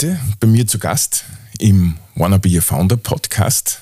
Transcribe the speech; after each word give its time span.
Heute 0.00 0.20
bei 0.38 0.46
mir 0.46 0.64
zu 0.64 0.78
Gast 0.78 1.24
im 1.58 1.98
Wanna 2.14 2.38
Be 2.38 2.56
a 2.56 2.60
Founder 2.60 2.96
Podcast 2.96 3.80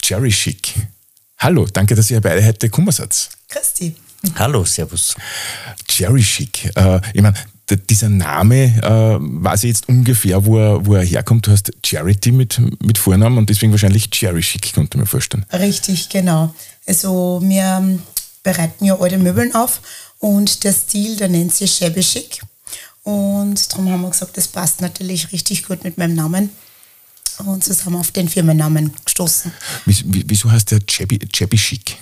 Jerry 0.00 0.30
Schick. 0.30 0.74
Hallo, 1.38 1.66
danke, 1.66 1.96
dass 1.96 2.12
ihr 2.12 2.20
beide 2.20 2.46
heute 2.46 2.68
gekommen 2.68 2.92
seid. 2.92 3.28
Christi. 3.48 3.96
Hallo, 4.36 4.64
Servus. 4.64 5.16
Jerry 5.88 6.22
Schick. 6.22 6.70
Äh, 6.76 7.00
ich 7.12 7.22
meine, 7.22 7.34
dieser 7.90 8.08
Name, 8.08 8.66
äh, 8.80 9.18
weiß 9.18 9.64
ich 9.64 9.70
jetzt 9.70 9.88
ungefähr, 9.88 10.46
wo 10.46 10.58
er, 10.60 10.86
wo 10.86 10.94
er 10.94 11.04
herkommt. 11.04 11.48
Du 11.48 11.50
hast 11.50 11.72
Charity 11.84 12.30
mit, 12.30 12.60
mit 12.80 12.96
Vornamen 12.96 13.36
und 13.36 13.50
deswegen 13.50 13.72
wahrscheinlich 13.72 14.08
Jerry 14.12 14.44
Schick, 14.44 14.72
konnte 14.74 14.96
man 14.96 15.08
vorstellen. 15.08 15.44
Richtig, 15.52 16.08
genau. 16.08 16.54
Also 16.86 17.40
wir 17.42 17.98
bereiten 18.44 18.84
ja 18.84 18.96
alte 18.96 19.18
Möbeln 19.18 19.56
auf 19.56 19.80
und 20.20 20.62
der 20.62 20.72
Stil, 20.72 21.16
der 21.16 21.28
nennt 21.28 21.52
sich 21.52 21.74
Shabby 21.74 22.02
Chic. 22.02 22.42
Und 23.06 23.72
darum 23.72 23.88
haben 23.88 24.00
wir 24.00 24.10
gesagt, 24.10 24.36
das 24.36 24.48
passt 24.48 24.80
natürlich 24.80 25.30
richtig 25.30 25.64
gut 25.64 25.84
mit 25.84 25.96
meinem 25.96 26.16
Namen. 26.16 26.50
Und 27.38 27.62
so 27.62 27.72
sind 27.72 27.92
wir 27.92 28.00
auf 28.00 28.10
den 28.10 28.28
Firmennamen 28.28 28.92
gestoßen. 29.04 29.52
Wieso 29.84 30.50
heißt 30.50 30.72
der 30.72 30.80
Shabby, 30.90 31.20
Shabby 31.32 31.56
Chic? 31.56 31.96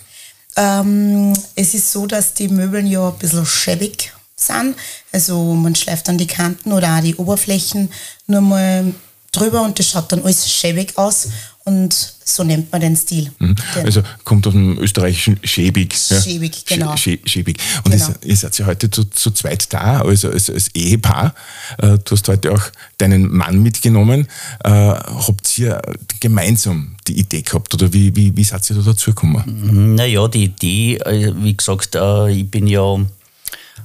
Ähm, 0.56 1.34
es 1.56 1.74
ist 1.74 1.92
so, 1.92 2.06
dass 2.06 2.32
die 2.32 2.48
Möbel 2.48 2.86
ja 2.86 3.10
ein 3.10 3.18
bisschen 3.18 3.44
schäbig 3.44 4.14
sind. 4.34 4.76
Also 5.12 5.54
man 5.54 5.74
schleift 5.74 6.08
dann 6.08 6.16
die 6.16 6.26
Kanten 6.26 6.72
oder 6.72 6.96
auch 6.96 7.02
die 7.02 7.16
Oberflächen 7.16 7.90
nur 8.26 8.40
mal 8.40 8.94
drüber 9.30 9.60
und 9.60 9.78
das 9.78 9.90
schaut 9.90 10.10
dann 10.10 10.22
alles 10.22 10.50
schäbig 10.50 10.96
aus 10.96 11.28
und 11.64 12.13
so 12.24 12.42
nennt 12.42 12.72
man 12.72 12.80
den 12.80 12.96
Stil. 12.96 13.30
Mhm. 13.38 13.54
Also 13.84 14.02
kommt 14.24 14.46
aus 14.46 14.54
dem 14.54 14.78
österreichischen 14.78 15.38
Schäbig. 15.44 15.94
Schäbig, 15.94 16.64
genau. 16.66 16.96
Schäbig. 16.96 17.58
Und 17.84 17.92
genau. 17.92 18.08
ihr, 18.08 18.30
ihr 18.30 18.36
seid 18.36 18.58
ja 18.58 18.66
heute 18.66 18.90
zu, 18.90 19.04
zu 19.04 19.30
zweit 19.30 19.72
da, 19.72 20.00
also 20.00 20.30
als, 20.30 20.48
als 20.48 20.68
Ehepaar. 20.74 21.34
Äh, 21.78 21.98
du 22.04 22.12
hast 22.12 22.26
heute 22.28 22.52
auch 22.52 22.62
deinen 22.98 23.30
Mann 23.30 23.62
mitgenommen. 23.62 24.26
Äh, 24.64 24.70
habt 24.70 25.58
ihr 25.58 25.80
gemeinsam 26.20 26.96
die 27.06 27.18
Idee 27.18 27.42
gehabt 27.42 27.74
oder 27.74 27.92
wie, 27.92 28.16
wie, 28.16 28.34
wie 28.36 28.44
seid 28.44 28.68
ihr 28.70 28.76
da 28.76 28.82
dazu 28.82 29.10
gekommen? 29.10 29.94
Naja, 29.94 30.26
die 30.28 30.44
Idee, 30.44 30.96
äh, 30.96 31.32
wie 31.36 31.56
gesagt, 31.56 31.96
ich 32.30 32.50
bin 32.50 32.66
ja 32.66 32.96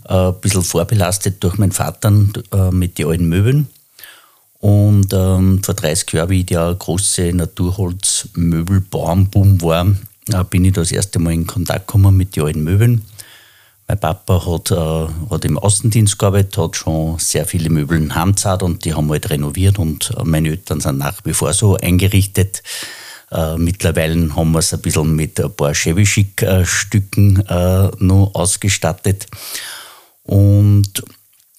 ein 0.05 0.41
bisschen 0.41 0.63
vorbelastet 0.63 1.43
durch 1.43 1.57
meinen 1.57 1.71
Vater 1.71 2.09
mit 2.71 2.97
den 2.97 3.07
alten 3.07 3.27
Möbeln. 3.27 3.67
Und 4.59 5.11
ähm, 5.13 5.63
vor 5.63 5.73
30 5.73 6.13
Jahren, 6.13 6.29
wie 6.29 6.43
der 6.43 6.75
große 6.77 7.33
Naturholzmöbelbauernboom 7.33 9.59
war, 9.61 9.87
äh, 10.31 10.43
bin 10.49 10.65
ich 10.65 10.73
das 10.73 10.91
erste 10.91 11.19
Mal 11.19 11.33
in 11.33 11.47
Kontakt 11.47 11.87
gekommen 11.87 12.17
mit 12.17 12.35
den 12.35 12.43
alten 12.43 12.63
Möbeln. 12.63 13.03
Mein 13.87 13.99
Papa 13.99 14.45
hat, 14.45 14.71
äh, 14.71 15.07
hat 15.31 15.45
im 15.45 15.57
Außendienst 15.57 16.19
gearbeitet, 16.19 16.57
hat 16.57 16.75
schon 16.75 17.17
sehr 17.17 17.45
viele 17.45 17.69
Möbel 17.69 17.97
in 17.97 18.13
Heimzeit 18.13 18.61
und 18.61 18.83
die 18.85 18.93
haben 18.93 19.09
halt 19.09 19.29
renoviert 19.29 19.79
und 19.79 20.13
äh, 20.17 20.25
meine 20.25 20.49
Eltern 20.49 20.81
sind 20.81 20.97
nach 20.97 21.21
wie 21.23 21.31
vor 21.33 21.53
so 21.53 21.77
eingerichtet. 21.77 22.61
Äh, 23.31 23.57
mittlerweile 23.57 24.35
haben 24.35 24.51
wir 24.51 24.59
es 24.59 24.73
ein 24.73 24.81
bisschen 24.81 25.15
mit 25.15 25.39
ein 25.39 25.53
paar 25.53 25.73
Chevy-Stücken 25.73 27.45
äh, 27.47 27.91
noch 27.99 28.31
ausgestattet. 28.33 29.27
Und 30.23 31.01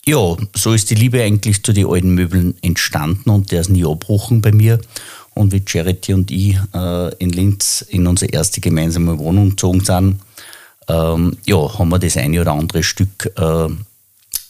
ja, 0.06 0.36
so 0.54 0.72
ist 0.72 0.90
die 0.90 0.94
Liebe 0.94 1.22
eigentlich 1.22 1.62
zu 1.62 1.72
den 1.72 1.86
alten 1.86 2.14
Möbeln 2.14 2.54
entstanden 2.62 3.30
und 3.30 3.52
der 3.52 3.60
ist 3.60 3.70
nie 3.70 3.84
abbrochen 3.84 4.40
bei 4.40 4.52
mir. 4.52 4.80
Und 5.34 5.52
wie 5.52 5.62
Charity 5.64 6.14
und 6.14 6.30
ich 6.30 6.56
äh, 6.74 7.14
in 7.16 7.30
Linz 7.30 7.82
in 7.88 8.06
unsere 8.06 8.32
erste 8.32 8.60
gemeinsame 8.60 9.18
Wohnung 9.18 9.50
gezogen 9.50 9.84
sind, 9.84 10.20
ähm, 10.88 11.36
ja, 11.46 11.78
haben 11.78 11.90
wir 11.90 11.98
das 11.98 12.16
eine 12.16 12.40
oder 12.40 12.52
andere 12.52 12.82
Stück 12.82 13.32
äh, 13.36 13.68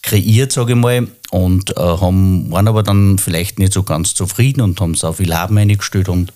kreiert, 0.03 0.53
sage 0.53 0.73
ich 0.73 0.79
mal, 0.79 1.09
und 1.31 1.77
äh, 1.77 1.81
haben, 1.81 2.51
waren 2.51 2.69
aber 2.69 2.83
dann 2.83 3.19
vielleicht 3.19 3.59
nicht 3.59 3.73
so 3.73 3.83
ganz 3.83 4.15
zufrieden 4.15 4.63
und 4.63 4.81
haben 4.81 4.95
so 4.95 5.13
viel 5.13 5.35
Haben 5.35 5.59
eingestellt 5.59 6.09
und 6.09 6.33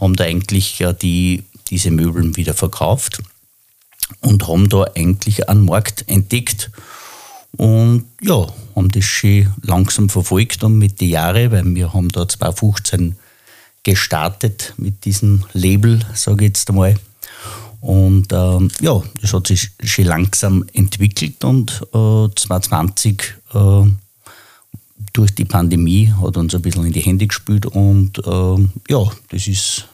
haben 0.00 0.16
da 0.16 0.24
eigentlich 0.24 0.78
ja 0.78 0.92
die, 0.92 1.44
diese 1.68 1.90
Möbeln 1.90 2.36
wieder 2.36 2.54
verkauft 2.54 3.20
und 4.20 4.48
haben 4.48 4.68
da 4.68 4.84
eigentlich 4.96 5.48
einen 5.48 5.64
Markt 5.64 6.04
entdeckt 6.08 6.70
und 7.56 8.04
ja, 8.20 8.46
haben 8.74 8.88
das 8.90 9.04
schon 9.04 9.52
langsam 9.62 10.08
verfolgt 10.08 10.64
und 10.64 10.78
mit 10.78 11.00
den 11.00 11.10
Jahren, 11.10 11.52
weil 11.52 11.74
wir 11.74 11.92
haben 11.92 12.08
da 12.08 12.28
2015 12.28 13.16
gestartet 13.82 14.74
mit 14.76 15.04
diesem 15.04 15.44
Label, 15.52 16.00
sage 16.14 16.44
ich 16.44 16.48
jetzt 16.50 16.68
einmal. 16.70 16.96
Und 17.80 18.32
ähm, 18.32 18.70
ja, 18.80 19.02
das 19.20 19.34
hat 19.34 19.46
sich 19.46 19.70
schon 19.84 20.06
langsam 20.06 20.64
entwickelt 20.72 21.44
und 21.44 21.82
äh, 21.92 22.28
2020 22.34 23.34
äh, 23.52 23.82
durch 25.12 25.34
die 25.34 25.44
Pandemie 25.44 26.12
hat 26.20 26.36
uns 26.38 26.54
ein 26.54 26.62
bisschen 26.62 26.86
in 26.86 26.92
die 26.92 27.00
Hände 27.00 27.26
gespielt 27.26 27.66
und 27.66 28.18
äh, 28.26 28.68
ja, 28.88 29.10
das 29.28 29.46
ist 29.46 29.86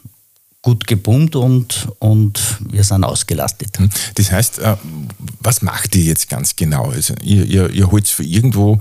gut 0.63 0.87
gepumpt 0.87 1.37
und, 1.37 1.89
und 1.99 2.59
wir 2.71 2.85
sind 2.85 3.05
ausgelastet. 3.05 3.79
Hm. 3.79 3.91
Das 4.15 4.31
heißt, 4.31 4.59
äh, 4.59 4.77
was 5.41 5.63
macht 5.63 5.97
ihr 5.97 6.05
jetzt 6.05 6.29
ganz 6.29 6.55
genau? 6.55 6.91
Also 6.91 7.15
ihr, 7.23 7.45
ihr, 7.45 7.71
ihr 7.71 7.91
holt 7.91 8.09
für 8.09 8.25
irgendwo 8.25 8.79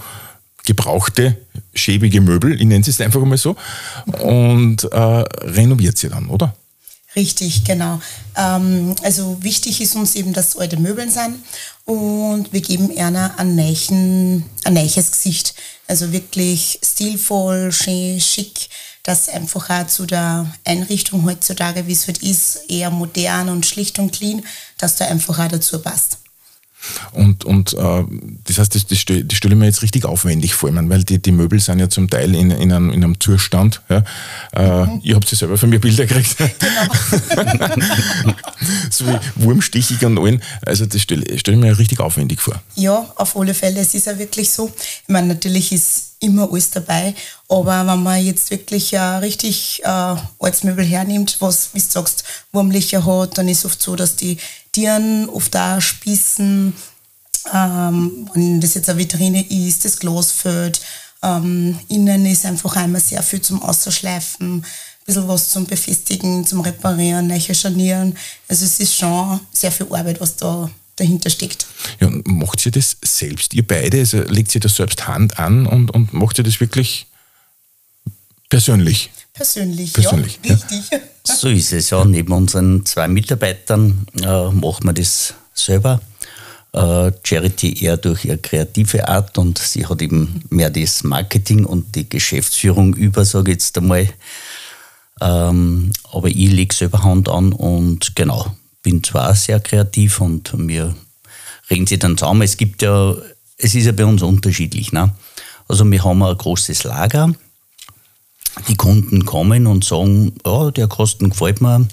gebrauchte, 0.65 1.37
schäbige 1.73 2.21
Möbel, 2.21 2.59
ich 2.59 2.67
nenne 2.67 2.85
es 2.85 3.01
einfach 3.01 3.23
mal 3.23 3.37
so, 3.37 3.55
und 4.21 4.83
äh, 4.83 4.97
renoviert 4.97 5.97
sie 5.97 6.09
dann, 6.09 6.27
oder? 6.27 6.55
Richtig, 7.15 7.63
genau. 7.63 7.99
Ähm, 8.35 8.95
also 9.01 9.41
wichtig 9.41 9.81
ist 9.81 9.95
uns 9.95 10.13
eben, 10.13 10.31
dass 10.31 10.49
es 10.49 10.57
alte 10.57 10.77
Möbel 10.77 11.09
sind 11.09 11.37
und 11.85 12.53
wir 12.53 12.61
geben 12.61 12.95
einer 12.97 13.39
ein, 13.39 13.55
neichen, 13.55 14.45
ein 14.63 14.73
neiches 14.73 15.11
Gesicht. 15.11 15.55
Also 15.87 16.11
wirklich 16.11 16.79
stilvoll, 16.83 17.71
schön, 17.71 18.19
schick 18.19 18.69
dass 19.03 19.29
einfach 19.29 19.69
auch 19.69 19.87
zu 19.87 20.05
der 20.05 20.51
Einrichtung 20.65 21.25
heutzutage, 21.25 21.87
wie 21.87 21.93
es 21.93 22.07
halt 22.07 22.19
ist, 22.19 22.59
eher 22.67 22.89
modern 22.89 23.49
und 23.49 23.65
schlicht 23.65 23.99
und 23.99 24.11
clean, 24.11 24.43
dass 24.77 24.95
da 24.95 25.05
einfach 25.05 25.39
auch 25.39 25.47
dazu 25.47 25.81
passt. 25.81 26.19
Und, 27.11 27.43
und 27.43 27.73
äh, 27.73 28.03
das 28.45 28.57
heißt, 28.57 28.73
das, 28.73 28.87
das, 28.87 28.99
stelle, 28.99 29.25
das 29.25 29.37
stelle 29.37 29.53
ich 29.53 29.59
mir 29.59 29.65
jetzt 29.65 29.81
richtig 29.81 30.05
aufwendig 30.05 30.53
vor, 30.53 30.69
ich 30.69 30.75
meine, 30.75 30.89
weil 30.89 31.03
die, 31.03 31.21
die 31.21 31.31
Möbel 31.31 31.59
sind 31.59 31.79
ja 31.79 31.89
zum 31.89 32.09
Teil 32.09 32.33
in, 32.33 32.51
in, 32.51 32.71
einem, 32.71 32.89
in 32.91 33.03
einem 33.03 33.19
Zustand. 33.19 33.81
Ja. 33.89 34.03
Äh, 34.53 34.85
mhm. 34.85 35.01
Ihr 35.03 35.15
habt 35.15 35.29
ja 35.29 35.37
selber 35.37 35.57
von 35.57 35.69
mir 35.69 35.79
Bilder 35.79 36.05
gekriegt. 36.05 36.37
Genau. 37.29 37.65
so 38.89 39.05
wie 39.07 39.17
wurmstichig 39.35 40.03
und 40.05 40.17
allen. 40.17 40.41
Also 40.65 40.85
das 40.85 41.01
stelle, 41.01 41.37
stelle 41.37 41.57
ich 41.57 41.63
mir 41.63 41.77
richtig 41.77 41.99
aufwendig 41.99 42.41
vor. 42.41 42.61
Ja, 42.75 43.11
auf 43.15 43.35
alle 43.35 43.53
Fälle. 43.53 43.79
Es 43.79 43.93
ist 43.93 44.07
ja 44.07 44.17
wirklich 44.17 44.49
so. 44.49 44.71
Ich 44.77 45.09
meine, 45.09 45.27
natürlich 45.27 45.71
ist 45.71 46.08
immer 46.19 46.51
alles 46.51 46.69
dabei. 46.69 47.15
Aber 47.47 47.85
wenn 47.85 48.03
man 48.03 48.23
jetzt 48.23 48.51
wirklich 48.51 48.93
äh, 48.93 48.99
richtig 48.99 49.81
äh, 49.83 50.15
Möbel 50.63 50.85
hernimmt, 50.85 51.37
was, 51.39 51.69
wie 51.73 51.79
du 51.79 51.85
sagst, 51.87 52.23
Wurmlöcher 52.51 53.05
hat, 53.05 53.37
dann 53.37 53.47
ist 53.47 53.65
oft 53.65 53.81
so, 53.81 53.95
dass 53.95 54.15
die 54.15 54.37
Tieren 54.71 55.29
oft 55.29 55.55
auch 55.55 55.81
spießen. 55.81 56.73
Ähm, 57.53 58.29
wenn 58.33 58.61
das 58.61 58.73
jetzt 58.75 58.89
eine 58.89 58.99
Vitrine 58.99 59.45
ist, 59.49 59.85
das 59.85 59.99
Glas 59.99 60.31
fällt. 60.31 60.81
Ähm, 61.21 61.77
innen 61.89 62.25
ist 62.25 62.45
einfach 62.45 62.75
einmal 62.75 63.01
sehr 63.01 63.23
viel 63.23 63.41
zum 63.41 63.61
Ausschleifen, 63.61 64.59
ein 64.59 64.65
bisschen 65.05 65.27
was 65.27 65.49
zum 65.49 65.65
Befestigen, 65.65 66.45
zum 66.45 66.61
Reparieren, 66.61 67.27
neu 67.27 67.39
scharnieren. 67.39 68.15
Also 68.47 68.65
es 68.65 68.79
ist 68.79 68.95
schon 68.95 69.39
sehr 69.51 69.71
viel 69.71 69.87
Arbeit, 69.91 70.21
was 70.21 70.35
da 70.37 70.69
dahinter 70.99 71.29
steckt. 71.29 71.65
Ja, 71.99 72.07
und 72.07 72.27
macht 72.27 72.65
ihr 72.65 72.71
das 72.71 72.97
selbst, 73.03 73.53
ihr 73.53 73.65
beide? 73.65 73.99
Also 73.99 74.21
legt 74.23 74.53
ihr 74.55 74.61
das 74.61 74.75
selbst 74.75 75.07
Hand 75.07 75.39
an 75.39 75.65
und, 75.65 75.91
und 75.91 76.13
macht 76.13 76.37
ihr 76.37 76.43
das 76.43 76.59
wirklich 76.59 77.07
persönlich? 78.49 79.09
Persönlich, 79.33 79.93
persönlich 79.93 80.39
ja, 80.43 80.53
richtig. 80.55 80.81
So 81.23 81.47
ist 81.47 81.73
es 81.73 81.91
ja. 81.91 82.03
Neben 82.05 82.33
unseren 82.33 82.85
zwei 82.85 83.07
Mitarbeitern 83.07 84.07
äh, 84.19 84.49
machen 84.49 84.85
wir 84.85 84.93
das 84.93 85.35
selber. 85.53 86.01
Äh, 86.73 87.11
Charity 87.23 87.83
eher 87.83 87.97
durch 87.97 88.25
ihre 88.25 88.37
kreative 88.37 89.07
Art 89.07 89.37
und 89.37 89.57
sie 89.59 89.85
hat 89.85 90.01
eben 90.01 90.43
mehr 90.49 90.69
das 90.69 91.03
Marketing 91.03 91.65
und 91.65 91.95
die 91.95 92.09
Geschäftsführung 92.09 92.95
über, 92.95 93.25
sage 93.25 93.51
ich 93.51 93.55
jetzt 93.57 93.77
einmal. 93.77 94.09
Ähm, 95.21 95.91
aber 96.11 96.29
ich 96.29 96.51
lege 96.51 96.73
selber 96.73 97.03
Hand 97.03 97.29
an 97.29 97.53
und 97.53 98.15
genau, 98.15 98.55
bin 98.81 99.03
zwar 99.03 99.35
sehr 99.35 99.59
kreativ 99.59 100.21
und 100.21 100.51
wir 100.55 100.95
reden 101.69 101.87
sie 101.87 101.99
dann 101.99 102.17
zusammen. 102.17 102.41
Es 102.41 102.57
gibt 102.57 102.81
ja, 102.81 103.15
es 103.57 103.75
ist 103.75 103.85
ja 103.85 103.91
bei 103.91 104.05
uns 104.05 104.21
unterschiedlich. 104.21 104.91
Ne? 104.91 105.13
Also 105.67 105.89
wir 105.89 106.03
haben 106.03 106.23
ein 106.23 106.37
großes 106.37 106.83
Lager. 106.83 107.33
Die 108.67 108.75
Kunden 108.75 109.25
kommen 109.25 109.67
und 109.67 109.85
sagen, 109.85 110.33
ja, 110.45 110.71
der 110.71 110.87
Kosten 110.87 111.29
gefällt 111.29 111.61
mir, 111.61 111.87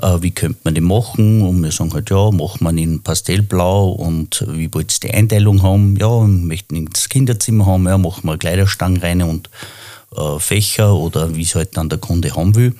äh, 0.00 0.16
wie 0.20 0.32
könnte 0.32 0.60
man 0.64 0.74
den 0.74 0.84
machen? 0.84 1.42
Und 1.42 1.62
wir 1.62 1.70
sagen 1.70 1.92
halt, 1.94 2.10
ja, 2.10 2.30
machen 2.30 2.64
wir 2.64 2.70
ihn 2.70 2.78
in 2.78 3.02
Pastellblau 3.02 3.90
und 3.90 4.44
wie 4.48 4.72
wollt 4.74 4.92
ihr 4.92 5.08
die 5.08 5.14
Einteilung 5.14 5.62
haben? 5.62 5.96
Ja, 5.96 6.20
möchten 6.20 6.74
ihn 6.74 6.86
ins 6.86 7.08
Kinderzimmer 7.08 7.66
haben, 7.66 7.86
ja, 7.86 7.96
machen 7.96 8.26
wir 8.28 8.36
Kleiderstangen 8.36 9.00
rein 9.00 9.22
und 9.22 9.48
äh, 10.14 10.38
Fächer 10.38 10.94
oder 10.94 11.34
wie 11.34 11.42
es 11.42 11.54
halt 11.54 11.76
dann 11.76 11.88
der 11.88 11.98
Kunde 11.98 12.34
haben 12.34 12.54
will 12.54 12.74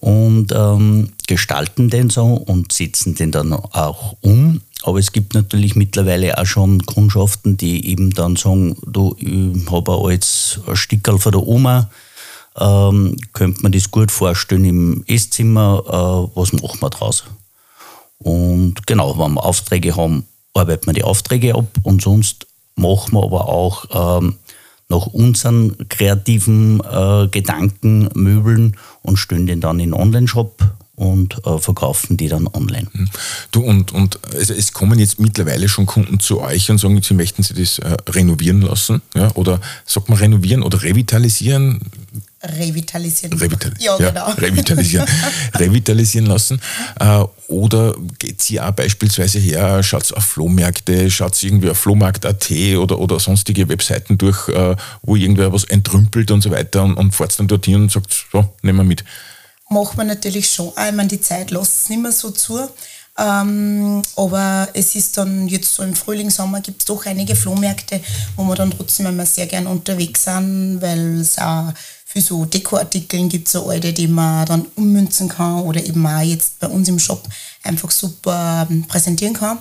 und 0.00 0.52
ähm, 0.52 1.10
gestalten 1.26 1.90
den 1.90 2.10
so 2.10 2.24
und 2.24 2.72
setzen 2.72 3.14
den 3.14 3.32
dann 3.32 3.52
auch 3.52 4.16
um. 4.20 4.60
aber 4.84 4.98
es 4.98 5.12
gibt 5.12 5.34
natürlich 5.34 5.74
mittlerweile 5.74 6.38
auch 6.38 6.46
schon 6.46 6.86
Kundschaften, 6.86 7.56
die 7.56 7.88
eben 7.90 8.10
dann 8.10 8.36
sagen, 8.36 8.76
du, 8.86 9.16
ich 9.18 9.70
habe 9.70 9.92
ein 9.92 10.04
altes 10.04 10.60
Stickerl 10.74 11.18
von 11.18 11.32
der 11.32 11.46
Oma, 11.46 11.90
ähm, 12.58 13.16
könnte 13.32 13.62
man 13.62 13.72
das 13.72 13.90
gut 13.90 14.10
vorstellen 14.10 14.64
im 14.64 15.04
Esszimmer, 15.06 15.82
äh, 15.86 16.36
was 16.38 16.52
machen 16.52 16.80
wir 16.80 16.90
draus? 16.90 17.24
Und 18.18 18.86
genau, 18.86 19.18
wenn 19.18 19.34
wir 19.34 19.44
Aufträge 19.44 19.96
haben, 19.96 20.24
arbeiten 20.54 20.86
wir 20.86 20.92
die 20.92 21.04
Aufträge 21.04 21.54
ab 21.54 21.68
und 21.82 22.02
sonst 22.02 22.46
machen 22.76 23.14
wir 23.14 23.24
aber 23.24 23.48
auch 23.48 24.20
ähm, 24.20 24.36
nach 24.88 25.06
unseren 25.06 25.88
kreativen 25.88 26.80
äh, 26.80 27.28
Gedanken 27.28 28.08
Möbeln 28.14 28.76
und 29.08 29.16
stellen 29.16 29.46
den 29.46 29.60
dann 29.60 29.80
in 29.80 29.94
Online-Shop 29.94 30.62
und 30.94 31.46
äh, 31.46 31.58
verkaufen 31.58 32.16
die 32.16 32.28
dann 32.28 32.48
online. 32.48 32.88
Hm. 32.92 33.08
Du 33.52 33.62
und, 33.62 33.92
und 33.92 34.18
also 34.34 34.52
es 34.52 34.72
kommen 34.72 34.98
jetzt 34.98 35.20
mittlerweile 35.20 35.68
schon 35.68 35.86
Kunden 35.86 36.20
zu 36.20 36.40
euch 36.40 36.70
und 36.70 36.78
sagen, 36.78 37.00
sie 37.02 37.14
möchten 37.14 37.42
sie 37.42 37.54
das 37.54 37.78
äh, 37.78 37.96
renovieren 38.08 38.62
lassen, 38.62 39.00
ja? 39.14 39.30
oder 39.34 39.60
sagt 39.86 40.08
man 40.08 40.18
renovieren 40.18 40.62
oder 40.62 40.82
revitalisieren? 40.82 41.80
Revitalisieren. 42.40 43.36
Revital 43.36 43.72
ja, 43.80 43.98
ja, 43.98 44.10
genau. 44.10 44.30
Revitalisieren, 44.30 45.08
revitalisieren 45.54 46.26
lassen. 46.26 46.60
Äh, 47.00 47.24
oder 47.48 47.96
geht 48.18 48.40
sie 48.42 48.60
auch 48.60 48.70
beispielsweise 48.70 49.40
her, 49.40 49.82
schaut 49.82 50.12
auf 50.12 50.24
Flohmärkte, 50.24 51.10
schaut 51.10 51.42
irgendwie 51.42 51.70
auf 51.70 51.78
Flohmarkt.at 51.78 52.50
oder, 52.78 53.00
oder 53.00 53.18
sonstige 53.18 53.68
Webseiten 53.68 54.18
durch, 54.18 54.48
äh, 54.50 54.76
wo 55.02 55.16
irgendwer 55.16 55.52
was 55.52 55.64
entrümpelt 55.64 56.30
und 56.30 56.42
so 56.42 56.50
weiter 56.52 56.84
und, 56.84 56.94
und 56.94 57.12
fährt 57.12 57.36
dann 57.40 57.48
dorthin 57.48 57.74
und 57.82 57.90
sagt, 57.90 58.26
so, 58.30 58.44
nehmen 58.62 58.78
wir 58.78 58.84
mit. 58.84 59.04
Macht 59.68 59.96
man 59.96 60.06
natürlich 60.06 60.48
schon. 60.48 60.68
Ich 60.68 60.94
meine, 60.94 61.08
die 61.08 61.20
Zeit 61.20 61.50
lässt 61.50 61.84
es 61.84 61.88
nicht 61.88 62.02
mehr 62.02 62.12
so 62.12 62.30
zu. 62.30 62.68
Ähm, 63.18 64.00
aber 64.14 64.68
es 64.74 64.94
ist 64.94 65.16
dann 65.16 65.48
jetzt 65.48 65.74
so 65.74 65.82
im 65.82 65.94
Frühling, 65.94 66.30
Sommer 66.30 66.60
gibt 66.60 66.82
es 66.82 66.84
doch 66.86 67.04
einige 67.04 67.34
Flohmärkte, 67.34 68.00
wo 68.36 68.44
wir 68.44 68.54
dann 68.54 68.70
trotzdem 68.70 69.06
immer 69.06 69.26
sehr 69.26 69.46
gern 69.46 69.66
unterwegs 69.66 70.24
sind, 70.24 70.80
weil 70.80 71.20
es 71.20 71.36
auch 71.36 71.72
für 72.10 72.22
so 72.22 72.46
Dekoartikeln 72.46 73.28
gibt, 73.28 73.48
so 73.48 73.68
alte, 73.68 73.92
die 73.92 74.08
man 74.08 74.46
dann 74.46 74.66
ummünzen 74.76 75.28
kann 75.28 75.60
oder 75.60 75.84
eben 75.84 76.06
auch 76.06 76.22
jetzt 76.22 76.58
bei 76.58 76.66
uns 76.66 76.88
im 76.88 76.98
Shop 76.98 77.22
einfach 77.62 77.90
super 77.90 78.66
ähm, 78.70 78.84
präsentieren 78.84 79.34
kann. 79.34 79.58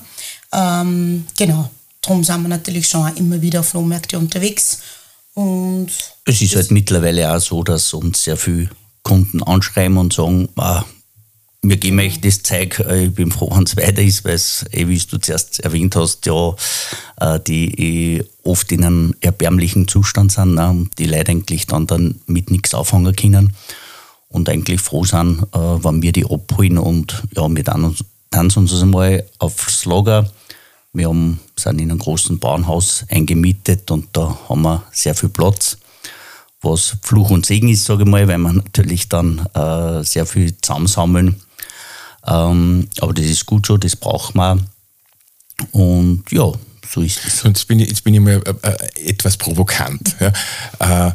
Ähm, 0.54 1.26
genau, 1.38 1.70
darum 2.02 2.24
sind 2.24 2.42
wir 2.44 2.48
natürlich 2.48 2.88
schon 2.88 3.14
immer 3.18 3.42
wieder 3.42 3.60
auf 3.60 3.68
Flohmärkte 3.68 4.18
unterwegs. 4.18 4.80
Und 5.34 5.90
es 6.24 6.42
ist 6.42 6.56
halt 6.56 6.72
mittlerweile 6.72 7.36
auch 7.36 7.42
so, 7.42 7.64
dass 7.64 7.94
uns 7.94 8.24
sehr 8.24 8.38
viele 8.38 8.70
Kunden 9.04 9.44
anschreiben 9.44 9.98
und 9.98 10.14
sagen, 10.14 10.48
ah, 10.56 10.86
wir 11.62 11.78
geben 11.78 12.00
euch 12.00 12.22
das 12.22 12.44
Zeug, 12.44 12.80
äh, 12.80 13.06
ich 13.06 13.14
bin 13.14 13.32
froh, 13.32 13.50
wenn 13.54 13.64
es 13.64 13.78
weiter 13.78 14.02
ist, 14.02 14.24
weil 14.26 14.36
es, 14.36 14.66
eh, 14.72 14.88
wie 14.88 14.98
du 15.00 15.18
zuerst 15.18 15.60
erwähnt 15.62 15.96
hast, 15.96 16.26
ja, 16.26 16.54
äh, 17.20 17.40
die 17.40 18.24
oft 18.44 18.72
in 18.72 18.86
einem 18.86 19.16
erbärmlichen 19.22 19.88
Zustand 19.88 20.32
sind 20.32 20.56
ne, 20.56 20.70
und 20.70 20.98
die 21.00 21.08
Leute 21.08 21.32
eigentlich 21.32 21.68
dann, 21.68 21.88
dann 21.88 22.22
mit 22.28 22.52
nichts 22.52 22.74
auffangen 22.74 23.16
können 23.16 23.54
und 24.30 24.50
eigentlich 24.50 24.82
froh 24.82 25.04
sind, 25.04 25.44
äh, 25.54 25.58
wenn 25.58 26.02
wir 26.02 26.12
die 26.12 26.26
abholen 26.26 26.78
und 26.78 27.24
ja, 27.36 27.48
wir 27.50 27.64
dann 27.64 27.84
uns 27.84 28.82
einmal 28.82 29.26
aufs 29.40 29.86
Lager. 29.86 30.30
Wir 30.94 31.10
haben, 31.10 31.40
sind 31.56 31.80
in 31.80 31.92
einem 31.92 32.00
großen 32.00 32.40
Bauernhaus 32.40 33.06
eingemietet 33.10 33.92
und 33.92 34.08
da 34.14 34.38
haben 34.48 34.62
wir 34.62 34.84
sehr 34.92 35.16
viel 35.16 35.30
Platz 35.30 35.78
was 36.62 36.98
Fluch 37.04 37.30
und 37.30 37.46
Segen 37.46 37.70
ist, 37.70 37.86
sage 37.86 38.04
ich 38.04 38.10
mal, 38.10 38.28
weil 38.28 38.40
wir 38.40 38.52
natürlich 38.52 39.08
dann 39.08 39.46
äh, 39.54 40.04
sehr 40.04 40.26
viel 40.26 40.58
zusammensammeln 40.60 41.36
ähm, 42.28 42.88
aber 43.00 43.14
das 43.14 43.26
ist 43.26 43.46
gut 43.46 43.66
so, 43.66 43.78
das 43.78 43.96
braucht 43.96 44.36
man. 44.36 44.68
Und 45.72 46.24
ja, 46.32 46.52
so 46.88 47.02
ist 47.02 47.26
es. 47.26 47.44
Jetzt 47.44 47.68
bin 47.68 47.80
ich, 47.80 47.90
jetzt 47.90 48.04
bin 48.04 48.14
ich 48.14 48.20
mal 48.20 48.42
äh, 48.46 48.70
äh 48.70 49.10
etwas 49.10 49.38
provokant. 49.38 50.16
Ja. 50.20 51.08
Äh, 51.08 51.12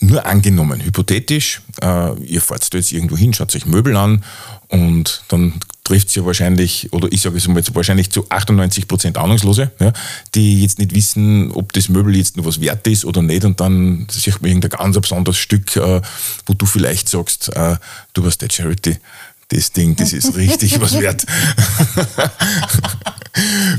nur 0.00 0.24
angenommen, 0.24 0.82
hypothetisch, 0.82 1.60
äh, 1.82 2.18
ihr 2.24 2.40
fahrt 2.40 2.72
jetzt 2.72 2.90
irgendwo 2.90 3.18
hin, 3.18 3.34
schaut 3.34 3.54
euch 3.54 3.66
Möbel 3.66 3.96
an 3.96 4.24
und 4.68 5.22
dann 5.28 5.60
trifft 5.84 6.08
es 6.08 6.14
ja 6.14 6.24
wahrscheinlich, 6.24 6.90
oder 6.92 7.12
ich 7.12 7.20
sage 7.20 7.36
es 7.36 7.46
mal 7.48 7.62
wahrscheinlich 7.74 8.10
zu 8.10 8.24
98 8.30 8.88
Prozent 8.88 9.18
Ahnungslose, 9.18 9.70
ja, 9.78 9.92
die 10.34 10.62
jetzt 10.62 10.78
nicht 10.78 10.94
wissen, 10.94 11.52
ob 11.52 11.74
das 11.74 11.90
Möbel 11.90 12.16
jetzt 12.16 12.38
noch 12.38 12.46
was 12.46 12.62
wert 12.62 12.86
ist 12.86 13.04
oder 13.04 13.20
nicht 13.20 13.44
und 13.44 13.60
dann 13.60 14.06
sich 14.10 14.28
irgendein 14.28 14.70
ganz 14.70 14.98
besonderes 14.98 15.36
Stück, 15.36 15.76
äh, 15.76 16.00
wo 16.46 16.54
du 16.54 16.64
vielleicht 16.64 17.08
sagst, 17.10 17.54
äh, 17.54 17.76
du 18.14 18.24
warst 18.24 18.40
der 18.40 18.48
Charity, 18.50 18.96
das 19.50 19.72
Ding, 19.72 19.96
das 19.96 20.12
ist 20.12 20.34
richtig 20.36 20.80
was 20.80 20.92
wert. 21.00 21.26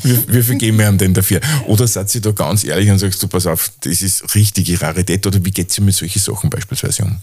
wie, 0.04 0.34
wie 0.34 0.44
viel 0.44 0.58
geben 0.58 0.80
wir 0.80 0.88
ihm 0.88 0.98
denn 0.98 1.14
dafür? 1.14 1.42
Oder 1.68 1.88
seid 1.88 2.14
ihr 2.16 2.22
da 2.22 2.32
ganz 2.32 2.64
ehrlich 2.64 2.90
und 2.90 3.00
sagst 3.00 3.22
du, 3.24 3.28
pass 3.28 3.48
auf, 3.48 3.72
das 3.82 4.02
ist 4.02 4.36
richtige 4.36 4.80
Rarität 4.82 5.26
oder 5.26 5.44
wie 5.44 5.52
geht 5.52 5.72
es 5.72 5.80
mit 5.80 5.96
solchen 5.96 6.20
Sachen 6.20 6.50
beispielsweise 6.50 7.04
um? 7.04 7.18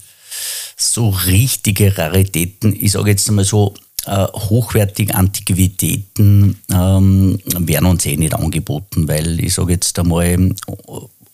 So 0.77 1.11
richtige 1.11 1.97
Raritäten, 1.97 2.75
ich 2.79 2.93
sage 2.93 3.11
jetzt 3.11 3.29
einmal 3.29 3.45
so, 3.45 3.75
äh, 4.06 4.27
hochwertige 4.33 5.15
Antiquitäten 5.15 6.59
ähm, 6.73 7.39
werden 7.59 7.87
uns 7.87 8.06
eh 8.06 8.17
nicht 8.17 8.35
angeboten, 8.35 9.09
weil 9.09 9.41
ich 9.41 9.55
sage 9.55 9.73
jetzt 9.73 9.99
einmal, 9.99 10.55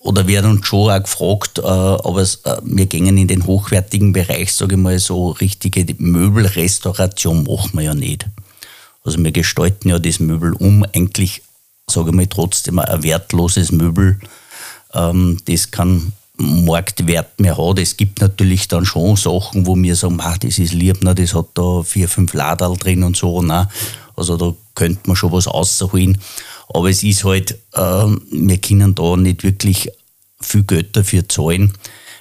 oder 0.05 0.29
werden 0.29 0.51
uns 0.51 0.67
schon 0.67 0.91
auch 0.91 1.03
gefragt, 1.03 1.59
äh, 1.59 1.63
aber 1.63 2.23
äh, 2.23 2.61
wir 2.63 2.87
gehen 2.87 3.17
in 3.17 3.27
den 3.27 3.47
hochwertigen 3.47 4.13
Bereich, 4.13 4.53
sage 4.53 4.75
ich 4.75 4.81
mal, 4.81 4.99
so 4.99 5.31
richtige 5.31 5.87
Möbelrestauration 5.99 7.45
machen 7.45 7.71
wir 7.73 7.83
ja 7.83 7.95
nicht. 7.95 8.27
Also 9.03 9.19
wir 9.19 9.33
gestalten 9.33 9.89
ja 9.89 9.99
das 9.99 10.21
Möbel 10.21 10.53
um, 10.53 10.85
eigentlich, 10.95 11.43
sage 11.87 12.11
ich 12.11 12.17
mal, 12.17 12.27
trotzdem 12.27 12.79
ein 12.79 13.03
wertloses 13.03 13.73
Möbel, 13.73 14.21
ähm, 14.93 15.39
das 15.47 15.71
keinen 15.71 16.13
Marktwert 16.37 17.41
mehr 17.41 17.57
hat. 17.57 17.79
Es 17.79 17.97
gibt 17.97 18.21
natürlich 18.21 18.69
dann 18.69 18.85
schon 18.85 19.17
Sachen, 19.17 19.67
wo 19.67 19.75
wir 19.75 19.97
sagen, 19.97 20.19
ach, 20.21 20.37
das 20.37 20.59
ist 20.59 20.75
lieb, 20.75 21.03
ne, 21.03 21.15
das 21.15 21.35
hat 21.35 21.47
da 21.55 21.83
vier, 21.83 22.11
fünf 22.11 22.35
Ladal 22.35 22.77
drin 22.77 23.05
und 23.05 23.17
so. 23.17 23.41
Ne. 23.41 23.69
Also 24.17 24.37
da 24.37 24.53
könnte 24.75 25.01
man 25.07 25.17
schon 25.17 25.33
was 25.33 25.47
rausholen. 25.47 26.19
Aber 26.75 26.91
es 26.91 27.05
ist 27.05 27.25
halt, 27.25 27.53
äh, 27.73 27.79
wir 27.79 28.59
können 28.59 28.97
da 28.97 29.17
nicht 29.17 29.45
wirklich 29.45 29.89
viel 30.41 30.65
Geld 30.65 30.97
dafür 30.97 31.29
zahlen, 31.29 31.73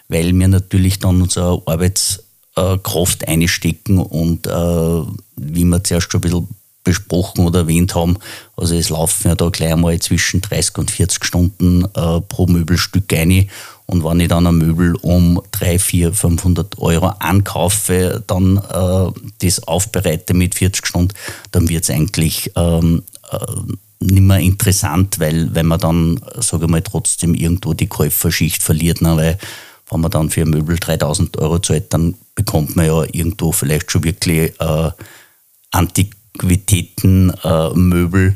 weil 0.08 0.38
wir 0.38 0.48
natürlich 0.48 1.00
dann 1.00 1.24
unsere 1.24 1.62
Arbeitskraft 1.66 3.28
einstecken 3.28 3.98
und 3.98 4.46
äh, 4.46 5.02
wie 5.36 5.66
wir 5.66 5.84
zuerst 5.84 6.12
schon 6.12 6.20
ein 6.20 6.22
bisschen 6.22 6.48
besprochen 6.84 7.48
oder 7.48 7.62
erwähnt 7.62 7.96
haben, 7.96 8.18
also 8.56 8.76
es 8.76 8.90
laufen 8.90 9.30
ja 9.30 9.36
da 9.36 9.50
gleich 9.50 9.76
mal 9.76 9.98
zwischen 10.00 10.42
30 10.42 10.78
und 10.78 10.92
40 10.92 11.24
Stunden 11.24 11.86
äh, 11.96 12.22
pro 12.22 12.46
Möbelstück 12.46 13.12
ein 13.14 13.50
und 13.88 14.04
wenn 14.04 14.20
ich 14.20 14.28
dann 14.28 14.46
ein 14.46 14.58
Möbel 14.58 14.96
um 14.98 15.42
3, 15.52 15.80
4, 15.80 16.14
500 16.14 16.78
Euro 16.78 17.08
ankaufe, 17.20 18.24
dann 18.28 18.58
äh, 18.58 19.20
das 19.40 19.64
aufbereite 19.64 20.34
mit 20.34 20.56
40 20.56 20.86
Stunden, 20.86 21.14
dann 21.52 21.70
wird 21.70 21.86
es 21.86 21.90
eigentlich 21.90 22.52
ähm, 22.56 23.04
äh, 23.32 23.38
nicht 24.04 24.22
mehr 24.22 24.40
interessant, 24.40 25.20
weil, 25.20 25.54
weil 25.56 25.64
man 25.64 25.80
dann, 25.80 26.20
sage 26.38 26.68
mal, 26.68 26.82
trotzdem 26.82 27.34
irgendwo 27.34 27.74
die 27.74 27.88
Käuferschicht 27.88 28.62
verliert. 28.62 29.02
Ne? 29.02 29.16
Weil 29.16 29.38
wenn 29.90 30.02
man 30.02 30.12
dann 30.12 30.30
für 30.30 30.42
ein 30.42 30.50
Möbel 30.50 30.78
3000 30.78 31.38
Euro 31.38 31.60
zahlt, 31.60 31.94
dann 31.94 32.16
bekommt 32.36 32.76
man 32.76 32.88
ja 32.88 33.04
irgendwo 33.04 33.52
vielleicht 33.52 33.92
schon 33.92 34.04
wirklich 34.04 34.60
äh, 34.60 34.92
Antiquitätenmöbel. 35.72 38.30
Äh, 38.30 38.34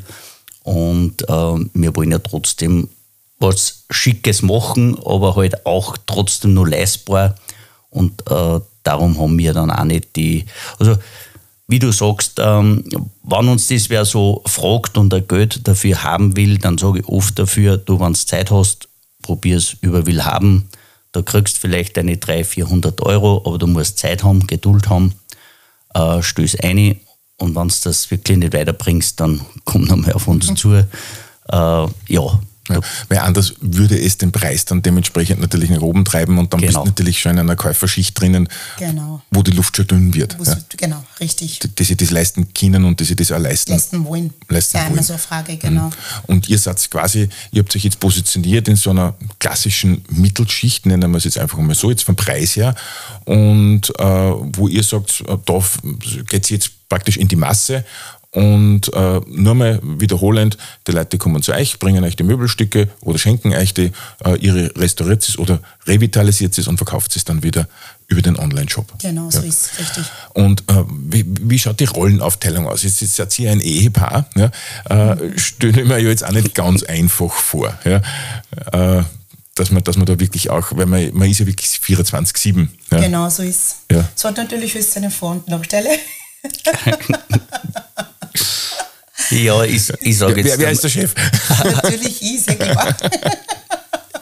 und 0.68 1.28
äh, 1.28 1.66
wir 1.74 1.96
wollen 1.96 2.12
ja 2.12 2.18
trotzdem 2.18 2.88
was 3.38 3.84
Schickes 3.90 4.42
machen, 4.42 4.98
aber 5.04 5.36
halt 5.36 5.64
auch 5.64 5.96
trotzdem 6.06 6.54
nur 6.54 6.68
leistbar. 6.68 7.36
Und 7.90 8.28
äh, 8.30 8.60
darum 8.82 9.18
haben 9.18 9.38
wir 9.38 9.54
dann 9.54 9.70
auch 9.70 9.84
nicht 9.84 10.14
die. 10.16 10.44
Also 10.78 10.98
wie 11.68 11.78
du 11.78 11.92
sagst, 11.92 12.38
ähm, 12.38 12.84
wenn 13.22 13.48
uns 13.48 13.68
das 13.68 13.90
wer 13.90 14.04
so 14.06 14.42
fragt 14.46 14.96
und 14.96 15.12
ein 15.12 15.28
Geld 15.28 15.68
dafür 15.68 16.02
haben 16.02 16.34
will, 16.34 16.56
dann 16.58 16.78
sage 16.78 17.00
ich 17.00 17.08
oft 17.08 17.38
dafür, 17.38 17.76
du, 17.76 18.00
wenn 18.00 18.14
du 18.14 18.18
Zeit 18.18 18.50
hast, 18.50 18.88
probier 19.22 19.58
es 19.58 19.76
über 19.82 20.06
will 20.06 20.24
haben. 20.24 20.68
Da 21.12 21.20
kriegst 21.22 21.58
vielleicht 21.58 21.96
deine 21.98 22.16
300, 22.16 22.46
400 22.46 23.00
Euro, 23.02 23.42
aber 23.44 23.58
du 23.58 23.66
musst 23.66 23.98
Zeit 23.98 24.24
haben, 24.24 24.46
Geduld 24.46 24.88
haben, 24.88 25.14
äh, 25.94 26.22
stöß 26.22 26.56
ein 26.60 27.00
und 27.36 27.54
wenn 27.54 27.68
du 27.68 27.74
das 27.84 28.10
wirklich 28.10 28.38
nicht 28.38 28.54
weiterbringst, 28.54 29.20
dann 29.20 29.40
komm 29.64 29.84
nochmal 29.84 30.12
auf 30.12 30.26
uns 30.26 30.52
zu. 30.54 30.72
Äh, 30.74 30.86
ja, 31.48 32.40
ja, 32.68 32.80
weil 33.08 33.18
anders 33.18 33.54
würde 33.60 33.98
es 33.98 34.18
den 34.18 34.32
Preis 34.32 34.64
dann 34.64 34.82
dementsprechend 34.82 35.40
natürlich 35.40 35.70
nach 35.70 35.80
oben 35.80 36.04
treiben 36.04 36.38
und 36.38 36.52
dann 36.52 36.60
genau. 36.60 36.72
bist 36.72 36.76
du 36.76 36.90
natürlich 36.90 37.20
schon 37.20 37.32
in 37.32 37.38
einer 37.40 37.56
Käuferschicht 37.56 38.18
drinnen, 38.18 38.48
genau. 38.78 39.22
wo 39.30 39.42
die 39.42 39.52
Luft 39.52 39.76
schon 39.76 39.86
dünn 39.86 40.14
wird. 40.14 40.36
Ja. 40.44 40.56
Genau, 40.76 41.04
richtig. 41.20 41.58
Die, 41.60 41.68
die 41.68 41.84
sie 41.84 41.96
das 41.96 42.10
leisten 42.10 42.52
können 42.52 42.84
und 42.84 43.00
die 43.00 43.04
sie 43.04 43.16
das 43.16 43.32
auch 43.32 43.38
leisten, 43.38 43.72
leisten 43.72 44.04
wollen. 44.04 44.32
Leisten 44.48 44.78
das 44.78 44.86
ist 44.86 44.92
immer 44.92 45.02
so 45.02 45.12
eine 45.14 45.20
Frage, 45.20 45.56
genau. 45.56 45.86
Mhm. 45.86 45.92
Und 46.26 46.48
ihr 46.48 46.58
seid 46.58 46.90
quasi, 46.90 47.28
ihr 47.52 47.62
habt 47.62 47.74
euch 47.74 47.84
jetzt 47.84 48.00
positioniert 48.00 48.68
in 48.68 48.76
so 48.76 48.90
einer 48.90 49.14
klassischen 49.38 50.04
Mittelschicht, 50.10 50.86
nennen 50.86 51.10
wir 51.10 51.18
es 51.18 51.24
jetzt 51.24 51.38
einfach 51.38 51.58
mal 51.58 51.74
so, 51.74 51.90
jetzt 51.90 52.04
vom 52.04 52.16
Preis 52.16 52.56
her, 52.56 52.74
und 53.24 53.90
äh, 53.98 54.04
wo 54.04 54.68
ihr 54.68 54.82
sagt, 54.82 55.22
äh, 55.26 55.36
da 55.44 55.62
geht 56.28 56.44
es 56.44 56.50
jetzt 56.50 56.70
praktisch 56.88 57.16
in 57.16 57.28
die 57.28 57.36
Masse 57.36 57.84
und 58.38 58.94
äh, 58.94 59.20
nur 59.26 59.56
mal 59.56 59.80
wiederholend, 59.82 60.58
die 60.86 60.92
Leute 60.92 61.18
kommen 61.18 61.42
zu 61.42 61.52
euch, 61.52 61.80
bringen 61.80 62.04
euch 62.04 62.14
die 62.14 62.22
Möbelstücke 62.22 62.88
oder 63.00 63.18
schenken 63.18 63.52
euch 63.52 63.74
die, 63.74 63.90
äh, 64.24 64.38
ihre 64.38 64.70
restauriert 64.76 65.28
es 65.28 65.36
oder 65.40 65.58
revitalisiert 65.88 66.56
es 66.56 66.68
und 66.68 66.76
verkauft 66.76 67.16
es 67.16 67.24
dann 67.24 67.42
wieder 67.42 67.66
über 68.06 68.22
den 68.22 68.38
Online-Shop. 68.38 68.96
Genau, 69.00 69.28
so 69.28 69.40
ja. 69.40 69.44
ist 69.48 69.72
es, 69.72 69.78
richtig. 69.80 70.04
Und 70.34 70.60
äh, 70.70 70.84
wie, 70.88 71.24
wie, 71.26 71.58
schaut 71.58 71.80
die 71.80 71.86
Rollenaufteilung 71.86 72.68
aus? 72.68 72.84
Jetzt 72.84 73.00
seid 73.00 73.36
ihr 73.40 73.50
ein 73.50 73.60
Ehepaar, 73.60 74.30
ja? 74.36 74.52
äh, 74.88 75.36
stelle 75.36 75.82
ich 75.82 75.88
mir 75.88 75.98
ja 75.98 76.08
jetzt 76.08 76.24
auch 76.24 76.30
nicht 76.30 76.54
ganz 76.54 76.84
einfach 76.84 77.32
vor. 77.32 77.76
Ja? 77.84 78.02
Äh, 79.00 79.02
dass 79.56 79.72
man, 79.72 79.82
dass 79.82 79.96
man 79.96 80.06
da 80.06 80.20
wirklich 80.20 80.48
auch, 80.50 80.68
weil 80.76 80.86
man, 80.86 81.12
man 81.12 81.28
ist 81.28 81.40
ja 81.40 81.46
wirklich 81.48 81.70
24-7. 81.70 82.68
Ja. 82.92 83.00
Genau, 83.00 83.28
so 83.30 83.42
ist 83.42 83.78
ja. 83.90 84.08
es. 84.14 84.24
hat 84.24 84.36
natürlich 84.36 84.76
alles 84.76 84.92
seine 84.92 85.10
Vor- 85.10 85.32
und 85.32 85.48
Nachteile. 85.48 85.90
ja, 89.30 89.64
ich, 89.64 89.92
ich 90.00 90.18
sage 90.18 90.40
jetzt. 90.40 90.58
Wer, 90.58 90.58
wer 90.58 90.70
ist 90.70 90.84
der 90.84 90.88
Chef? 90.88 91.14
natürlich 91.64 92.22
ich, 92.22 92.42
sehr 92.42 92.56
klar. 92.56 92.96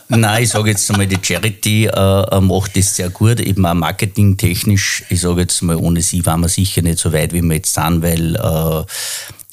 Nein, 0.08 0.44
ich 0.44 0.50
sage 0.50 0.70
jetzt 0.70 0.88
einmal, 0.90 1.06
die 1.06 1.18
Charity 1.20 1.86
äh, 1.86 2.40
macht 2.40 2.76
das 2.76 2.94
sehr 2.94 3.10
gut, 3.10 3.40
eben 3.40 3.66
auch 3.66 3.74
marketingtechnisch. 3.74 5.04
Ich 5.08 5.20
sage 5.20 5.42
jetzt 5.42 5.62
mal, 5.62 5.76
ohne 5.76 6.00
sie 6.00 6.24
waren 6.24 6.40
wir 6.40 6.48
sicher 6.48 6.82
nicht 6.82 6.98
so 6.98 7.12
weit, 7.12 7.32
wie 7.32 7.42
wir 7.42 7.56
jetzt 7.56 7.74
sind, 7.74 8.02
weil 8.02 8.36
äh, 8.36 8.84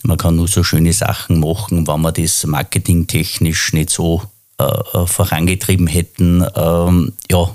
man 0.04 0.18
kann 0.18 0.36
nur 0.36 0.48
so 0.48 0.64
schöne 0.64 0.94
Sachen 0.94 1.40
machen, 1.40 1.88
wenn 1.88 2.02
man 2.02 2.14
das 2.14 2.46
marketingtechnisch 2.46 3.74
nicht 3.74 3.90
so 3.90 4.22
äh, 4.60 4.64
äh 4.64 5.08
vorangetrieben 5.08 5.88
hätten. 5.88 6.46
Ähm, 6.56 7.14
ja, 7.32 7.50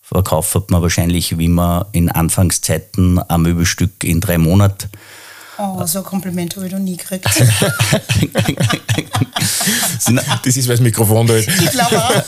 verkauft 0.00 0.70
man 0.70 0.80
wahrscheinlich, 0.80 1.36
wie 1.36 1.48
man 1.48 1.84
in 1.92 2.08
Anfangszeiten 2.08 3.18
ein 3.18 3.42
Möbelstück 3.42 4.02
in 4.02 4.20
drei 4.20 4.38
Monaten 4.38 4.88
Oh, 5.58 5.84
so 5.86 5.98
ein 6.00 6.04
Kompliment 6.04 6.56
habe 6.56 6.66
ich 6.66 6.72
noch 6.72 6.80
nie 6.80 6.96
gekriegt. 6.96 7.24
das 10.44 10.56
ist, 10.56 10.68
weil 10.68 10.76
das 10.76 10.80
Mikrofon 10.80 11.26
da 11.26 11.36
ist. 11.36 11.48
Ich 11.48 11.70
glaube 11.70 12.02
auch. 12.02 12.22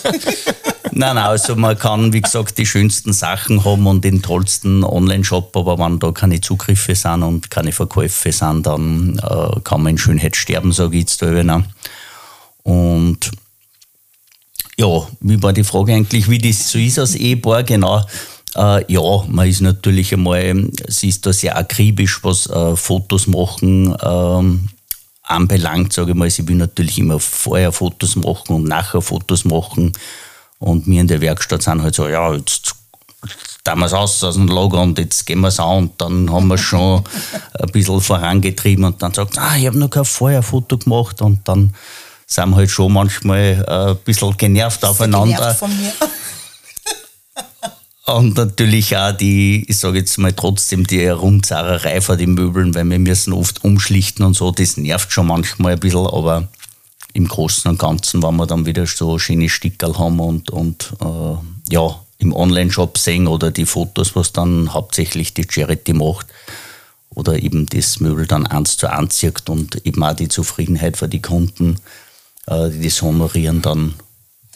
Nein, 0.93 1.17
nein, 1.17 1.25
also 1.25 1.57
man 1.57 1.77
kann, 1.79 2.13
wie 2.13 2.23
gesagt, 2.23 2.57
die 2.57 2.65
schönsten 2.65 3.13
Sachen 3.13 3.65
haben 3.65 3.87
und 3.87 4.03
den 4.03 4.23
tollsten 4.23 4.83
Online-Shop, 4.83 5.55
aber 5.57 5.79
wenn 5.79 5.99
da 5.99 6.11
keine 6.13 6.41
Zugriffe 6.41 6.95
sind 6.95 7.23
und 7.23 7.51
keine 7.51 7.73
Verkäufe 7.73 8.33
sind, 8.33 8.67
dann 8.67 9.19
äh, 9.19 9.61
kann 9.61 9.83
man 9.83 9.93
in 9.93 9.99
Schönheit 9.99 10.37
sterben, 10.37 10.73
sage 10.73 10.97
ich 10.97 11.03
jetzt 11.03 11.21
da 11.21 11.31
eben. 11.33 11.67
Und 12.63 13.31
ja, 14.79 15.07
wie 15.21 15.43
war 15.43 15.53
die 15.53 15.65
Frage 15.65 15.93
eigentlich, 15.95 16.31
wie 16.31 16.39
das 16.39 16.71
so 16.71 16.79
ist 16.79 16.99
als 16.99 17.15
Ehepaar? 17.15 17.63
Genau. 17.65 18.03
Äh, 18.57 18.93
ja, 18.93 19.25
man 19.29 19.49
ist 19.49 19.61
natürlich 19.61 20.13
einmal, 20.13 20.69
sie 20.89 21.09
ist 21.09 21.27
da 21.27 21.33
sehr 21.33 21.57
akribisch, 21.57 22.25
was 22.25 22.49
äh, 22.49 22.75
Fotos 22.77 23.27
machen 23.27 23.95
ähm, 24.03 24.69
anbelangt, 25.23 25.93
sage 25.93 26.13
ich 26.13 26.17
mal. 26.17 26.31
Sie 26.31 26.49
will 26.49 26.57
natürlich 26.57 26.99
immer 26.99 27.21
vorher 27.21 27.73
Fotos 27.73 28.17
machen 28.17 28.55
und 28.57 28.65
nachher 28.65 29.03
Fotos 29.03 29.45
machen. 29.45 29.93
Und 30.59 30.87
wir 30.87 31.01
in 31.01 31.09
der 31.09 31.21
Werkstatt 31.21 31.63
sind 31.63 31.83
halt 31.83 31.95
so, 31.95 32.09
ja, 32.09 32.33
jetzt 32.35 32.75
tun 33.63 33.79
wir 33.79 33.87
es 33.87 33.93
aus 33.93 34.23
aus 34.25 34.37
dem 34.37 34.49
Lager 34.49 34.81
und 34.81 34.99
jetzt 34.99 35.27
gehen 35.27 35.41
wir 35.41 35.49
es 35.49 35.61
an 35.61 35.79
und 35.79 36.01
dann 36.01 36.33
haben 36.33 36.47
wir 36.47 36.57
schon 36.57 37.03
ein 37.61 37.71
bisschen 37.73 38.01
vorangetrieben 38.01 38.85
und 38.85 39.03
dann 39.03 39.13
sagt, 39.13 39.39
ah, 39.39 39.57
ich 39.57 39.67
habe 39.67 39.79
noch 39.79 39.91
kein 39.91 40.05
Vorherfoto 40.05 40.79
gemacht 40.79 41.21
und 41.21 41.47
dann 41.47 41.75
sind 42.27 42.51
wir 42.51 42.57
halt 42.57 42.71
schon 42.71 42.93
manchmal 42.93 43.65
äh, 43.69 43.91
ein 43.91 43.97
bisschen 44.05 44.37
genervt 44.37 44.85
aufeinander. 44.85 45.37
Genervt 45.37 45.59
von 45.59 45.77
mir. 45.77 45.93
Und 48.07 48.37
natürlich 48.37 48.97
auch 48.97 49.11
die, 49.11 49.65
ich 49.69 49.79
sage 49.79 49.99
jetzt 49.99 50.17
mal 50.19 50.33
trotzdem, 50.33 50.87
die 50.87 51.09
Rumzarerei 51.09 52.01
vor 52.01 52.17
den 52.17 52.35
Möbeln, 52.35 52.73
weil 52.75 52.89
wir 52.89 53.01
müssen 53.01 53.33
oft 53.33 53.65
umschlichten 53.65 54.25
und 54.25 54.35
so, 54.35 54.53
das 54.53 54.77
nervt 54.77 55.11
schon 55.11 55.27
manchmal 55.27 55.73
ein 55.73 55.81
bisschen, 55.81 56.07
aber 56.07 56.47
im 57.15 57.27
Großen 57.27 57.69
und 57.69 57.81
Ganzen, 57.81 58.23
wenn 58.23 58.37
wir 58.37 58.47
dann 58.47 58.65
wieder 58.65 58.87
so 58.87 59.19
schöne 59.19 59.49
Stickerl 59.49 59.99
haben 59.99 60.21
und, 60.21 60.51
und 60.51 60.93
äh, 61.01 61.73
ja, 61.73 62.01
im 62.19 62.33
Online-Shop 62.33 62.97
sehen 62.97 63.27
oder 63.27 63.51
die 63.51 63.67
Fotos, 63.67 64.15
was 64.15 64.33
dann 64.33 64.73
hauptsächlich 64.73 65.35
die 65.35 65.47
Charity 65.49 65.93
macht 65.93 66.29
oder 67.11 67.43
eben 67.43 67.67
das 67.67 67.99
Möbel 67.99 68.27
dann 68.27 68.47
eins 68.47 68.77
zu 68.77 68.91
eins 68.91 69.17
zieht 69.17 69.49
und 69.49 69.85
eben 69.85 70.05
auch 70.05 70.15
die 70.15 70.29
Zufriedenheit 70.29 70.97
für 70.97 71.09
die 71.09 71.23
Kunden, 71.23 71.77
äh, 72.47 72.71
die 72.71 72.85
das 72.85 73.03
honorieren, 73.03 73.63
dann 73.63 73.95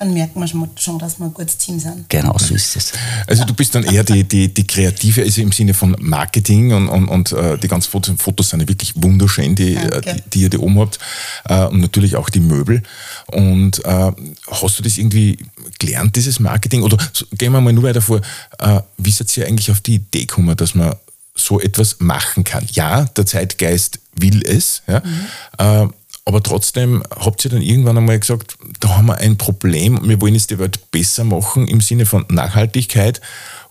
dann 0.00 0.14
merkt 0.14 0.34
man 0.34 0.48
schon, 0.48 0.98
dass 0.98 1.18
wir 1.18 1.26
ein 1.26 1.34
gutes 1.34 1.58
Team 1.58 1.78
sind. 1.78 2.08
Genau, 2.08 2.34
so 2.38 2.54
ist 2.54 2.74
es. 2.74 2.92
Also 3.26 3.44
du 3.44 3.52
bist 3.52 3.74
dann 3.74 3.84
eher 3.84 4.02
die, 4.02 4.24
die, 4.24 4.52
die 4.52 4.66
Kreative, 4.66 5.22
also 5.22 5.42
im 5.42 5.52
Sinne 5.52 5.74
von 5.74 5.94
Marketing 6.00 6.72
und, 6.72 6.88
und, 6.88 7.08
und 7.08 7.32
äh, 7.32 7.58
die 7.58 7.68
ganzen 7.68 7.90
Fotos, 7.90 8.14
Fotos 8.16 8.48
sind 8.48 8.60
ja 8.60 8.68
wirklich 8.68 8.94
wunderschön, 8.96 9.54
die, 9.54 9.76
äh, 9.76 10.00
die, 10.00 10.22
die, 10.30 10.40
ihr 10.40 10.48
da 10.48 10.56
oben 10.56 10.78
habt. 10.78 10.98
Äh, 11.44 11.66
und 11.66 11.80
natürlich 11.80 12.16
auch 12.16 12.30
die 12.30 12.40
Möbel. 12.40 12.82
Und 13.26 13.84
äh, 13.84 14.12
hast 14.50 14.78
du 14.78 14.82
das 14.82 14.96
irgendwie 14.96 15.36
gelernt, 15.78 16.16
dieses 16.16 16.40
Marketing? 16.40 16.82
Oder 16.82 16.96
so, 17.12 17.26
gehen 17.32 17.52
wir 17.52 17.60
mal 17.60 17.74
nur 17.74 17.84
weiter 17.84 18.00
vor, 18.00 18.22
äh, 18.58 18.80
wie 18.96 19.10
seid 19.10 19.36
ihr 19.36 19.46
eigentlich 19.46 19.70
auf 19.70 19.82
die 19.82 19.96
Idee 19.96 20.20
gekommen, 20.20 20.56
dass 20.56 20.74
man 20.74 20.94
so 21.34 21.60
etwas 21.60 22.00
machen 22.00 22.44
kann? 22.44 22.66
Ja, 22.72 23.04
der 23.04 23.26
Zeitgeist 23.26 23.98
will 24.16 24.42
es. 24.46 24.80
Ja? 24.88 25.02
Mhm. 25.04 25.92
Aber 26.24 26.42
trotzdem 26.42 27.02
habt 27.18 27.44
ihr 27.44 27.50
dann 27.50 27.62
irgendwann 27.62 27.98
einmal 27.98 28.20
gesagt, 28.20 28.56
da 28.78 28.96
haben 28.96 29.06
wir 29.06 29.16
ein 29.16 29.38
Problem, 29.38 30.00
wir 30.08 30.20
wollen 30.20 30.34
jetzt 30.34 30.50
die 30.50 30.58
Welt 30.58 30.90
besser 30.90 31.24
machen 31.24 31.66
im 31.66 31.80
Sinne 31.80 32.06
von 32.06 32.24
Nachhaltigkeit. 32.28 33.20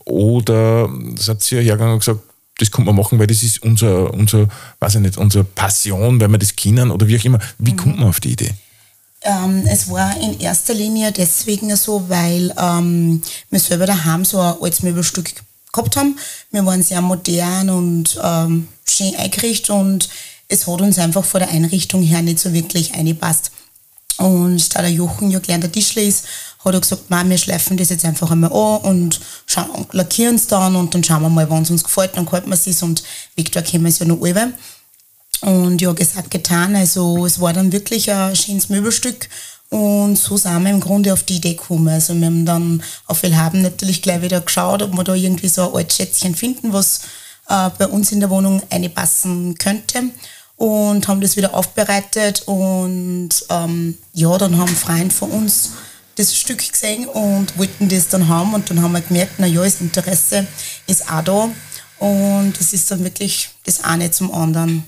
Oder 0.05 0.89
seid 1.17 1.49
ihr 1.51 1.61
hergegangen 1.61 1.93
und 1.93 1.99
gesagt, 1.99 2.21
das 2.57 2.71
kommt 2.71 2.87
man 2.87 2.95
machen, 2.95 3.19
weil 3.19 3.27
das 3.27 3.43
ist 3.43 3.61
unser, 3.63 4.13
unser, 4.13 4.47
weiß 4.79 4.95
ich 4.95 5.01
nicht, 5.01 5.17
unsere 5.17 5.43
Passion, 5.43 6.19
weil 6.19 6.27
wir 6.29 6.37
das 6.37 6.55
kennen 6.55 6.91
oder 6.91 7.07
wie 7.07 7.17
auch 7.17 7.23
immer. 7.23 7.39
Wie 7.57 7.71
mhm. 7.71 7.77
kommt 7.77 7.99
man 7.99 8.09
auf 8.09 8.19
die 8.19 8.33
Idee? 8.33 8.53
Ähm, 9.21 9.63
es 9.67 9.89
war 9.89 10.15
in 10.17 10.39
erster 10.39 10.73
Linie 10.73 11.11
deswegen 11.11 11.75
so, 11.75 12.07
weil 12.09 12.53
ähm, 12.57 13.21
wir 13.49 13.59
selber 13.59 13.85
daheim 13.85 14.23
so 14.23 14.39
ein 14.39 14.55
altes 14.61 14.81
Möbelstück 14.81 15.31
gehabt 15.71 15.97
haben. 15.97 16.17
Wir 16.51 16.65
waren 16.65 16.83
sehr 16.83 17.01
modern 17.01 17.69
und 17.69 18.19
ähm, 18.23 18.67
schön 18.85 19.15
eingerichtet 19.15 19.69
und 19.71 20.09
es 20.49 20.67
hat 20.67 20.81
uns 20.81 20.99
einfach 20.99 21.23
von 21.23 21.39
der 21.39 21.49
Einrichtung 21.49 22.01
her 22.01 22.21
nicht 22.21 22.39
so 22.39 22.51
wirklich 22.51 22.93
eingepasst. 22.93 23.51
Und 24.17 24.75
da 24.75 24.81
der 24.81 24.91
Jochen 24.91 25.31
ja 25.31 25.39
gelernter 25.39 25.71
Tischler 25.71 26.01
ist, 26.01 26.25
hat 26.65 26.73
er 26.73 26.81
gesagt, 26.81 27.03
wir 27.09 27.37
schleifen 27.37 27.77
das 27.77 27.89
jetzt 27.89 28.03
einfach 28.03 28.29
einmal 28.31 28.51
an 28.51 28.81
und 28.81 29.21
schauen, 29.45 29.85
lackieren 29.93 30.35
es 30.35 30.47
dann 30.47 30.75
und 30.75 30.93
dann 30.93 31.03
schauen 31.03 31.21
wir 31.21 31.29
mal, 31.29 31.49
wann 31.49 31.63
es 31.63 31.69
uns 31.69 31.85
gefällt, 31.85 32.17
dann 32.17 32.29
halten 32.29 32.49
wir 32.49 32.55
es 32.55 32.83
und 32.83 33.03
können 33.37 33.83
wir 33.83 33.89
es 33.89 33.99
ja 33.99 34.05
noch 34.05 34.19
über. 34.19 34.49
Und 35.41 35.79
ja, 35.79 35.93
gesagt, 35.93 36.31
getan. 36.31 36.75
Also 36.75 37.25
es 37.25 37.39
war 37.39 37.53
dann 37.53 37.71
wirklich 37.71 38.11
ein 38.11 38.35
schönes 38.35 38.67
Möbelstück 38.67 39.29
und 39.69 40.17
so 40.17 40.35
sind 40.35 40.63
wir 40.63 40.71
im 40.71 40.81
Grunde 40.81 41.13
auf 41.13 41.23
die 41.23 41.37
Idee 41.37 41.53
gekommen. 41.53 41.87
Also 41.87 42.13
wir 42.13 42.25
haben 42.25 42.45
dann 42.45 42.83
auf 43.05 43.23
Willhaben 43.23 43.61
natürlich 43.61 44.01
gleich 44.01 44.21
wieder 44.21 44.41
geschaut, 44.41 44.81
ob 44.81 44.91
wir 44.93 45.03
da 45.05 45.13
irgendwie 45.13 45.47
so 45.47 45.69
ein 45.69 45.75
altes 45.77 45.95
Schätzchen 45.95 46.35
finden, 46.35 46.73
was 46.73 47.01
äh, 47.47 47.69
bei 47.77 47.87
uns 47.87 48.11
in 48.11 48.19
der 48.19 48.31
Wohnung 48.31 48.61
einpassen 48.69 49.55
könnte 49.57 50.09
und 50.59 51.07
haben 51.07 51.21
das 51.21 51.37
wieder 51.37 51.53
aufbereitet 51.53 52.43
und 52.45 53.29
ähm, 53.49 53.97
ja, 54.13 54.37
dann 54.37 54.57
haben 54.57 54.67
Freunde 54.67 55.15
von 55.15 55.31
uns 55.31 55.71
das 56.17 56.35
Stück 56.35 56.59
gesehen 56.69 57.05
und 57.07 57.57
wollten 57.57 57.87
das 57.87 58.09
dann 58.09 58.27
haben 58.27 58.53
und 58.53 58.69
dann 58.69 58.81
haben 58.81 58.91
wir 58.91 58.99
gemerkt, 58.99 59.35
na 59.37 59.47
ja, 59.47 59.63
das 59.63 59.79
Interesse 59.79 60.45
ist 60.85 61.09
auch 61.09 61.23
da 61.23 61.49
und 61.99 62.53
es 62.59 62.73
ist 62.73 62.91
dann 62.91 63.05
wirklich 63.05 63.49
das 63.65 63.85
eine 63.85 64.11
zum 64.11 64.33
anderen 64.33 64.83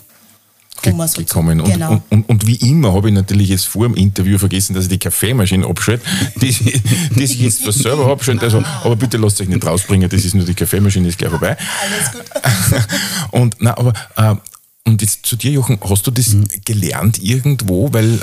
gekommen. 1.16 1.62
Und, 1.62 1.72
genau. 1.72 1.92
und, 1.94 2.04
und, 2.10 2.30
und, 2.30 2.48
wie 2.48 2.56
immer 2.56 2.94
habe 2.94 3.10
ich 3.10 3.14
natürlich 3.14 3.50
jetzt 3.50 3.68
vor 3.68 3.88
dem 3.88 3.96
Interview 3.96 4.38
vergessen, 4.38 4.74
dass 4.74 4.86
ich 4.86 4.90
die 4.90 5.00
Kaffeemaschine 5.00 5.66
abschalte, 5.66 6.04
die, 6.36 6.52
die 7.16 7.24
ich 7.24 7.40
jetzt 7.40 7.66
was 7.66 7.76
selber 7.76 8.08
habe. 8.08 8.40
Also, 8.42 8.62
aber 8.84 8.96
bitte 8.98 9.18
lasst 9.18 9.40
euch 9.40 9.48
nicht 9.48 9.66
rausbringen, 9.66 10.10
das 10.10 10.26
ist 10.26 10.36
nur 10.36 10.46
die 10.46 10.54
Kaffeemaschine, 10.54 11.08
ist 11.08 11.18
gleich 11.18 11.32
vorbei. 11.32 11.56
Alles 11.82 12.12
gut. 12.12 12.88
und, 13.32 13.56
na, 13.60 13.78
aber 13.78 13.94
äh, 14.18 14.36
und 14.88 15.02
jetzt 15.02 15.28
zu 15.28 15.36
dir, 15.36 15.52
Jochen, 15.52 15.80
hast 15.88 16.08
du 16.08 16.12
das 16.12 16.30
mhm. 16.30 16.48
gelernt 16.66 17.22
irgendwo? 17.22 17.94
Weil 17.94 18.20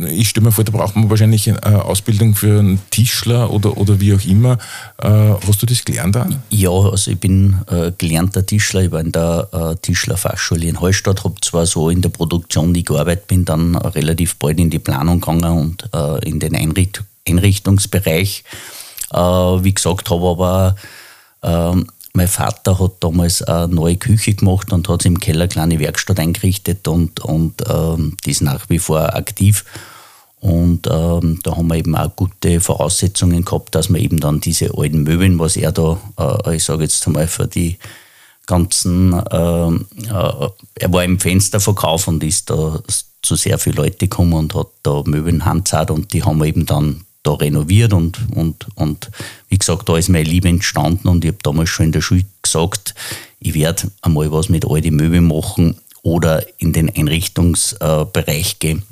äh, 0.00 0.10
ich 0.10 0.28
stelle 0.28 0.46
mir 0.46 0.52
vor, 0.52 0.64
da 0.64 0.72
braucht 0.72 0.96
man 0.96 1.08
wahrscheinlich 1.08 1.48
eine 1.48 1.62
äh, 1.62 1.80
Ausbildung 1.80 2.34
für 2.34 2.58
einen 2.58 2.80
Tischler 2.90 3.50
oder, 3.52 3.76
oder 3.76 4.00
wie 4.00 4.12
auch 4.12 4.24
immer. 4.24 4.58
Äh, 4.98 5.08
hast 5.46 5.62
du 5.62 5.66
das 5.66 5.84
gelernt? 5.84 6.16
Auch? 6.16 6.26
Ja, 6.50 6.70
also 6.70 7.12
ich 7.12 7.20
bin 7.20 7.60
äh, 7.68 7.92
gelernter 7.96 8.44
Tischler. 8.44 8.82
Ich 8.82 8.90
war 8.90 9.00
in 9.00 9.12
der 9.12 9.48
äh, 9.52 9.76
Tischlerfachschule 9.76 10.66
in 10.66 10.80
Hallstatt, 10.80 11.22
habe 11.22 11.36
zwar 11.40 11.64
so 11.64 11.88
in 11.88 12.02
der 12.02 12.08
Produktion 12.08 12.72
nie 12.72 12.82
gearbeitet, 12.82 13.28
bin 13.28 13.44
dann 13.44 13.76
relativ 13.76 14.34
bald 14.36 14.58
in 14.58 14.70
die 14.70 14.80
Planung 14.80 15.20
gegangen 15.20 15.44
und 15.44 15.88
äh, 15.94 16.28
in 16.28 16.40
den 16.40 16.56
Einricht 16.56 17.04
Einrichtungsbereich. 17.26 18.44
wie 19.10 19.74
gesagt, 19.74 20.10
habe 20.10 20.28
aber 20.28 20.76
ähm, 21.42 21.86
mein 22.14 22.28
Vater 22.28 22.78
hat 22.78 22.92
damals 23.00 23.42
eine 23.42 23.74
neue 23.74 23.96
Küche 23.96 24.34
gemacht 24.34 24.72
und 24.72 24.88
hat 24.88 25.04
im 25.04 25.18
Keller 25.18 25.42
eine 25.42 25.48
kleine 25.48 25.80
Werkstatt 25.80 26.20
eingerichtet 26.20 26.86
und, 26.86 27.20
und 27.20 27.62
ähm, 27.68 28.16
die 28.24 28.30
ist 28.30 28.40
nach 28.40 28.68
wie 28.70 28.78
vor 28.78 29.14
aktiv. 29.14 29.64
Und 30.38 30.86
ähm, 30.86 31.40
da 31.42 31.56
haben 31.56 31.66
wir 31.68 31.76
eben 31.76 31.96
auch 31.96 32.14
gute 32.14 32.60
Voraussetzungen 32.60 33.44
gehabt, 33.44 33.74
dass 33.74 33.88
wir 33.88 33.98
eben 33.98 34.20
dann 34.20 34.40
diese 34.40 34.76
alten 34.76 35.02
Möbeln, 35.02 35.38
was 35.38 35.56
er 35.56 35.72
da, 35.72 35.98
äh, 36.46 36.56
ich 36.56 36.64
sage 36.64 36.84
jetzt 36.84 37.04
einmal 37.06 37.26
für 37.26 37.48
die 37.48 37.78
ganzen, 38.46 39.12
äh, 39.12 39.68
äh, 39.68 40.48
er 40.74 40.92
war 40.92 41.04
im 41.04 41.18
Fensterverkauf 41.18 42.06
und 42.06 42.22
ist 42.22 42.50
da 42.50 42.80
zu 43.22 43.34
sehr 43.36 43.58
vielen 43.58 43.76
Leuten 43.76 43.98
gekommen 43.98 44.34
und 44.34 44.54
hat 44.54 44.68
da 44.82 45.02
Möbeln 45.04 45.46
handzart 45.46 45.90
und 45.90 46.12
die 46.12 46.22
haben 46.22 46.38
wir 46.38 46.46
eben 46.46 46.66
dann 46.66 47.03
da 47.24 47.32
renoviert 47.32 47.92
und, 47.92 48.18
und, 48.36 48.66
und 48.76 49.10
wie 49.48 49.58
gesagt, 49.58 49.88
da 49.88 49.96
ist 49.96 50.08
meine 50.08 50.28
Liebe 50.28 50.48
entstanden 50.48 51.08
und 51.08 51.24
ich 51.24 51.32
habe 51.32 51.42
damals 51.42 51.70
schon 51.70 51.86
in 51.86 51.92
der 51.92 52.02
Schule 52.02 52.24
gesagt, 52.42 52.94
ich 53.40 53.54
werde 53.54 53.90
einmal 54.02 54.30
was 54.30 54.48
mit 54.48 54.64
alten 54.64 54.94
Möbeln 54.94 55.26
machen 55.26 55.76
oder 56.02 56.44
in 56.58 56.72
den 56.72 56.94
Einrichtungsbereich 56.94 58.58
gehen. 58.58 58.82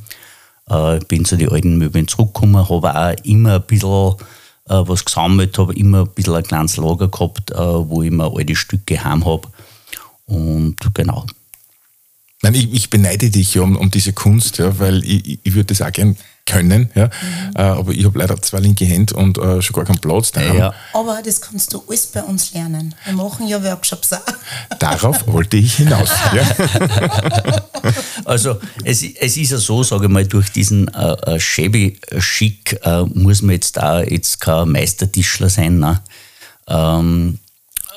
Äh, 0.68 1.00
bin 1.06 1.24
zu 1.24 1.36
den 1.36 1.50
alten 1.50 1.76
Möbeln 1.76 2.08
zurückgekommen, 2.08 2.68
habe 2.68 2.94
auch 2.94 3.24
immer 3.24 3.56
ein 3.56 3.62
bisschen 3.62 4.16
äh, 4.68 4.82
was 4.86 5.04
gesammelt, 5.04 5.58
habe 5.58 5.74
immer 5.74 6.02
ein 6.02 6.08
bisschen 6.08 6.34
ein 6.34 6.42
kleines 6.42 6.78
Lager 6.78 7.08
gehabt, 7.08 7.50
äh, 7.50 7.56
wo 7.56 8.02
ich 8.02 8.10
mir 8.10 8.34
alte 8.34 8.56
Stücke 8.56 9.02
heim 9.04 9.24
habe. 9.26 9.48
Und 10.24 10.76
genau. 10.94 11.26
Nein, 12.42 12.54
ich, 12.54 12.72
ich 12.72 12.90
beneide 12.90 13.30
dich 13.30 13.54
ja 13.54 13.62
um, 13.62 13.76
um 13.76 13.90
diese 13.90 14.12
Kunst, 14.12 14.58
ja, 14.58 14.78
weil 14.78 15.04
ich, 15.04 15.38
ich 15.42 15.54
würde 15.54 15.66
das 15.66 15.82
auch 15.82 15.92
gerne 15.92 16.16
können, 16.46 16.90
ja. 16.94 17.06
Mhm. 17.06 17.10
Äh, 17.56 17.62
aber 17.62 17.92
ich 17.92 18.04
habe 18.04 18.18
leider 18.18 18.40
zwei 18.42 18.58
linke 18.58 18.84
Hände 18.84 19.14
und 19.14 19.38
äh, 19.38 19.62
schon 19.62 19.74
gar 19.74 19.84
keinen 19.84 20.00
Platz 20.00 20.32
daheim. 20.32 20.58
Ja. 20.58 20.74
Aber 20.92 21.20
das 21.24 21.40
kannst 21.40 21.72
du 21.72 21.82
alles 21.88 22.06
bei 22.08 22.22
uns 22.22 22.52
lernen. 22.52 22.94
Wir 23.04 23.14
machen 23.14 23.46
ja 23.46 23.62
Workshops 23.62 24.12
auch. 24.12 24.20
Darauf 24.78 25.26
wollte 25.26 25.56
ich 25.56 25.76
hinaus. 25.76 26.10
ja. 26.34 27.62
Also 28.24 28.58
es, 28.84 29.02
es 29.02 29.36
ist 29.36 29.50
ja 29.50 29.58
so, 29.58 29.82
sage 29.82 30.06
ich 30.06 30.10
mal, 30.10 30.26
durch 30.26 30.50
diesen 30.50 30.88
äh, 30.88 31.12
äh 31.12 31.40
shabby 31.40 31.98
Schick 32.18 32.78
äh, 32.82 33.02
muss 33.02 33.42
man 33.42 33.54
jetzt 33.54 33.76
da 33.76 34.02
jetzt 34.02 34.40
kein 34.40 34.70
Meistertischler 34.70 35.48
sein, 35.48 35.78
ne? 35.78 36.02
ähm, 36.68 37.38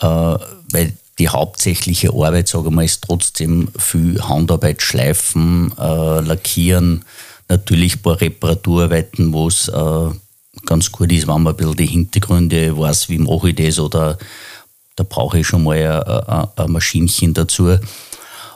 äh, 0.01 0.05
weil 0.05 0.93
die 1.17 1.29
hauptsächliche 1.29 2.09
Arbeit, 2.09 2.47
sage 2.47 2.67
ich 2.67 2.73
mal, 2.73 2.85
ist 2.85 3.03
trotzdem 3.03 3.69
viel 3.77 4.21
Handarbeit, 4.21 4.81
Schleifen, 4.81 5.73
äh, 5.77 6.19
Lackieren, 6.21 7.05
natürlich 7.47 7.95
ein 7.95 8.01
paar 8.01 8.19
Reparaturarbeiten, 8.19 9.33
wo 9.33 9.47
es 9.47 9.67
äh, 9.67 10.09
ganz 10.65 10.91
gut 10.91 11.11
ist, 11.11 11.27
wenn 11.27 11.41
man 11.41 11.53
ein 11.53 11.57
bisschen 11.57 11.75
die 11.75 11.85
Hintergründe 11.85 12.77
weiß, 12.77 13.09
wie 13.09 13.17
mache 13.17 13.49
ich 13.49 13.55
das 13.55 13.79
oder 13.79 14.17
da 14.95 15.03
brauche 15.03 15.39
ich 15.39 15.47
schon 15.47 15.63
mal 15.63 16.47
ein, 16.55 16.71
Maschinchen 16.71 17.33
dazu. 17.33 17.77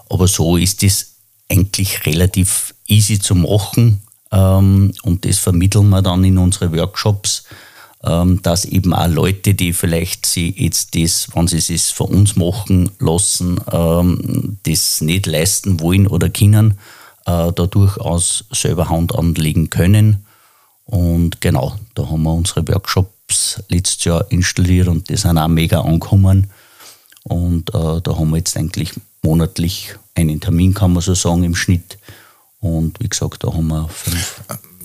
Aber 0.10 0.27
so 0.27 0.58
ist 0.58 0.84
es 0.84 1.15
eigentlich 1.50 2.05
relativ 2.05 2.74
easy 2.88 3.19
zu 3.19 3.36
machen 3.36 4.01
ähm, 4.31 4.93
und 5.03 5.25
das 5.25 5.39
vermitteln 5.39 5.89
wir 5.89 6.01
dann 6.01 6.24
in 6.24 6.38
unsere 6.38 6.72
Workshops, 6.72 7.43
ähm, 8.03 8.41
dass 8.41 8.65
eben 8.65 8.93
auch 8.93 9.08
Leute, 9.08 9.53
die 9.53 9.74
vielleicht 9.74 10.25
sie 10.25 10.53
jetzt 10.58 10.96
das, 10.96 11.27
wenn 11.34 11.48
sie 11.48 11.58
es 11.58 11.89
für 11.89 12.05
uns 12.05 12.36
machen 12.36 12.91
lassen, 13.00 13.60
ähm, 13.72 14.58
das 14.63 15.01
nicht 15.01 15.25
leisten 15.25 15.79
wollen 15.79 16.08
oder 16.08 16.29
können, 16.29 16.79
äh, 17.25 17.51
da 17.51 17.65
durchaus 17.67 18.45
selber 18.51 18.89
Hand 18.89 19.15
anlegen 19.15 19.69
können. 19.69 20.25
Und 20.85 21.41
genau, 21.41 21.75
da 21.95 22.09
haben 22.09 22.23
wir 22.23 22.33
unsere 22.33 22.67
Workshops 22.67 23.61
letztes 23.69 24.03
Jahr 24.05 24.25
installiert 24.31 24.88
und 24.88 25.09
die 25.09 25.17
sind 25.17 25.38
auch 25.38 25.47
mega 25.47 25.81
angekommen. 25.81 26.49
Und 27.23 27.69
äh, 27.69 28.01
da 28.01 28.17
haben 28.17 28.31
wir 28.31 28.38
jetzt 28.38 28.57
eigentlich 28.57 28.93
monatlich 29.21 29.95
einen 30.15 30.39
Termin, 30.39 30.73
kann 30.73 30.93
man 30.93 31.01
so 31.01 31.13
sagen, 31.13 31.43
im 31.43 31.55
Schnitt. 31.55 31.97
Und 32.59 32.99
wie 32.99 33.09
gesagt, 33.09 33.43
da 33.43 33.53
haben 33.53 33.67
wir 33.67 33.88
fünf. 33.89 34.41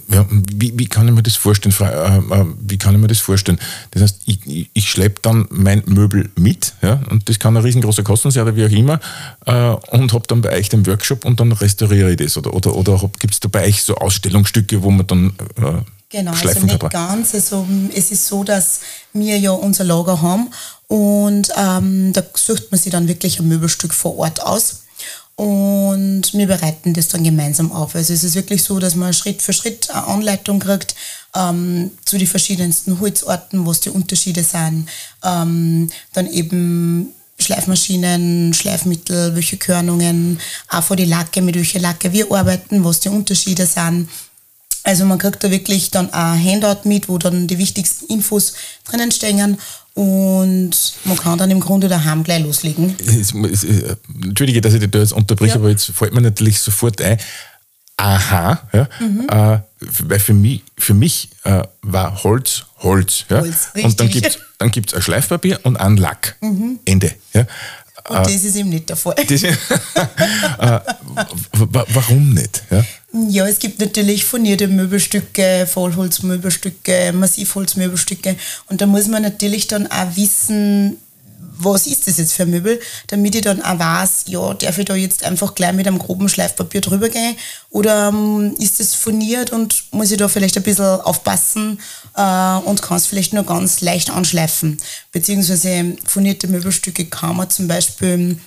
Ja, 0.09 0.27
wie, 0.31 0.79
wie 0.79 0.87
kann 0.87 1.09
ich 1.09 1.15
mir 1.15 1.23
das 1.23 1.35
vorstellen? 1.35 1.75
Äh, 1.81 2.19
äh, 2.19 2.47
wie 2.61 2.79
kann 2.79 2.95
ich 2.95 3.01
mir 3.01 3.07
das 3.07 3.21
vorstellen? 3.21 3.59
Das 3.93 4.03
heißt, 4.03 4.21
ich, 4.27 4.71
ich 4.73 4.91
schleppe 4.91 5.21
dann 5.23 5.47
mein 5.51 5.83
Möbel 5.87 6.31
mit, 6.37 6.75
ja, 6.83 7.01
und 7.11 7.29
das 7.29 7.39
kann 7.39 7.57
ein 7.57 7.63
riesengroßer 7.63 8.03
Kosten 8.03 8.31
sein 8.31 8.43
oder 8.43 8.57
wie 8.57 8.67
auch 8.67 8.71
immer, 8.71 9.01
äh, 9.47 9.97
und 9.97 10.13
habe 10.13 10.27
dann 10.27 10.43
bei 10.43 10.53
euch 10.53 10.69
den 10.69 10.87
Workshop 10.87 11.25
und 11.25 11.41
dann 11.41 11.53
restauriere 11.53 12.11
ich 12.11 12.17
das. 12.19 12.37
Oder, 12.37 12.53
oder, 12.53 12.75
oder 12.75 13.11
gibt 13.19 13.35
es 13.35 13.41
da 13.41 13.49
bei 13.49 13.67
euch 13.67 13.83
so 13.83 13.95
Ausstellungsstücke, 13.97 14.83
wo 14.83 14.91
man 14.91 15.07
dann 15.07 15.33
äh, 15.57 15.83
Genau, 16.11 16.31
also 16.31 16.61
nicht 16.61 16.79
kann? 16.79 16.91
ganz. 16.91 17.35
Also 17.35 17.67
es 17.93 18.13
ist 18.13 18.29
so, 18.29 18.45
dass 18.45 18.81
wir 19.13 19.37
ja 19.37 19.51
unser 19.51 19.83
Lager 19.83 20.23
haben 20.23 20.49
und 20.87 21.49
ähm, 21.57 22.13
da 22.13 22.23
sucht 22.35 22.71
man 22.71 22.79
sich 22.79 22.93
dann 22.93 23.09
wirklich 23.09 23.41
ein 23.41 23.49
Möbelstück 23.49 23.93
vor 23.93 24.17
Ort 24.19 24.41
aus 24.41 24.84
und 25.37 26.33
wir 26.33 26.47
bereiten 26.47 26.95
das 26.95 27.09
dann 27.09 27.25
gemeinsam 27.25 27.73
auf. 27.73 27.95
Also 27.95 28.13
es 28.13 28.23
ist 28.23 28.37
wirklich 28.37 28.63
so, 28.63 28.79
dass 28.79 28.95
man 28.95 29.13
Schritt 29.13 29.43
für 29.43 29.53
Schritt 29.53 29.91
eine 29.91 30.07
Anleitung 30.07 30.61
kriegt 30.61 30.95
ähm, 31.35 31.91
zu 32.05 32.19
den 32.19 32.29
verschiedensten 32.29 33.01
Holzorten, 33.01 33.67
was 33.67 33.81
die 33.81 33.91
Unterschiede 33.91 34.45
sind. 34.45 34.89
Ähm, 35.25 35.91
dann 36.13 36.31
eben 36.31 37.09
Schleifmaschinen, 37.39 38.55
Schleifmittel, 38.55 39.35
welche 39.35 39.57
Körnungen, 39.57 40.39
auch 40.69 40.85
von 40.85 40.97
die 40.97 41.05
Lacke, 41.05 41.43
mit 41.43 41.57
welchen 41.57 41.83
Lacke 41.83 42.13
wir 42.13 42.31
arbeiten, 42.31 42.85
was 42.85 43.01
die 43.01 43.09
Unterschiede 43.09 43.67
sind. 43.67 44.09
Also 44.85 45.05
man 45.05 45.19
kriegt 45.19 45.43
da 45.43 45.51
wirklich 45.51 45.91
dann 45.91 46.13
ein 46.13 46.45
Handout 46.45 46.87
mit, 46.89 47.09
wo 47.09 47.19
dann 47.19 47.47
die 47.47 47.59
wichtigsten 47.59 48.07
Infos 48.07 48.53
drinnen 48.85 49.11
stehen 49.11 49.59
und 49.95 50.73
man 51.05 51.17
kann 51.17 51.39
dann 51.39 51.51
im 51.51 51.61
Grunde 51.61 51.89
daheim 51.89 52.25
gleich 52.25 52.43
loslegen. 52.43 52.97
Äh, 52.99 53.97
entschuldige, 54.25 54.61
dass 54.61 54.75
ich 54.75 54.81
dich 54.81 54.91
da 54.91 54.99
jetzt 54.99 55.13
unterbreche, 55.13 55.55
ja. 55.55 55.57
aber 55.57 55.71
jetzt 55.71 55.87
fällt 55.93 56.13
mir 56.13 56.21
natürlich 56.21 56.61
sofort 56.61 57.01
ein, 57.01 57.19
aha, 57.97 58.61
ja, 58.73 58.89
mhm. 58.99 59.29
äh, 59.31 59.59
weil 60.01 60.19
für 60.19 60.35
mich, 60.35 60.63
für 60.77 60.95
mich 60.95 61.31
äh, 61.45 61.63
war 61.83 62.25
Holz 62.25 62.65
Holz. 62.79 63.25
Ja? 63.31 63.41
Holz 63.41 63.69
und 63.75 64.01
dann 64.01 64.09
gibt 64.09 64.27
es 64.27 64.39
dann 64.59 64.71
gibt's 64.71 64.95
ein 64.95 65.03
Schleifpapier 65.03 65.61
und 65.63 65.77
einen 65.77 65.97
Lack. 65.97 66.37
Mhm. 66.41 66.79
Ende. 66.85 67.15
Ja? 67.33 67.47
Und 68.09 68.17
äh, 68.17 68.23
das 68.23 68.45
ist 68.45 68.57
eben 68.57 68.69
nicht 68.69 68.89
der 68.89 68.97
Fall. 68.97 69.15
Äh, 69.19 69.55
warum 71.53 72.35
nicht? 72.35 72.63
Ja? 72.71 72.85
ja, 73.29 73.47
es 73.47 73.59
gibt 73.59 73.81
natürlich 73.81 74.25
furnierte 74.25 74.69
Möbelstücke, 74.69 75.67
Vollholzmöbelstücke, 75.67 77.13
Massivholzmöbelstücke. 77.15 78.37
Und 78.69 78.81
da 78.81 78.87
muss 78.87 79.07
man 79.09 79.23
natürlich 79.23 79.69
dann 79.69 79.87
auch 79.87 80.17
wissen, 80.17 80.99
was 81.57 81.87
ist 81.87 82.07
das 82.07 82.19
jetzt 82.19 82.33
für 82.33 82.43
ein 82.43 82.51
Möbel, 82.51 82.81
damit 83.07 83.35
ich 83.35 83.43
dann 83.43 83.63
auch 83.63 83.79
weiß, 83.79 84.25
ja, 84.27 84.55
darf 84.55 84.79
ich 84.79 84.85
da 84.85 84.95
jetzt 84.95 85.25
einfach 85.25 85.55
gleich 85.55 85.73
mit 85.73 85.87
einem 85.87 85.99
groben 85.99 86.29
Schleifpapier 86.29 86.81
drüber 86.81 87.09
gehen? 87.09 87.37
Oder 87.71 88.09
ähm, 88.09 88.55
ist 88.59 88.81
das 88.81 88.95
furniert 88.95 89.51
und 89.51 89.85
muss 89.93 90.11
ich 90.11 90.19
da 90.19 90.29
vielleicht 90.29 90.57
ein 90.57 90.63
bisschen 90.63 90.85
aufpassen 90.85 91.81
äh, 92.17 92.57
und 92.65 92.83
kann 92.83 92.97
es 92.97 93.07
vielleicht 93.07 93.33
nur 93.33 93.45
ganz 93.45 93.81
leicht 93.81 94.11
anschleifen. 94.11 94.79
Beziehungsweise 95.13 95.97
furnierte 96.05 96.49
Möbelstücke 96.49 97.07
kann 97.07 97.37
man 97.37 97.51
zum 97.51 97.69
Beispiel 97.69 98.39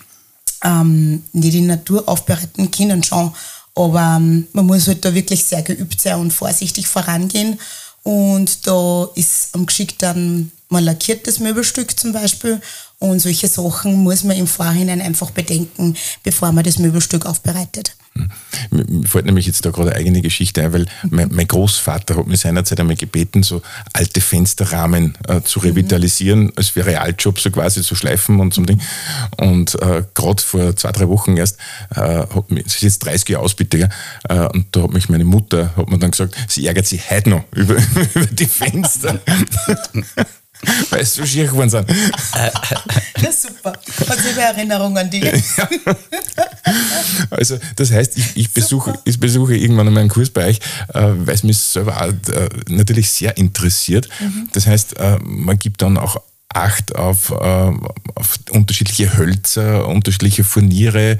ähm, 0.63 1.24
nicht 1.34 1.56
in 1.56 1.67
Natur 1.67 2.08
aufbereiten 2.08 2.72
können 2.72 3.04
schon, 3.04 3.34
aber 3.76 4.17
ähm, 4.17 4.48
man 4.54 4.65
muss 4.65 4.88
halt 4.88 5.06
da 5.06 5.13
wirklich 5.13 5.43
sehr 5.43 5.62
geübt 5.62 6.02
sein 6.02 6.20
und 6.20 6.32
vorsichtig 6.32 6.88
vorangehen. 6.88 7.60
Und 8.04 8.65
da 8.65 9.10
ist 9.15 9.50
am 9.54 9.65
Geschick 9.65 10.00
dann, 10.00 10.52
man 10.70 10.84
lackiert 10.84 11.28
das 11.28 11.39
Möbelstück 11.39 12.00
zum 12.00 12.13
Beispiel 12.13 12.62
und 12.99 13.19
solche 13.19 13.47
Sachen 13.47 13.95
muss 14.03 14.23
man 14.23 14.38
im 14.38 14.47
Vorhinein 14.47 15.01
einfach 15.01 15.31
bedenken, 15.31 15.95
bevor 16.23 16.51
man 16.51 16.63
das 16.63 16.79
Möbelstück 16.79 17.25
aufbereitet. 17.25 17.95
Mir 18.71 19.07
fällt 19.07 19.25
nämlich 19.25 19.45
jetzt 19.45 19.65
da 19.65 19.69
gerade 19.69 19.91
eine 19.91 19.99
eigene 19.99 20.21
Geschichte 20.21 20.63
ein, 20.63 20.73
weil 20.73 20.86
mein, 21.10 21.29
mein 21.31 21.47
Großvater 21.47 22.17
hat 22.17 22.27
mir 22.27 22.38
seinerzeit 22.38 22.79
einmal 22.79 22.95
gebeten, 22.95 23.43
so 23.43 23.62
alte 23.93 24.21
Fensterrahmen 24.21 25.15
äh, 25.27 25.41
zu 25.41 25.60
revitalisieren, 25.60 26.45
mhm. 26.45 26.53
als 26.55 26.69
für 26.69 26.86
Realjob 26.86 27.39
so 27.39 27.51
quasi 27.51 27.81
zu 27.81 27.95
schleifen 27.95 28.39
und 28.39 28.53
so 28.53 28.62
ein 28.62 28.65
Ding. 28.65 28.81
Und 29.38 29.75
äh, 29.81 30.03
gerade 30.13 30.41
vor 30.41 30.75
zwei, 30.75 30.91
drei 30.91 31.07
Wochen 31.07 31.38
erst, 31.38 31.60
äh, 31.95 31.99
hat 31.99 32.49
mich, 32.49 32.63
das 32.63 32.75
ist 32.75 32.81
jetzt 32.81 33.05
30 33.05 33.29
Jahre 33.29 33.43
aus, 33.43 33.53
bitte, 33.53 33.89
äh, 34.29 34.39
und 34.47 34.67
da 34.71 34.83
hat 34.83 34.93
mich 34.93 35.10
meine 35.10 35.25
Mutter, 35.25 35.75
hat 35.75 35.89
mir 35.89 35.99
dann 35.99 36.12
gesagt, 36.12 36.36
sie 36.47 36.65
ärgert 36.65 36.88
sich 36.88 37.10
heute 37.10 37.29
noch 37.29 37.43
über, 37.51 37.75
über 38.15 38.25
die 38.25 38.45
Fenster. 38.45 39.19
Weil 40.89 41.02
es 41.02 41.13
so 41.15 41.26
schier 41.26 41.46
geworden 41.48 41.70
sind. 41.70 41.88
Ja, 43.20 43.32
super. 43.32 43.74
Hat 44.10 44.20
sich 44.20 44.38
Erinnerung 44.38 44.96
an 44.98 45.10
dich. 45.10 45.24
Ja. 45.24 45.67
Also, 47.32 47.58
das 47.76 47.91
heißt, 47.91 48.17
ich, 48.17 48.38
ich 48.38 48.54
besuche, 48.54 49.00
ich 49.06 49.20
besuche 49.20 49.56
irgendwann 49.56 49.88
einmal 49.88 50.02
einen 50.02 50.10
Kurs 50.10 50.30
bei 50.30 50.48
euch, 50.48 50.60
äh, 50.93 51.02
weil 51.02 51.34
es 51.34 51.43
mich 51.43 51.58
selber 51.58 51.98
auch, 51.98 52.32
äh, 52.32 52.50
natürlich 52.70 53.10
sehr 53.10 53.38
interessiert. 53.38 54.08
Mhm. 54.20 54.50
Das 54.54 54.67
heißt, 54.67 54.98
äh, 54.98 55.17
man 55.24 55.58
gibt 55.58 55.82
dann 55.82 55.98
auch 55.98 56.22
Acht 56.54 56.96
auf, 56.96 57.30
auf 57.30 58.39
unterschiedliche 58.52 59.17
Hölzer, 59.17 59.86
unterschiedliche 59.86 60.46
Furniere. 60.46 61.17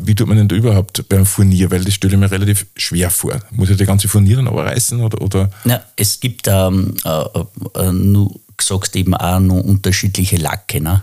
wie 0.00 0.14
tut 0.14 0.28
man 0.28 0.36
denn 0.36 0.46
da 0.46 0.54
überhaupt 0.54 1.08
beim 1.08 1.24
Furnier? 1.24 1.70
Weil 1.70 1.84
das 1.84 1.94
stelle 1.94 2.12
ich 2.12 2.20
mir 2.20 2.30
relativ 2.30 2.66
schwer 2.76 3.08
vor. 3.08 3.40
Muss 3.50 3.70
ich 3.70 3.78
die 3.78 3.86
ganze 3.86 4.08
Furnier 4.08 4.36
dann 4.36 4.46
aber 4.46 4.66
reißen? 4.66 5.00
Oder, 5.00 5.22
oder? 5.22 5.50
Ja, 5.64 5.82
es 5.96 6.20
gibt 6.20 6.46
ähm, 6.48 6.94
äh, 7.02 7.80
äh, 7.80 7.92
nur 7.92 8.38
gesagt, 8.58 8.96
eben 8.96 9.14
auch 9.14 9.40
noch 9.40 9.60
unterschiedliche 9.60 10.36
Lacke. 10.36 10.80
Ne? 10.80 11.02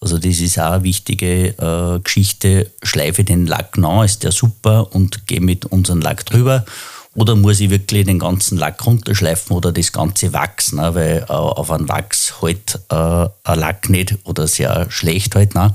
Also 0.00 0.18
das 0.18 0.40
ist 0.40 0.58
auch 0.58 0.72
eine 0.72 0.84
wichtige 0.84 1.48
äh, 1.58 2.00
Geschichte. 2.00 2.70
Schleife 2.82 3.24
den 3.24 3.46
Lack 3.46 3.78
nach, 3.78 4.04
ist 4.04 4.24
der 4.24 4.32
super 4.32 4.94
und 4.94 5.26
gehe 5.26 5.40
mit 5.40 5.66
unserem 5.66 6.00
Lack 6.00 6.26
drüber. 6.26 6.64
Oder 7.14 7.34
muss 7.34 7.58
ich 7.58 7.70
wirklich 7.70 8.06
den 8.06 8.20
ganzen 8.20 8.58
Lack 8.58 8.86
runterschleifen 8.86 9.56
oder 9.56 9.72
das 9.72 9.92
ganze 9.92 10.32
Wachs, 10.32 10.72
ne? 10.72 10.94
weil 10.94 11.26
äh, 11.28 11.32
auf 11.32 11.70
einem 11.70 11.88
Wachs 11.88 12.34
halt 12.40 12.78
äh, 12.90 12.94
ein 13.44 13.58
Lack 13.58 13.90
nicht 13.90 14.16
oder 14.24 14.46
sehr 14.46 14.88
schlecht 14.90 15.34
halt. 15.34 15.54
Ne? 15.54 15.74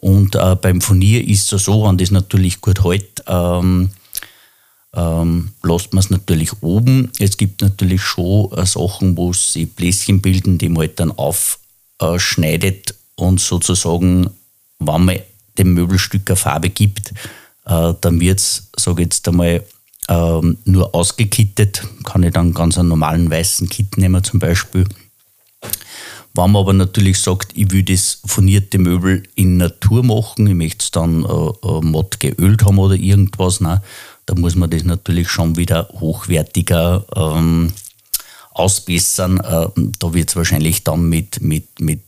Und 0.00 0.34
äh, 0.34 0.56
beim 0.56 0.80
Furnier 0.80 1.26
ist 1.26 1.52
es 1.52 1.64
so, 1.64 1.84
wenn 1.84 1.96
das 1.96 2.10
natürlich 2.10 2.60
gut 2.60 2.84
hält, 2.84 3.22
ähm, 3.26 3.90
ähm, 4.94 5.50
lässt 5.62 5.92
man 5.92 6.00
es 6.00 6.10
natürlich 6.10 6.62
oben. 6.62 7.10
Es 7.18 7.36
gibt 7.36 7.62
natürlich 7.62 8.02
schon 8.02 8.52
äh, 8.52 8.66
Sachen, 8.66 9.16
wo 9.16 9.32
sie 9.32 9.66
Bläschen 9.66 10.20
bilden, 10.20 10.58
die 10.58 10.68
man 10.68 10.78
halt 10.78 11.00
dann 11.00 11.12
aufschneidet 11.12 12.94
und 13.14 13.40
sozusagen, 13.40 14.30
wenn 14.78 15.04
man 15.04 15.18
dem 15.58 15.74
Möbelstück 15.74 16.28
eine 16.28 16.36
Farbe 16.36 16.70
gibt, 16.70 17.12
äh, 17.66 17.94
dann 18.00 18.20
wird 18.20 18.40
es, 18.40 18.68
sage 18.76 19.02
ich 19.02 19.06
jetzt 19.06 19.28
einmal, 19.28 19.62
ähm, 20.08 20.58
nur 20.64 20.94
ausgekittet. 20.94 21.86
Kann 22.04 22.22
ich 22.22 22.32
dann 22.32 22.54
ganz 22.54 22.78
einen 22.78 22.88
normalen 22.88 23.30
weißen 23.30 23.68
Kit 23.68 23.96
nehmen 23.96 24.24
zum 24.24 24.40
Beispiel. 24.40 24.86
Wenn 26.32 26.52
man 26.52 26.62
aber 26.62 26.72
natürlich 26.72 27.18
sagt, 27.18 27.52
ich 27.56 27.70
will 27.72 27.82
das 27.82 28.20
furnierte 28.24 28.78
Möbel 28.78 29.24
in 29.34 29.56
Natur 29.56 30.04
machen, 30.04 30.46
ich 30.46 30.54
möchte 30.54 30.84
es 30.84 30.90
dann 30.90 31.24
äh, 31.24 31.26
äh, 31.26 31.80
matt 31.82 32.20
geölt 32.20 32.64
haben 32.64 32.78
oder 32.78 32.94
irgendwas, 32.94 33.60
nein, 33.60 33.80
da 34.30 34.36
muss 34.40 34.54
man 34.54 34.70
das 34.70 34.84
natürlich 34.84 35.28
schon 35.28 35.56
wieder 35.56 35.88
hochwertiger 35.92 37.04
ähm, 37.16 37.72
ausbessern. 38.52 39.40
Äh, 39.40 39.66
da 39.98 40.14
wird 40.14 40.28
es 40.28 40.36
wahrscheinlich 40.36 40.84
dann 40.84 41.08
mit, 41.08 41.40
mit, 41.40 41.80
mit 41.80 42.00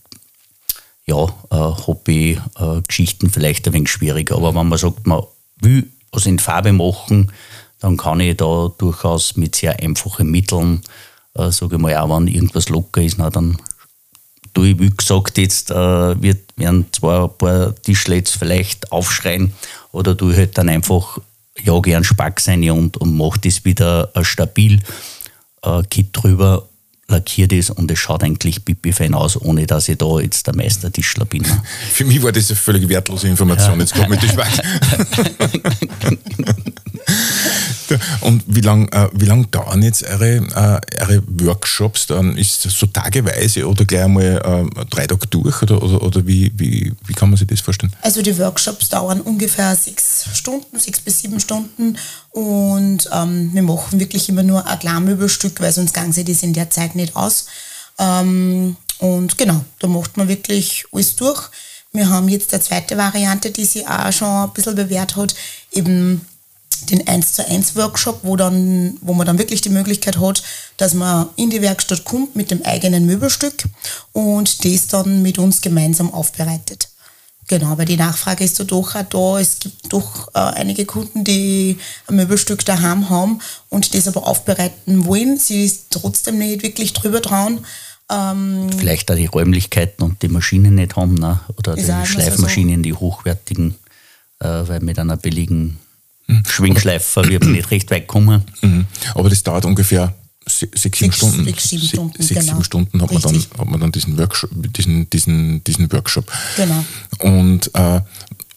ja, 1.05 1.25
äh, 1.51 1.57
Hobby-Geschichten 1.57 3.29
vielleicht 3.29 3.67
ein 3.67 3.73
wenig 3.73 3.91
schwieriger. 3.91 4.37
Aber 4.37 4.55
wenn 4.55 4.69
man 4.69 4.79
sagt, 4.79 5.05
man 5.05 5.25
will 5.61 5.91
was 6.13 6.27
in 6.27 6.39
Farbe 6.39 6.73
machen, 6.73 7.33
dann 7.81 7.97
kann 7.97 8.21
ich 8.21 8.37
da 8.37 8.71
durchaus 8.79 9.37
mit 9.37 9.57
sehr 9.57 9.81
einfachen 9.81 10.31
Mitteln, 10.31 10.83
äh, 11.35 11.51
sage 11.51 11.75
ich 11.75 11.83
mal, 11.83 11.97
auch 11.97 12.17
wenn 12.17 12.29
irgendwas 12.29 12.69
locker 12.69 13.03
ist, 13.03 13.19
na, 13.19 13.31
dann 13.31 13.57
tue 14.55 14.69
ich, 14.69 14.79
wie 14.79 14.91
gesagt, 14.91 15.39
jetzt 15.39 15.73
äh, 15.73 16.23
wird, 16.23 16.57
werden 16.57 16.87
zwar 16.93 17.25
ein 17.25 17.37
paar 17.37 17.75
Tischler 17.83 18.15
jetzt 18.15 18.37
vielleicht 18.37 18.93
aufschreien 18.93 19.53
oder 19.91 20.17
tue 20.17 20.33
ich 20.33 20.39
halt 20.39 20.57
dann 20.57 20.69
einfach 20.69 21.19
ja 21.61 21.79
gern 21.81 22.05
Spack 22.05 22.41
sein 22.41 22.69
und, 22.71 22.97
und 22.97 23.17
mache 23.17 23.41
das 23.41 23.65
wieder 23.65 24.11
äh, 24.15 24.25
stabil, 24.25 24.81
äh, 25.63 25.83
Kit 25.91 26.09
drüber 26.13 26.69
lackiere 27.09 27.49
das 27.49 27.71
und 27.71 27.91
es 27.91 27.99
schaut 27.99 28.23
eigentlich 28.25 28.65
pipi-fein 28.65 29.15
aus, 29.15 29.41
ohne 29.41 29.67
dass 29.67 29.89
ich 29.89 29.99
da 29.99 30.19
jetzt 30.19 30.47
der 30.47 30.57
Meistertischler 30.57 31.25
bin. 31.25 31.45
Für 31.93 32.05
mich 32.05 32.23
war 32.23 32.33
das 32.33 32.51
eine 32.51 32.57
völlig 32.57 32.89
wertlose 32.89 33.29
Information, 33.29 33.81
jetzt 33.81 33.95
gerade 33.95 34.11
mit 34.11 34.23
dem 34.23 34.31
Und 38.21 38.43
wie 38.47 38.61
lange 38.61 38.87
äh, 38.93 39.25
lang 39.25 39.51
dauern 39.51 39.83
jetzt 39.83 40.05
eure, 40.05 40.37
äh, 40.37 41.01
eure 41.01 41.23
Workshops? 41.27 42.07
Dann 42.07 42.37
ist 42.37 42.65
das 42.65 42.79
so 42.79 42.87
tageweise 42.87 43.69
oder 43.69 43.85
gleich 43.85 44.05
einmal 44.05 44.71
äh, 44.77 44.85
drei 44.91 45.07
Tage 45.07 45.27
durch? 45.29 45.63
Oder, 45.63 45.83
oder, 45.83 46.03
oder 46.03 46.27
wie, 46.27 46.53
wie, 46.57 46.93
wie 47.07 47.13
kann 47.15 47.31
man 47.31 47.37
sich 47.37 47.49
das 47.49 47.61
vorstellen? 47.61 47.93
Also 48.03 48.23
die 48.23 48.37
Workshops 48.39 48.89
dauern 48.89 49.21
ungefähr 49.21 49.75
sechs 49.77 50.27
Stunden, 50.35 50.79
sechs 50.79 51.01
bis 51.01 51.21
sieben 51.21 51.41
Stunden. 51.41 51.97
Und 52.31 53.09
ähm, 53.13 53.51
wir 53.53 53.63
machen 53.63 54.01
wirklich 54.01 54.29
immer 54.29 54.43
nur 54.43 54.67
ein 54.67 54.79
Klarmöbelstück, 54.79 55.61
weil 55.61 55.73
sonst 55.73 55.95
gehen 55.95 56.13
sie 56.13 56.25
das 56.25 56.43
in 56.43 56.53
der 56.53 56.71
Zeit 56.71 56.95
nicht 56.95 57.17
aus. 57.17 57.47
Ähm, 57.99 58.77
und 58.99 59.37
genau, 59.37 59.65
da 59.81 59.89
macht 59.89 60.17
man 60.17 60.29
wirklich 60.29 60.85
alles 60.93 61.17
durch. 61.17 61.51
Wir 61.93 62.09
haben 62.09 62.29
jetzt 62.29 62.55
eine 62.55 62.63
zweite 62.63 62.97
Variante, 62.97 63.51
die 63.51 63.67
sich 63.67 63.87
auch 63.87 64.13
schon 64.13 64.29
ein 64.29 64.53
bisschen 64.55 64.75
bewährt 64.75 65.17
hat, 65.17 65.35
eben 65.73 66.23
den 66.91 67.07
1 67.07 67.35
zu 67.35 67.47
1 67.47 67.77
Workshop, 67.77 68.21
wo, 68.23 68.37
dann, 68.37 68.97
wo 69.01 69.15
man 69.15 69.27
dann 69.27 69.39
wirklich 69.39 69.61
die 69.61 69.71
Möglichkeit 69.71 70.19
hat, 70.19 70.43
dass 70.77 70.95
man 70.95 71.29
in 71.37 71.51
die 71.51 71.63
Werkstatt 71.63 72.05
kommt 72.05 72.37
mit 72.37 72.51
dem 72.51 72.63
eigenen 72.63 73.07
Möbelstück 73.07 73.65
und 74.13 74.65
das 74.65 74.89
dann 74.89 75.23
mit 75.23 75.39
uns 75.39 75.61
gemeinsam 75.61 76.13
aufbereitet. 76.13 76.89
Genau, 77.49 77.77
weil 77.77 77.87
die 77.87 77.97
Nachfrage 77.97 78.45
ist 78.45 78.57
so 78.57 78.65
doch 78.65 78.95
auch 78.95 79.03
da. 79.03 79.39
Es 79.39 79.59
gibt 79.59 79.93
doch 79.93 80.29
äh, 80.29 80.39
einige 80.39 80.87
Kunden, 80.87 81.25
die 81.25 81.77
ein 82.07 82.17
Möbelstück 82.17 82.65
daheim 82.65 83.11
haben 83.11 83.41
und 83.69 83.95
das 83.95 84.09
aber 84.09 84.27
aufbereiten 84.27 85.05
wollen. 85.05 85.39
Sie 85.39 85.65
ist 85.65 85.87
trotzdem 85.91 86.39
nicht 86.39 86.63
wirklich 86.63 86.93
drüber 86.93 87.21
trauen. 87.21 87.67
Ähm, 88.11 88.71
Vielleicht 88.77 89.11
auch 89.11 89.17
die 89.17 89.27
Räumlichkeiten 89.27 90.05
und 90.05 90.23
die 90.23 90.29
Maschinen 90.29 90.77
nicht 90.77 90.97
haben, 90.97 91.15
ne? 91.15 91.41
oder 91.59 91.75
die 91.75 91.83
Schleifmaschinen, 91.83 92.77
so. 92.77 92.83
die 92.83 92.95
hochwertigen, 92.95 93.75
äh, 94.41 94.47
weil 94.47 94.81
mit 94.81 94.99
einer 94.99 95.17
billigen 95.17 95.79
Schwingschleifer 96.49 97.29
wird 97.29 97.45
man 97.45 97.53
nicht 97.53 97.71
recht 97.71 97.91
weit 97.91 98.07
kommen. 98.07 98.45
Mhm. 98.61 98.87
Aber 99.15 99.29
das 99.29 99.43
dauert 99.43 99.65
ungefähr 99.65 100.15
sechs, 100.47 100.83
sechs 100.83 100.99
sieben 100.99 101.13
Stunden. 101.13 101.45
Sechs, 101.45 101.69
sieben 101.69 101.87
Stunden, 101.87 102.23
sechs, 102.23 102.41
genau. 102.41 102.53
sieben 102.53 102.65
Stunden 102.65 103.03
hat 103.03 103.13
man, 103.13 103.23
dann, 103.23 103.35
hat 103.37 103.67
man 103.71 103.81
dann 103.81 103.93
diesen 103.93 104.19
Workshop. 104.19 104.51
Diesen, 104.55 105.09
diesen, 105.11 105.65
diesen 105.65 105.93
Workshop. 105.93 106.31
Genau. 106.57 106.85
Und, 107.19 107.71
äh, 107.75 108.01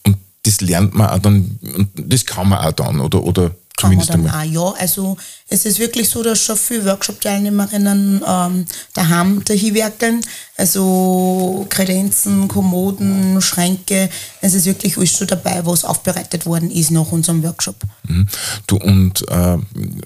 und 0.03 0.17
das 0.43 0.61
lernt 0.61 0.93
man 0.95 1.09
auch 1.09 1.19
dann, 1.19 1.59
und 1.75 1.89
das 1.95 2.25
kann 2.25 2.49
man 2.49 2.59
auch 2.59 2.71
dann, 2.71 2.99
oder, 2.99 3.23
oder 3.23 3.51
Zumindest 3.77 4.09
dann 4.09 4.25
einmal. 4.27 4.47
auch, 4.47 4.75
ja. 4.75 4.81
Also 4.81 5.17
es 5.49 5.65
ist 5.65 5.79
wirklich 5.79 6.07
so, 6.09 6.23
dass 6.23 6.41
schon 6.41 6.55
viele 6.55 6.85
Workshop-Teilnehmerinnen 6.85 8.21
ähm, 8.25 8.65
daheim 8.93 9.43
dahin 9.43 9.75
werkeln. 9.75 10.21
Also 10.57 11.65
Kredenzen, 11.69 12.47
Kommoden, 12.47 13.41
Schränke. 13.41 14.09
Es 14.39 14.53
ist 14.53 14.65
wirklich 14.65 14.97
alles 14.97 15.11
schon 15.11 15.27
dabei, 15.27 15.65
was 15.65 15.83
aufbereitet 15.83 16.45
worden 16.45 16.71
ist 16.71 16.91
nach 16.91 17.11
unserem 17.11 17.43
Workshop. 17.43 17.75
Mhm. 18.07 18.27
Du, 18.65 18.77
und 18.77 19.27
äh, 19.27 19.57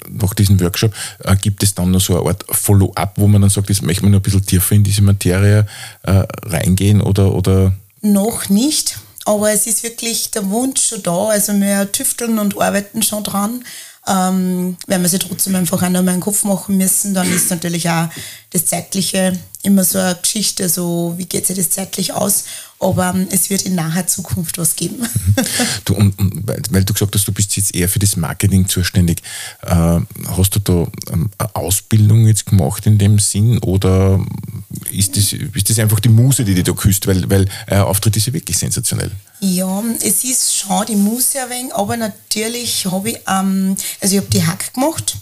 nach 0.09 0.33
diesem 0.33 0.59
Workshop 0.59 0.93
äh, 1.23 1.35
gibt 1.35 1.61
es 1.61 1.75
dann 1.75 1.91
noch 1.91 2.01
so 2.01 2.19
eine 2.19 2.27
Art 2.27 2.43
Follow-up, 2.49 3.13
wo 3.17 3.27
man 3.27 3.41
dann 3.41 3.51
sagt, 3.51 3.69
jetzt 3.69 3.83
möchte 3.83 4.01
man 4.01 4.11
noch 4.11 4.19
ein 4.19 4.23
bisschen 4.23 4.45
tiefer 4.45 4.73
in 4.73 4.83
diese 4.83 5.03
Materie 5.03 5.67
äh, 6.03 6.23
reingehen 6.43 7.01
oder, 7.01 7.33
oder? 7.35 7.73
Noch 8.01 8.49
nicht 8.49 8.97
aber 9.29 9.51
es 9.51 9.67
ist 9.67 9.83
wirklich 9.83 10.31
der 10.31 10.49
Wunsch 10.49 10.87
schon 10.87 11.03
da. 11.03 11.27
Also 11.27 11.53
wir 11.53 11.91
tüfteln 11.91 12.39
und 12.39 12.59
arbeiten 12.59 13.03
schon 13.03 13.23
dran. 13.23 13.63
Ähm, 14.07 14.75
wenn 14.87 15.01
wir 15.03 15.09
sich 15.09 15.19
trotzdem 15.19 15.55
einfach 15.55 15.83
auch 15.83 15.89
noch 15.89 16.01
mal 16.01 16.13
einen 16.13 16.21
Kopf 16.21 16.43
machen 16.45 16.77
müssen, 16.77 17.13
dann 17.13 17.31
ist 17.31 17.51
natürlich 17.51 17.87
auch 17.87 18.07
das 18.49 18.65
Zeitliche 18.65 19.37
immer 19.61 19.83
so 19.83 19.99
eine 19.99 20.15
Geschichte, 20.15 20.69
so 20.69 21.13
wie 21.17 21.25
geht 21.25 21.45
sich 21.45 21.57
das 21.57 21.69
zeitlich 21.69 22.13
aus. 22.13 22.45
Aber 22.79 23.09
ähm, 23.13 23.27
es 23.29 23.49
wird 23.49 23.63
in 23.63 23.75
naher 23.75 24.07
Zukunft 24.07 24.57
was 24.57 24.75
geben. 24.75 25.05
Du, 25.85 25.95
und, 25.95 26.17
und 26.19 26.47
weil, 26.47 26.61
weil, 26.69 26.83
du 26.83 26.93
gesagt 26.93 27.15
hast, 27.15 27.27
du 27.27 27.31
bist 27.31 27.55
jetzt 27.57 27.73
eher 27.73 27.89
für 27.89 27.99
das 27.99 28.15
Marketing 28.15 28.67
zuständig, 28.67 29.21
äh, 29.61 29.99
hast 30.37 30.55
du 30.55 30.59
da 30.59 30.87
ähm, 31.11 31.29
eine 31.37 31.55
Ausbildung 31.55 32.27
jetzt 32.27 32.45
gemacht 32.45 32.85
in 32.85 32.97
dem 32.97 33.19
Sinn 33.19 33.57
oder 33.59 34.23
ist 34.91 35.17
das, 35.17 35.33
ist 35.33 35.69
das 35.69 35.79
einfach 35.79 35.99
die 35.99 36.09
Muse, 36.09 36.43
die 36.43 36.53
dich 36.53 36.63
da 36.63 36.73
küsst? 36.73 37.07
Weil, 37.07 37.29
weil 37.29 37.47
euer 37.67 37.85
Auftritt 37.85 38.17
ist 38.17 38.27
ja 38.27 38.33
wirklich 38.33 38.57
sensationell. 38.57 39.11
Ja, 39.39 39.83
es 40.01 40.23
ist 40.23 40.55
schon 40.55 40.85
die 40.85 40.95
Muse 40.95 41.41
ein 41.41 41.49
wenig, 41.49 41.73
aber 41.73 41.97
natürlich 41.97 42.85
habe 42.85 43.11
ich, 43.11 43.19
ähm, 43.27 43.75
also 44.01 44.15
ich 44.15 44.21
habe 44.21 44.31
die 44.31 44.45
Hack 44.45 44.73
gemacht 44.73 45.17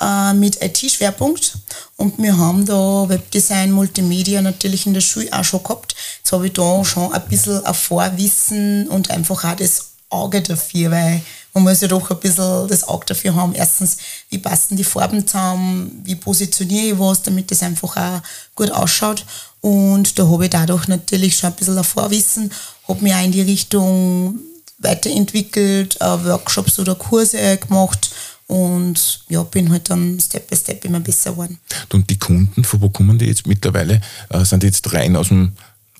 äh, 0.00 0.32
mit 0.34 0.62
IT-Schwerpunkt 0.62 1.58
und 1.96 2.18
wir 2.18 2.36
haben 2.36 2.64
da 2.64 3.08
Webdesign, 3.08 3.72
Multimedia 3.72 4.40
natürlich 4.42 4.86
in 4.86 4.94
der 4.94 5.00
Schule 5.00 5.28
auch 5.32 5.44
schon 5.44 5.62
gehabt. 5.62 5.94
Jetzt 6.18 6.32
habe 6.32 6.46
ich 6.46 6.52
da 6.54 6.84
schon 6.84 7.12
ein 7.12 7.28
bisschen 7.28 7.64
ein 7.64 7.74
Vorwissen 7.74 8.88
und 8.88 9.10
einfach 9.10 9.44
auch 9.44 9.56
das 9.56 9.90
Auge 10.08 10.42
dafür, 10.42 10.90
weil 10.90 11.22
man 11.52 11.64
muss 11.64 11.80
ja 11.80 11.88
doch 11.88 12.10
ein 12.10 12.18
bisschen 12.18 12.68
das 12.68 12.84
Auge 12.84 13.06
dafür 13.06 13.34
haben. 13.34 13.54
Erstens, 13.54 13.98
wie 14.28 14.38
passen 14.38 14.76
die 14.76 14.84
Farben 14.84 15.26
zusammen, 15.26 16.00
wie 16.04 16.16
positioniere 16.16 16.94
ich 16.94 16.98
was, 16.98 17.22
damit 17.22 17.50
das 17.50 17.62
einfach 17.62 17.96
auch 17.96 18.20
gut 18.54 18.70
ausschaut. 18.70 19.24
Und 19.60 20.18
da 20.18 20.26
habe 20.26 20.44
ich 20.44 20.50
dadurch 20.50 20.88
natürlich 20.88 21.36
schon 21.36 21.50
ein 21.50 21.56
bisschen 21.56 21.78
ein 21.78 21.84
Vorwissen, 21.84 22.50
habe 22.88 23.02
mich 23.02 23.14
auch 23.14 23.24
in 23.24 23.32
die 23.32 23.42
Richtung 23.42 24.38
weiterentwickelt, 24.78 26.00
äh, 26.00 26.24
Workshops 26.24 26.78
oder 26.78 26.94
Kurse 26.94 27.58
gemacht 27.58 28.10
und 28.50 29.24
ja, 29.28 29.44
bin 29.44 29.70
halt 29.70 29.88
dann 29.90 30.18
Step 30.18 30.48
by 30.48 30.56
Step 30.56 30.84
immer 30.84 30.98
besser 30.98 31.30
geworden. 31.30 31.60
Und 31.92 32.10
die 32.10 32.18
Kunden, 32.18 32.64
von 32.64 32.80
wo 32.80 32.88
kommen 32.88 33.16
die 33.16 33.26
jetzt 33.26 33.46
mittlerweile? 33.46 34.00
Äh, 34.28 34.44
sind 34.44 34.64
die 34.64 34.66
jetzt 34.66 34.92
rein 34.92 35.14
aus 35.14 35.28
dem 35.28 35.52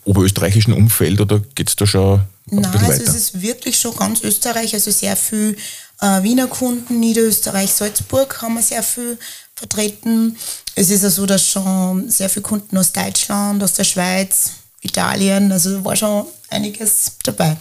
oberösterreichischen 0.04 0.72
Umfeld 0.72 1.20
oder 1.20 1.38
geht 1.54 1.68
es 1.68 1.76
da 1.76 1.86
schon 1.86 2.22
Nein, 2.46 2.64
also 2.74 3.04
es 3.04 3.14
ist 3.14 3.40
wirklich 3.40 3.78
schon 3.78 3.94
ganz 3.94 4.22
Österreich, 4.22 4.74
also 4.74 4.90
sehr 4.90 5.14
viel 5.14 5.56
äh, 6.00 6.22
Wiener 6.24 6.48
Kunden, 6.48 6.98
Niederösterreich, 6.98 7.70
Salzburg 7.70 8.42
haben 8.42 8.54
wir 8.54 8.62
sehr 8.62 8.82
viel 8.82 9.16
vertreten. 9.54 10.36
Es 10.74 10.90
ist 10.90 11.04
ja 11.04 11.10
so, 11.10 11.26
dass 11.26 11.46
schon 11.46 12.10
sehr 12.10 12.28
viele 12.28 12.42
Kunden 12.42 12.76
aus 12.76 12.90
Deutschland, 12.90 13.62
aus 13.62 13.74
der 13.74 13.84
Schweiz, 13.84 14.50
Italien, 14.80 15.52
also 15.52 15.84
war 15.84 15.94
schon 15.94 16.26
einiges 16.48 17.12
dabei. 17.22 17.56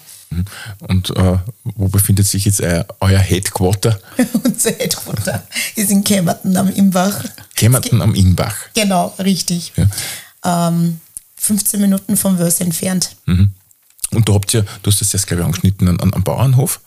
Und 0.79 1.09
äh, 1.11 1.37
wo 1.63 1.87
befindet 1.87 2.27
sich 2.27 2.45
jetzt 2.45 2.61
äh, 2.61 2.83
euer 2.99 3.19
Headquarter? 3.19 3.99
Unser 4.43 4.71
Headquarter 4.71 5.43
ist 5.75 5.89
in 5.89 6.03
Kemmerton 6.03 6.55
am 6.55 6.69
Imbach. 6.69 7.23
Kemmerton 7.55 8.01
am 8.01 8.13
Imbach. 8.13 8.55
Genau, 8.73 9.13
richtig. 9.19 9.73
Ja. 9.75 10.67
Ähm, 10.67 10.99
15 11.37 11.81
Minuten 11.81 12.15
vom 12.15 12.37
Wörs 12.37 12.61
entfernt. 12.61 13.15
Mhm. 13.25 13.53
Und 14.11 14.29
da 14.29 14.33
habt 14.33 14.53
ihr, 14.53 14.63
du 14.83 14.91
hast 14.91 15.01
das 15.01 15.13
jetzt, 15.13 15.27
glaube 15.27 15.41
ich, 15.41 15.45
angeschnitten, 15.45 15.87
an, 15.87 15.99
an, 15.99 16.13
am 16.13 16.23
Bauernhof. 16.23 16.79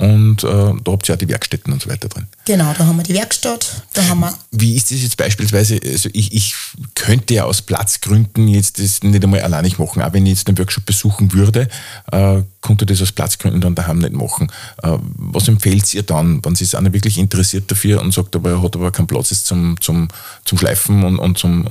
Und 0.00 0.44
äh, 0.44 0.46
da 0.46 0.92
habt 0.92 1.08
ihr 1.08 1.14
auch 1.14 1.18
die 1.18 1.28
Werkstätten 1.28 1.74
und 1.74 1.82
so 1.82 1.90
weiter 1.90 2.08
drin. 2.08 2.26
Genau, 2.46 2.72
da 2.72 2.86
haben 2.86 2.96
wir 2.96 3.02
die 3.02 3.12
Werkstatt, 3.12 3.82
da 3.92 4.08
haben 4.08 4.20
wir 4.20 4.32
Wie 4.50 4.74
ist 4.74 4.90
das 4.90 5.02
jetzt 5.02 5.18
beispielsweise, 5.18 5.78
also 5.84 6.08
ich, 6.14 6.32
ich 6.32 6.54
könnte 6.94 7.34
ja 7.34 7.44
aus 7.44 7.60
Platzgründen 7.60 8.48
jetzt 8.48 8.78
das 8.78 9.02
nicht 9.02 9.22
einmal 9.22 9.42
alleinig 9.42 9.78
machen, 9.78 10.00
auch 10.00 10.12
wenn 10.14 10.24
ich 10.24 10.38
jetzt 10.38 10.48
den 10.48 10.56
Workshop 10.56 10.86
besuchen 10.86 11.34
würde, 11.34 11.68
äh, 12.12 12.42
konnte 12.62 12.86
das 12.86 13.02
aus 13.02 13.12
Platzgründen 13.12 13.60
dann 13.60 13.74
daheim 13.74 13.98
nicht 13.98 14.14
machen. 14.14 14.50
Äh, 14.82 14.96
was 15.16 15.48
empfehlt 15.48 15.92
ihr 15.92 16.02
dann, 16.02 16.42
wenn 16.42 16.54
sich 16.54 16.74
einer 16.78 16.94
wirklich 16.94 17.18
interessiert 17.18 17.70
dafür 17.70 18.00
und 18.00 18.14
sagt, 18.14 18.34
aber 18.34 18.52
er 18.52 18.62
hat 18.62 18.76
aber 18.76 18.90
keinen 18.92 19.06
Platz 19.06 19.28
jetzt 19.30 19.44
zum, 19.44 19.78
zum, 19.82 20.08
zum 20.46 20.56
Schleifen 20.56 21.04
und, 21.04 21.18
und 21.18 21.36
zum, 21.36 21.66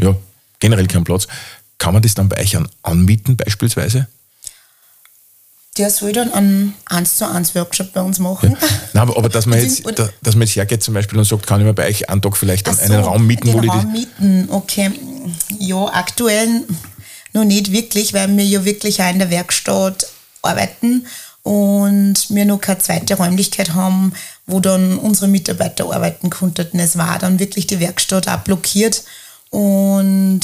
ja, 0.00 0.14
generell 0.60 0.86
keinen 0.86 1.02
Platz, 1.02 1.26
kann 1.78 1.94
man 1.94 2.02
das 2.02 2.14
dann 2.14 2.28
bei 2.28 2.40
euch 2.40 2.56
an, 2.56 2.68
anmieten 2.84 3.36
beispielsweise? 3.36 4.06
Der 5.78 5.90
soll 5.90 6.12
dann 6.12 6.32
einen 6.32 6.74
1 6.86 7.16
zu 7.16 7.28
1 7.28 7.54
Workshop 7.54 7.92
bei 7.92 8.02
uns 8.02 8.18
machen. 8.18 8.56
Ja. 8.60 8.68
Nein, 8.92 9.02
aber, 9.02 9.16
aber 9.16 9.28
dass, 9.28 9.46
man 9.46 9.58
jetzt, 9.58 9.82
da, 9.98 10.08
dass 10.22 10.34
man 10.34 10.46
jetzt 10.46 10.56
hergeht 10.56 10.82
zum 10.82 10.94
Beispiel 10.94 11.18
und 11.18 11.24
sagt, 11.24 11.46
kann 11.46 11.60
ich 11.60 11.66
mir 11.66 11.72
bei 11.72 11.88
euch 11.88 12.10
einen 12.10 12.20
Tag 12.20 12.36
vielleicht 12.36 12.66
so, 12.66 12.82
einen 12.82 13.02
Raum 13.02 13.26
mieten, 13.26 13.46
den 13.46 13.54
wo 13.54 13.66
Raum 13.66 13.92
mieten, 13.92 14.48
okay. 14.50 14.92
Ja, 15.58 15.86
aktuell 15.86 16.64
noch 17.32 17.44
nicht 17.44 17.72
wirklich, 17.72 18.12
weil 18.12 18.36
wir 18.36 18.44
ja 18.44 18.64
wirklich 18.64 19.00
auch 19.02 19.10
in 19.10 19.18
der 19.18 19.30
Werkstatt 19.30 20.06
arbeiten 20.42 21.06
und 21.42 22.28
wir 22.28 22.44
noch 22.44 22.60
keine 22.60 22.78
zweite 22.78 23.14
Räumlichkeit 23.14 23.72
haben, 23.72 24.12
wo 24.46 24.60
dann 24.60 24.98
unsere 24.98 25.28
Mitarbeiter 25.28 25.92
arbeiten 25.92 26.28
konnten. 26.28 26.78
Es 26.78 26.98
war 26.98 27.18
dann 27.18 27.38
wirklich 27.38 27.66
die 27.66 27.80
Werkstatt 27.80 28.28
auch 28.28 28.40
blockiert 28.40 29.04
und 29.50 30.40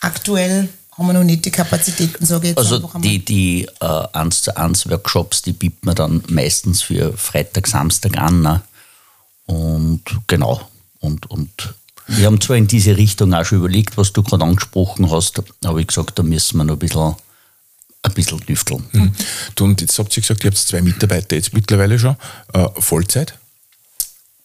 aktuell 0.00 0.68
haben 1.00 1.06
wir 1.06 1.12
noch 1.14 1.24
nicht 1.24 1.46
die 1.46 1.50
Kapazitäten, 1.50 2.26
sage 2.26 2.48
ich 2.48 2.50
jetzt 2.50 2.58
Also 2.58 2.90
die, 2.98 3.24
die 3.24 3.66
äh, 3.80 4.06
1 4.12 4.42
zu 4.42 4.54
1 4.54 4.90
Workshops, 4.90 5.40
die 5.40 5.54
bieten 5.54 5.86
wir 5.86 5.94
dann 5.94 6.22
meistens 6.28 6.82
für 6.82 7.16
Freitag, 7.16 7.66
Samstag 7.66 8.18
an. 8.18 8.42
Ne? 8.42 8.60
Und 9.46 10.02
genau. 10.26 10.60
Und, 10.98 11.30
und 11.30 11.74
wir 12.06 12.26
haben 12.26 12.38
zwar 12.38 12.56
in 12.56 12.66
diese 12.66 12.98
Richtung 12.98 13.32
auch 13.32 13.46
schon 13.46 13.58
überlegt, 13.58 13.96
was 13.96 14.12
du 14.12 14.22
gerade 14.22 14.44
angesprochen 14.44 15.10
hast, 15.10 15.42
aber 15.64 15.78
ich 15.78 15.86
gesagt, 15.86 16.18
da 16.18 16.22
müssen 16.22 16.58
wir 16.58 16.64
noch 16.64 16.74
ein 16.74 16.78
bisschen, 16.78 17.14
ein 18.02 18.12
bisschen 18.12 18.40
düfteln. 18.40 18.84
Mhm. 18.92 19.12
Du, 19.54 19.64
und 19.64 19.80
jetzt 19.80 19.98
habt 19.98 20.14
ihr 20.14 20.20
gesagt, 20.20 20.44
ihr 20.44 20.50
habt 20.50 20.58
zwei 20.58 20.82
Mitarbeiter 20.82 21.34
jetzt 21.34 21.54
mittlerweile 21.54 21.98
schon, 21.98 22.16
äh, 22.52 22.66
Vollzeit. 22.78 23.38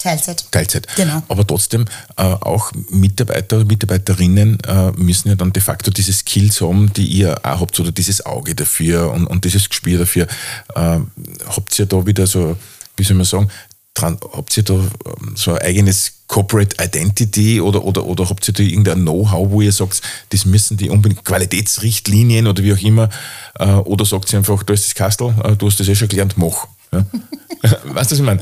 Teilzeit. 0.06 0.46
Teilzeit. 0.52 0.88
Genau. 0.96 1.24
Aber 1.30 1.48
trotzdem, 1.48 1.86
äh, 2.15 2.22
auch 2.22 2.72
Mitarbeiter 2.91 3.58
oder 3.58 3.65
Mitarbeiterinnen 3.65 4.60
äh, 4.60 4.91
müssen 4.91 5.30
ja 5.30 5.36
dann 5.36 5.52
de 5.52 5.63
facto 5.63 5.89
diese 5.89 6.13
Skills 6.13 6.62
haben, 6.62 6.94
die 6.94 7.08
ihr 7.08 7.39
auch 7.44 7.62
habt, 7.62 7.80
oder 7.80 7.91
dieses 7.91 8.24
Auge 8.24 8.54
dafür 8.54 9.12
und, 9.12 9.26
und 9.26 9.46
dieses 9.46 9.68
Gespür 9.68 9.98
dafür. 9.98 10.28
Äh, 10.76 11.00
habt 11.48 11.80
ihr 11.80 11.88
da 11.88 12.06
wieder 12.06 12.28
so, 12.28 12.56
wie 12.98 13.04
soll 13.04 13.18
man 13.18 13.26
sagen, 13.26 13.50
dran, 13.96 14.20
habt 14.32 14.56
ihr 14.56 14.62
da 14.62 14.76
ähm, 14.76 15.34
so 15.34 15.54
ein 15.54 15.58
eigenes 15.63 16.13
Corporate 16.28 16.76
Identity 16.80 17.60
oder, 17.60 17.84
oder, 17.84 18.06
oder 18.06 18.30
habt 18.30 18.48
ihr 18.48 18.54
da 18.54 18.62
irgendein 18.62 19.02
Know-how, 19.02 19.50
wo 19.50 19.62
ihr 19.62 19.72
sagt, 19.72 20.04
das 20.30 20.46
müssen 20.46 20.78
die 20.78 20.91
unbedingt 20.91 21.26
Qualitätsrichtlinien 21.26 22.46
oder 22.46 22.62
wie 22.62 22.74
auch 22.74 22.82
immer, 22.82 23.10
äh, 23.58 23.65
oder 23.65 24.06
sagt 24.06 24.32
ihr 24.34 24.38
einfach, 24.38 24.62
da 24.62 24.74
ist 24.76 24.86
das 24.86 24.94
Kastel, 24.94 25.34
äh, 25.44 25.56
du 25.56 25.65
hast 25.65 25.80
das 25.80 25.88
eh 25.88 25.96
schon 25.96 26.10
gelernt, 26.10 26.38
mach. 26.38 26.68
Ja? 26.91 27.06
weißt 27.63 27.82
du, 27.84 27.96
was 27.96 28.12
ich 28.12 28.22
meine? 28.22 28.41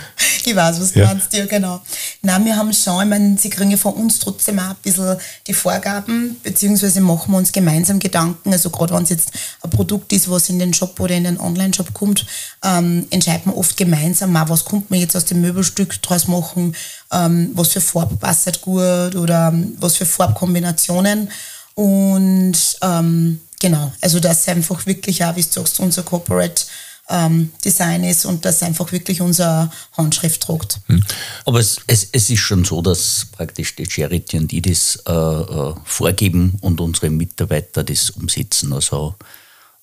Ich 0.44 0.56
weiß, 0.56 0.80
was 0.80 0.92
du 0.92 1.00
ja. 1.00 1.06
meinst, 1.06 1.32
ja, 1.34 1.44
genau. 1.44 1.80
Nein, 2.22 2.44
wir 2.44 2.56
haben 2.56 2.72
schon, 2.72 3.02
ich 3.02 3.08
meine, 3.08 3.36
sie 3.36 3.50
kriegen 3.50 3.70
ja 3.70 3.76
von 3.76 3.92
uns 3.94 4.18
trotzdem 4.18 4.58
auch 4.58 4.70
ein 4.70 4.76
bisschen 4.82 5.16
die 5.46 5.52
Vorgaben, 5.52 6.36
beziehungsweise 6.42 7.00
machen 7.02 7.32
wir 7.32 7.38
uns 7.38 7.52
gemeinsam 7.52 7.98
Gedanken. 7.98 8.52
Also 8.52 8.70
gerade 8.70 8.94
wenn 8.94 9.02
es 9.02 9.10
jetzt 9.10 9.32
ein 9.62 9.70
Produkt 9.70 10.12
ist, 10.12 10.30
was 10.30 10.48
in 10.48 10.58
den 10.58 10.72
Shop 10.72 10.98
oder 10.98 11.14
in 11.14 11.24
den 11.24 11.38
Online-Shop 11.38 11.92
kommt, 11.92 12.24
ähm, 12.64 13.06
entscheiden 13.10 13.52
wir 13.52 13.56
oft 13.56 13.76
gemeinsam, 13.76 14.34
auch, 14.36 14.48
was 14.48 14.64
kommt 14.64 14.90
man 14.90 14.98
jetzt 14.98 15.14
aus 15.14 15.26
dem 15.26 15.40
Möbelstück 15.40 16.00
draus 16.02 16.26
machen, 16.26 16.74
ähm, 17.12 17.50
was 17.54 17.68
für 17.68 17.80
Farbe 17.80 18.16
passt 18.16 18.60
gut 18.62 19.14
oder 19.14 19.48
ähm, 19.52 19.76
was 19.78 19.96
für 19.96 20.06
Farbkombinationen. 20.06 21.30
Und 21.74 22.78
ähm, 22.82 23.40
genau, 23.60 23.92
also 24.00 24.20
das 24.20 24.40
ist 24.40 24.48
einfach 24.48 24.86
wirklich 24.86 25.24
auch, 25.24 25.36
wie 25.36 25.42
du 25.42 25.48
sagst, 25.50 25.80
unser 25.80 26.02
Corporate 26.02 26.64
ähm, 27.10 27.52
Design 27.64 28.04
ist 28.04 28.24
und 28.24 28.44
das 28.44 28.62
einfach 28.62 28.90
wirklich 28.92 29.20
unsere 29.20 29.70
Handschrift 29.96 30.46
druckt. 30.46 30.80
Hm. 30.86 31.02
Aber 31.44 31.60
es, 31.60 31.80
es, 31.86 32.08
es, 32.12 32.30
ist 32.30 32.40
schon 32.40 32.64
so, 32.64 32.80
dass 32.80 33.26
praktisch 33.32 33.76
die 33.76 33.90
Charity 33.90 34.38
und 34.38 34.50
die 34.50 34.62
das 34.62 35.02
äh, 35.06 35.12
äh, 35.12 35.74
vorgeben 35.84 36.56
und 36.60 36.80
unsere 36.80 37.10
Mitarbeiter 37.10 37.84
das 37.84 38.10
umsetzen. 38.10 38.72
Also 38.72 39.14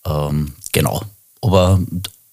ähm, 0.05 0.53
genau. 0.71 1.01
Aber 1.41 1.79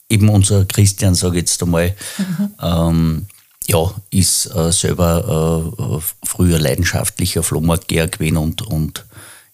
eben 0.08 0.28
unser 0.28 0.64
Christian, 0.64 1.14
sage 1.14 1.38
ich 1.38 1.42
jetzt 1.42 1.62
einmal, 1.62 1.94
mhm. 2.18 2.54
ähm, 2.62 3.26
ja, 3.66 3.94
ist 4.10 4.46
äh, 4.54 4.70
selber 4.72 6.00
äh, 6.00 6.26
früher 6.26 6.58
leidenschaftlicher 6.58 7.42
Flohmarktgeher 7.42 8.08
gewesen 8.08 8.36
und, 8.36 8.62
und 8.62 9.04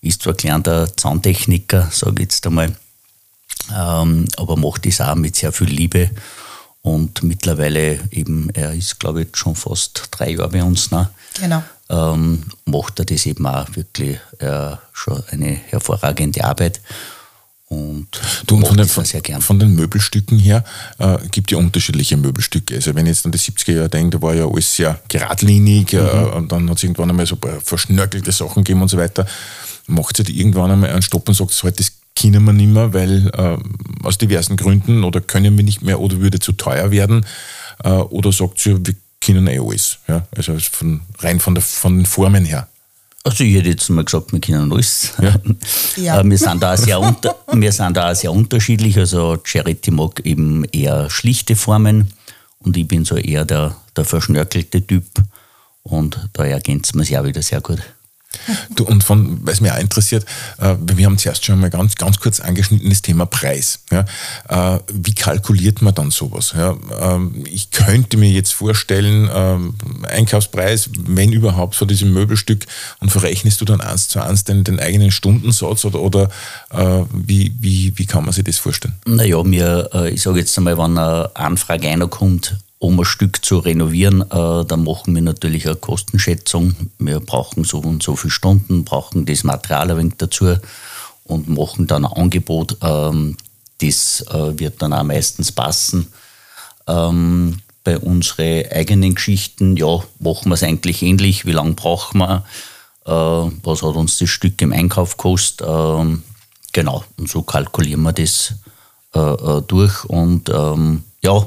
ist 0.03 0.22
zwar 0.22 0.35
gelernter 0.35 0.96
Zahntechniker, 0.96 1.88
sage 1.92 2.14
ich 2.16 2.20
jetzt 2.22 2.46
einmal, 2.46 2.74
ähm, 3.76 4.26
aber 4.37 4.56
macht 4.56 4.87
das 4.87 5.00
auch 5.00 5.14
mit 5.14 5.37
sehr 5.37 5.52
viel 5.52 5.68
Liebe. 5.68 6.11
Und 6.83 7.22
mittlerweile 7.22 8.00
eben, 8.11 8.50
er 8.50 8.72
ist 8.72 8.98
glaube 8.98 9.22
ich 9.22 9.37
schon 9.37 9.54
fast 9.54 10.09
drei 10.11 10.30
Jahre 10.30 10.48
bei 10.48 10.62
uns. 10.62 10.90
Ne? 10.90 11.11
Genau. 11.40 11.62
Ähm, 11.90 12.44
macht 12.64 12.98
er 13.00 13.04
das 13.04 13.26
eben 13.26 13.46
auch 13.46 13.66
wirklich 13.74 14.18
äh, 14.38 14.76
schon 14.92 15.22
eine 15.30 15.50
hervorragende 15.68 16.44
Arbeit. 16.44 16.80
Und 17.72 18.09
du, 18.46 18.56
und 18.56 18.66
von, 18.66 18.76
den, 18.76 18.88
von, 18.88 19.04
von, 19.40 19.59
den 19.61 19.76
Möbelstücken 19.76 20.40
her 20.40 20.64
äh, 20.98 21.18
gibt 21.30 21.52
ja 21.52 21.59
unterschiedliche 21.59 22.16
Möbelstücke. 22.16 22.74
Also 22.74 22.92
wenn 22.96 23.06
ich 23.06 23.11
jetzt 23.11 23.26
an 23.26 23.30
die 23.30 23.38
70er 23.38 23.72
Jahre 23.72 23.88
denke, 23.88 24.18
da 24.18 24.22
war 24.22 24.35
ja 24.35 24.44
alles 24.44 24.74
sehr 24.74 25.00
geradlinig 25.06 25.92
äh, 25.92 26.00
mhm. 26.00 26.09
äh, 26.09 26.37
und 26.37 26.50
dann 26.50 26.68
hat 26.68 26.78
es 26.78 26.83
irgendwann 26.83 27.11
einmal 27.11 27.26
so 27.26 27.38
verschnörkelte 27.62 28.33
Sachen 28.33 28.64
gegeben 28.64 28.83
und 28.83 28.88
so 28.88 28.96
weiter. 28.96 29.24
Macht 29.87 30.18
ihr 30.18 30.24
die 30.24 30.40
irgendwann 30.40 30.72
einmal 30.72 30.90
einen 30.90 31.02
Stopp 31.02 31.28
und 31.28 31.35
sagt, 31.35 31.62
halt, 31.62 31.78
das 31.78 31.92
können 32.20 32.44
wir 32.44 32.52
nicht 32.52 32.70
mehr, 32.70 32.92
weil 32.92 33.30
äh, 33.37 33.56
aus 34.04 34.18
diversen 34.18 34.56
Gründen 34.56 35.04
oder 35.04 35.20
können 35.20 35.56
wir 35.56 35.64
nicht 35.64 35.83
mehr 35.83 36.00
oder 36.00 36.20
würde 36.20 36.38
zu 36.38 36.52
teuer 36.52 36.90
werden. 36.90 37.24
Äh, 37.83 37.90
oder 37.90 38.33
sagt 38.33 38.61
sie, 38.61 38.76
wir 38.85 38.94
können 39.20 39.46
eh 39.46 39.59
alles. 39.59 39.98
Ja? 40.09 40.26
Also 40.37 40.56
von, 40.59 41.00
rein 41.18 41.40
von, 41.40 41.54
der, 41.54 41.62
von 41.62 41.96
den 41.96 42.06
Formen 42.06 42.44
her. 42.44 42.68
Also 43.22 43.44
ich 43.44 43.54
hätte 43.54 43.68
jetzt 43.68 43.88
mal 43.90 44.04
gesagt, 44.04 44.33
wir 44.33 44.40
können 44.40 44.72
alles. 44.72 45.12
Ja. 45.20 45.35
ja. 45.96 46.20
Äh, 46.20 46.24
wir, 46.24 46.38
sind 46.38 46.62
da 46.62 46.76
sehr 46.76 47.00
unter, 47.00 47.37
wir 47.52 47.72
sind 47.72 47.96
da 47.96 48.11
auch 48.11 48.14
sehr 48.14 48.33
unterschiedlich. 48.33 48.96
Also 48.98 49.38
Charity 49.42 49.90
mag 49.90 50.20
eben 50.20 50.64
eher 50.64 51.11
schlichte 51.11 51.56
Formen 51.56 52.12
und 52.59 52.76
ich 52.76 52.88
bin 52.88 53.04
so 53.04 53.16
eher 53.16 53.44
der, 53.44 53.76
der 53.96 54.04
verschnörkelte 54.04 54.87
Typ. 54.87 55.04
Und 55.83 56.28
da 56.35 56.44
ergänzt 56.44 56.94
man 56.94 57.04
sich 57.04 57.18
auch 57.18 57.24
wieder 57.24 57.42
sehr 57.42 57.61
gut. 57.61 57.80
Du, 58.77 58.85
und 58.85 59.03
von, 59.03 59.45
weil 59.45 59.57
mich 59.61 59.73
auch 59.73 59.79
interessiert, 59.79 60.25
äh, 60.59 60.77
wir 60.81 61.07
haben 61.07 61.19
zuerst 61.19 61.45
schon 61.45 61.59
mal 61.59 61.71
ganz, 61.71 61.97
ganz 61.97 62.21
kurz 62.21 62.38
angeschnitten, 62.38 62.88
das 62.88 63.03
Thema 63.03 63.27
Preis. 63.27 63.81
Ja? 63.90 64.05
Äh, 64.49 64.81
wie 64.93 65.14
kalkuliert 65.14 65.83
man 65.83 65.95
dann 65.95 66.11
sowas? 66.11 66.55
Ja? 66.57 66.77
Ähm, 67.01 67.45
ich 67.51 67.71
könnte 67.71 68.16
mir 68.16 68.31
jetzt 68.31 68.53
vorstellen, 68.53 69.29
ähm, 69.35 69.75
Einkaufspreis, 70.09 70.90
wenn 70.97 71.33
überhaupt, 71.33 71.75
für 71.75 71.87
diesem 71.87 72.12
Möbelstück 72.12 72.66
und 73.01 73.11
verrechnest 73.11 73.61
du 73.61 73.64
dann 73.64 73.81
eins 73.81 74.09
zu 74.09 74.21
eins 74.21 74.45
den, 74.45 74.64
den 74.64 74.79
eigenen 74.79 75.11
Stundensatz 75.11 75.85
oder, 75.85 76.01
oder 76.01 76.29
äh, 76.71 77.05
wie, 77.12 77.53
wie, 77.59 77.93
wie 77.97 78.07
kann 78.07 78.25
man 78.25 78.33
sich 78.33 78.45
das 78.45 78.59
vorstellen? 78.59 78.95
Naja, 79.07 79.43
mir, 79.43 79.90
äh, 79.93 80.11
ich 80.11 80.23
sage 80.23 80.38
jetzt 80.38 80.57
einmal, 80.57 80.79
wenn 80.79 80.97
eine 80.97 81.31
Anfrage 81.35 81.88
einer 81.88 82.09
kommt, 82.09 82.57
um 82.81 82.99
ein 82.99 83.05
Stück 83.05 83.45
zu 83.45 83.59
renovieren, 83.59 84.23
äh, 84.23 84.64
dann 84.64 84.85
machen 84.85 85.14
wir 85.14 85.21
natürlich 85.21 85.66
eine 85.66 85.77
Kostenschätzung. 85.77 86.75
Wir 86.99 87.21
brauchen 87.21 87.62
so 87.62 87.79
und 87.79 88.03
so 88.03 88.16
viele 88.16 88.31
Stunden, 88.31 88.85
brauchen 88.85 89.27
das 89.27 89.45
Material 89.45 89.90
ein 89.90 89.99
wenig 89.99 90.14
dazu 90.16 90.57
und 91.25 91.49
machen 91.51 91.87
dann 91.87 92.07
ein 92.07 92.12
Angebot. 92.12 92.79
Ähm, 92.81 93.37
das 93.83 94.25
äh, 94.31 94.59
wird 94.59 94.81
dann 94.81 94.95
auch 94.95 95.03
meistens 95.03 95.53
passen. 95.53 96.07
Ähm, 96.87 97.59
bei 97.85 97.99
unseren 97.99 98.64
eigenen 98.73 99.14
Geschichten, 99.14 99.77
ja, 99.77 100.03
machen 100.19 100.49
wir 100.49 100.55
es 100.55 100.62
eigentlich 100.62 101.03
ähnlich. 101.03 101.45
Wie 101.45 101.53
lange 101.53 101.73
brauchen 101.73 102.19
wir? 102.21 102.45
Äh, 103.05 103.11
was 103.11 103.83
hat 103.83 103.95
uns 103.95 104.16
das 104.16 104.31
Stück 104.31 104.61
im 104.62 104.73
Einkauf 104.73 105.19
gekostet? 105.19 105.66
Ähm, 105.69 106.23
genau, 106.73 107.05
und 107.19 107.29
so 107.29 107.43
kalkulieren 107.43 108.03
wir 108.03 108.14
das 108.14 108.55
äh, 109.14 109.19
äh 109.19 109.62
durch. 109.66 110.03
Und 110.07 110.49
ähm, 110.49 111.05
ja, 111.21 111.47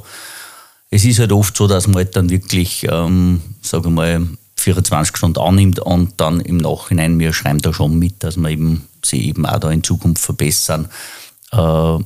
es 0.94 1.06
ist 1.06 1.18
halt 1.18 1.32
oft 1.32 1.58
so, 1.58 1.68
dass 1.68 1.88
man 1.88 1.98
halt 1.98 2.16
dann 2.16 2.30
wirklich, 2.30 2.86
ähm, 2.90 3.42
sage 3.62 3.90
mal, 3.90 4.28
24 4.58 5.18
Stunden 5.18 5.40
annimmt 5.40 5.80
und 5.80 6.14
dann 6.18 6.40
im 6.40 6.58
Nachhinein, 6.58 7.20
wir 7.20 7.34
schreiben 7.34 7.60
da 7.60 7.74
schon 7.74 7.98
mit, 7.98 8.24
dass 8.24 8.38
wir 8.38 8.50
eben, 8.50 8.88
sie 9.04 9.28
eben 9.28 9.46
auch 9.48 9.60
da 9.60 9.72
in 9.72 9.84
Zukunft 9.84 10.24
verbessern, 10.24 10.90
äh, 11.52 11.98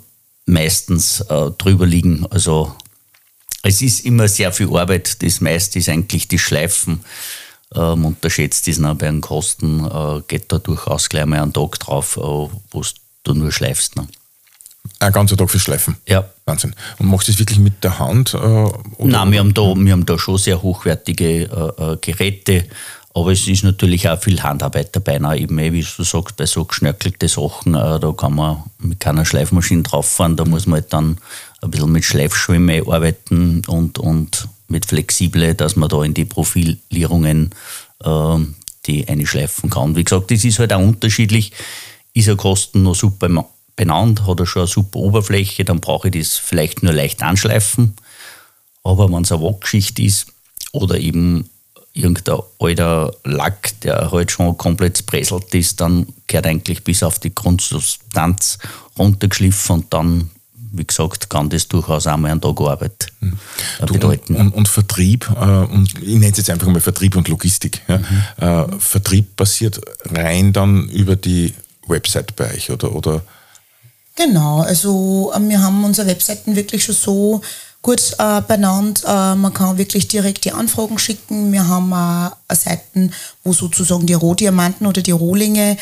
meistens 0.46 1.20
äh, 1.20 1.52
drüber 1.58 1.86
liegen. 1.86 2.26
Also 2.30 2.74
es 3.62 3.82
ist 3.82 4.06
immer 4.06 4.30
sehr 4.30 4.54
viel 4.54 4.74
Arbeit. 4.76 5.22
Das 5.22 5.42
meiste 5.42 5.80
ist 5.80 5.90
eigentlich 5.90 6.30
die 6.30 6.40
Schleifen. 6.40 7.02
Ähm, 7.76 8.06
unterschätzt 8.06 8.70
ist 8.70 8.80
noch 8.80 8.96
bei 8.96 9.08
den 9.08 9.20
Kosten, 9.20 9.86
äh, 9.86 10.22
geht 10.30 10.50
da 10.50 10.60
durchaus 10.60 11.10
gleich 11.10 11.26
mal 11.26 11.42
einen 11.42 11.52
Tag 11.52 11.78
drauf, 11.80 12.16
äh, 12.16 12.22
wo 12.22 12.84
du 13.24 13.34
nur 13.34 13.52
schleifst. 13.52 13.98
Ne? 13.98 14.08
Ein 15.00 15.12
ganzer 15.12 15.36
Tag 15.36 15.50
für 15.50 15.60
Schleifen? 15.60 15.98
Ja. 16.08 16.30
Wahnsinn. 16.48 16.74
Und 16.98 17.08
machst 17.08 17.28
du 17.28 17.34
das 17.34 17.40
wirklich 17.40 17.60
mit 17.60 17.84
der 17.84 18.00
Hand? 18.00 18.34
Äh, 18.34 18.70
Nein, 19.00 19.32
wir 19.32 19.40
haben, 19.40 19.54
da, 19.54 19.76
wir 19.76 19.92
haben 19.92 20.06
da 20.06 20.18
schon 20.18 20.38
sehr 20.38 20.62
hochwertige 20.62 21.44
äh, 21.44 21.94
äh, 21.94 21.98
Geräte, 22.02 22.66
aber 23.14 23.32
es 23.32 23.48
ist 23.48 23.64
natürlich 23.64 24.08
auch 24.08 24.22
viel 24.22 24.42
Handarbeit 24.42 24.96
dabei. 24.96 25.20
Na, 25.20 25.36
eben, 25.36 25.58
wie 25.58 25.82
du 25.82 26.04
sagst, 26.04 26.38
bei 26.38 26.46
so 26.46 26.66
geschnörkelten 26.66 27.28
Sachen, 27.28 27.76
äh, 27.76 28.00
da 28.00 28.12
kann 28.14 28.36
man 28.36 28.64
mit 28.80 29.00
keiner 29.00 29.26
Schleifmaschine 29.26 29.84
drauf 29.84 30.08
fahren, 30.08 30.38
da 30.38 30.46
muss 30.46 30.68
man 30.68 30.82
halt 30.82 30.94
dann 30.94 31.18
ein 31.62 31.72
bisschen 31.72 31.92
mit 31.92 32.06
Schleifschwämme 32.06 32.84
arbeiten 32.88 33.64
und, 33.68 34.00
und 34.00 34.48
mit 34.68 34.86
Flexible, 34.86 35.54
dass 35.56 35.76
man 35.76 35.90
da 35.90 36.04
in 36.04 36.14
die 36.14 36.26
Profilierungen 36.26 37.52
äh, 38.04 38.38
die 38.86 39.08
einschleifen 39.08 39.70
kann. 39.70 39.96
Wie 39.96 40.04
gesagt, 40.04 40.32
das 40.32 40.46
ist 40.46 40.60
halt 40.60 40.72
auch 40.72 40.80
unterschiedlich. 40.80 41.52
Ist 42.14 42.30
ein 42.30 42.38
Kosten 42.38 42.84
noch 42.84 42.96
super 42.96 43.28
benannt, 43.78 44.28
hat 44.28 44.42
er 44.42 44.46
schon 44.46 44.64
eine 44.64 44.68
super 44.68 45.00
Oberfläche, 45.00 45.64
dann 45.64 45.80
brauche 45.80 46.10
ich 46.10 46.16
das 46.18 46.36
vielleicht 46.36 46.84
nur 46.84 46.92
leicht 46.92 47.24
anschleifen. 47.24 47.96
Aber 48.84 49.10
wenn 49.10 49.22
es 49.22 49.32
eine 49.32 49.42
Wachschicht 49.42 50.00
ist 50.00 50.28
oder 50.74 50.98
eben 50.98 51.50
irgendein 51.94 52.40
alter 52.60 53.14
Lack, 53.24 53.80
der 53.82 54.12
halt 54.12 54.32
schon 54.32 54.58
komplett 54.58 54.98
zerpresselt 54.98 55.54
ist, 55.54 55.80
dann 55.80 56.08
gehört 56.28 56.48
eigentlich 56.48 56.84
bis 56.84 57.04
auf 57.04 57.20
die 57.20 57.34
Grundsubstanz 57.34 58.58
runtergeschliffen 58.98 59.78
und 59.78 59.94
dann, 59.94 60.30
wie 60.72 60.86
gesagt, 60.86 61.30
kann 61.30 61.50
das 61.50 61.68
durchaus 61.68 62.08
auch 62.08 62.18
mal 62.18 62.32
einen 62.32 62.42
Tag 62.42 62.60
Arbeit 62.62 63.08
mhm. 63.20 63.38
bedeuten. 63.86 64.36
Und, 64.36 64.48
und, 64.48 64.54
und 64.54 64.68
Vertrieb, 64.68 65.30
äh, 65.40 65.44
und 65.44 65.94
ich 66.02 66.16
nenne 66.16 66.32
es 66.32 66.38
jetzt 66.38 66.50
einfach 66.50 66.68
mal 66.68 66.82
Vertrieb 66.82 67.16
und 67.16 67.28
Logistik. 67.28 67.82
Ja. 67.88 67.98
Mhm. 67.98 68.74
Äh, 68.76 68.80
Vertrieb 68.80 69.36
passiert 69.36 69.82
rein 70.06 70.54
dann 70.54 70.90
über 70.90 71.16
die 71.16 71.54
Website 71.88 72.36
bei 72.36 72.54
euch 72.54 72.70
oder, 72.70 72.94
oder 72.94 73.24
Genau, 74.18 74.62
also 74.62 75.32
äh, 75.34 75.40
wir 75.48 75.62
haben 75.62 75.84
unsere 75.86 76.08
Webseiten 76.08 76.56
wirklich 76.56 76.84
schon 76.84 76.96
so 76.96 77.42
gut 77.84 78.16
äh, 78.18 78.42
benannt. 78.42 79.04
Äh, 79.06 79.36
man 79.36 79.54
kann 79.54 79.78
wirklich 79.78 80.08
direkt 80.08 80.44
die 80.44 80.52
Anfragen 80.52 80.98
schicken. 80.98 81.54
Wir 81.54 81.68
haben 81.68 81.94
äh, 81.94 82.56
Seiten, 82.56 83.14
wo 83.44 83.54
sozusagen 83.54 84.08
die 84.08 84.16
Rohdiamanten 84.16 84.88
oder 84.88 85.02
die 85.02 85.12
Rohlinge 85.12 85.78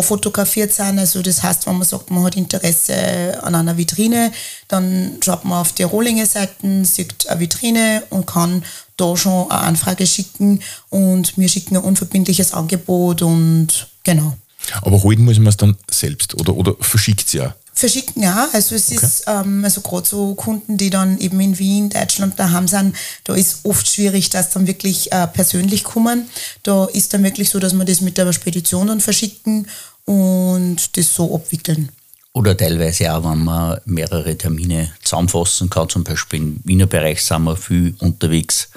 fotografiert 0.00 0.72
sind. 0.72 0.98
Also 0.98 1.20
das 1.20 1.42
heißt, 1.42 1.66
wenn 1.66 1.76
man 1.76 1.86
sagt, 1.86 2.10
man 2.10 2.24
hat 2.24 2.34
Interesse 2.34 3.38
an 3.42 3.54
einer 3.54 3.76
Vitrine, 3.76 4.32
dann 4.68 5.18
schaut 5.22 5.44
man 5.44 5.58
auf 5.58 5.72
die 5.72 5.82
Rohlinge-Seiten, 5.82 6.86
sieht 6.86 7.28
eine 7.28 7.40
Vitrine 7.40 8.02
und 8.08 8.26
kann 8.26 8.64
da 8.96 9.14
schon 9.18 9.50
eine 9.50 9.60
Anfrage 9.60 10.06
schicken 10.06 10.60
und 10.88 11.36
wir 11.36 11.46
schicken 11.46 11.76
ein 11.76 11.82
unverbindliches 11.82 12.54
Angebot 12.54 13.20
und 13.20 13.88
genau. 14.02 14.34
Aber 14.80 15.02
holen 15.02 15.26
muss 15.26 15.36
man 15.36 15.48
es 15.48 15.58
dann 15.58 15.76
selbst 15.90 16.40
oder, 16.40 16.54
oder 16.56 16.74
verschickt 16.80 17.26
es 17.26 17.34
ja? 17.34 17.54
Verschicken 17.74 18.22
ja, 18.22 18.48
also 18.52 18.74
es 18.74 18.92
okay. 18.92 19.04
ist 19.04 19.24
ähm, 19.26 19.64
also 19.64 19.80
gerade 19.80 20.06
so 20.06 20.34
Kunden, 20.34 20.76
die 20.76 20.90
dann 20.90 21.18
eben 21.18 21.40
in 21.40 21.58
Wien, 21.58 21.88
Deutschland 21.88 22.38
daheim 22.38 22.68
sind, 22.68 22.94
da 23.24 23.34
ist 23.34 23.60
oft 23.64 23.88
schwierig, 23.88 24.28
dass 24.30 24.50
dann 24.50 24.66
wirklich 24.66 25.10
äh, 25.10 25.26
persönlich 25.26 25.82
kommen. 25.82 26.28
Da 26.62 26.84
ist 26.86 27.14
dann 27.14 27.24
wirklich 27.24 27.48
so, 27.48 27.58
dass 27.58 27.72
wir 27.72 27.84
das 27.84 28.02
mit 28.02 28.18
der 28.18 28.30
Spedition 28.32 28.88
dann 28.88 29.00
verschicken 29.00 29.66
und 30.04 30.96
das 30.96 31.14
so 31.14 31.34
abwickeln. 31.34 31.88
Oder 32.34 32.56
teilweise 32.56 33.14
auch, 33.14 33.24
wenn 33.24 33.44
man 33.44 33.80
mehrere 33.86 34.36
Termine 34.36 34.92
zusammenfassen 35.02 35.70
kann, 35.70 35.88
zum 35.88 36.04
Beispiel 36.04 36.40
im 36.40 36.60
Wiener 36.64 36.86
Bereich 36.86 37.22
sind 37.22 37.44
wir 37.44 37.56
viel 37.56 37.94
unterwegs, 38.00 38.68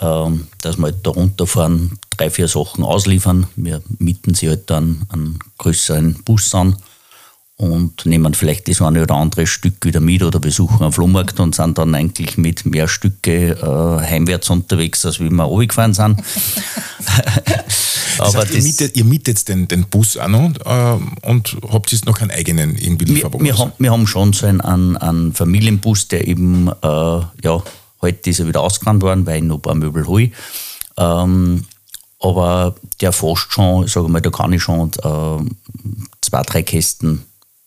ähm, 0.00 0.48
dass 0.60 0.76
wir 0.76 0.84
halt 0.84 0.98
da 1.02 1.10
runterfahren, 1.10 1.98
drei, 2.16 2.30
vier 2.30 2.48
Sachen 2.48 2.84
ausliefern. 2.84 3.46
Wir 3.56 3.82
mieten 3.98 4.34
sie 4.34 4.48
halt 4.48 4.68
dann 4.70 5.06
einen 5.08 5.38
größeren 5.58 6.22
Bus 6.24 6.54
an 6.54 6.76
und 7.56 8.04
nehmen 8.04 8.34
vielleicht 8.34 8.66
das 8.68 8.82
eine 8.82 9.02
oder 9.02 9.14
andere 9.14 9.46
Stück 9.46 9.84
wieder 9.84 10.00
mit 10.00 10.22
oder 10.24 10.40
besuchen 10.40 10.82
einen 10.82 10.92
Flohmarkt 10.92 11.38
und 11.38 11.54
sind 11.54 11.78
dann 11.78 11.94
eigentlich 11.94 12.36
mit 12.36 12.66
mehr 12.66 12.88
Stücke 12.88 13.50
äh, 13.50 14.00
heimwärts 14.10 14.50
unterwegs, 14.50 15.06
als 15.06 15.20
wie 15.20 15.30
wir 15.30 15.44
runtergefahren 15.44 15.94
sind. 15.94 16.20
Aber 18.18 18.32
das 18.32 18.36
heißt, 18.36 18.54
ihr, 18.54 18.62
mietet, 18.62 18.96
ihr 18.96 19.04
mietet 19.04 19.48
den, 19.48 19.68
den 19.68 19.84
Bus 19.84 20.16
auch 20.16 20.28
noch 20.28 20.50
äh, 20.64 21.28
und 21.28 21.56
habt 21.68 21.92
jetzt 21.92 22.06
noch 22.06 22.18
keinen 22.18 22.30
eigenen 22.30 22.76
irgendwie? 22.76 23.16
Wir, 23.16 23.32
wir, 23.32 23.58
haben, 23.58 23.72
wir 23.78 23.90
haben 23.90 24.06
schon 24.06 24.32
so 24.32 24.46
einen, 24.46 24.60
einen 24.96 25.32
Familienbus, 25.32 26.08
der 26.08 26.26
eben, 26.26 26.68
äh, 26.68 26.72
ja, 26.82 27.62
heute 28.00 28.30
ist 28.30 28.40
er 28.40 28.48
wieder 28.48 28.62
ausgerannt 28.62 29.02
worden, 29.02 29.26
weil 29.26 29.38
ich 29.38 29.44
noch 29.44 29.56
ein 29.56 29.62
paar 29.62 29.74
Möbel 29.74 30.06
hole. 30.06 30.30
Ähm, 30.96 31.64
aber 32.20 32.74
der 33.00 33.12
fast 33.12 33.52
schon, 33.52 33.86
sage 33.86 34.08
mal, 34.08 34.20
da 34.20 34.30
kann 34.30 34.52
ich 34.52 34.62
schon 34.62 34.90
äh, 35.02 35.50
zwei, 36.20 36.42
drei 36.42 36.62
Kästen 36.62 37.24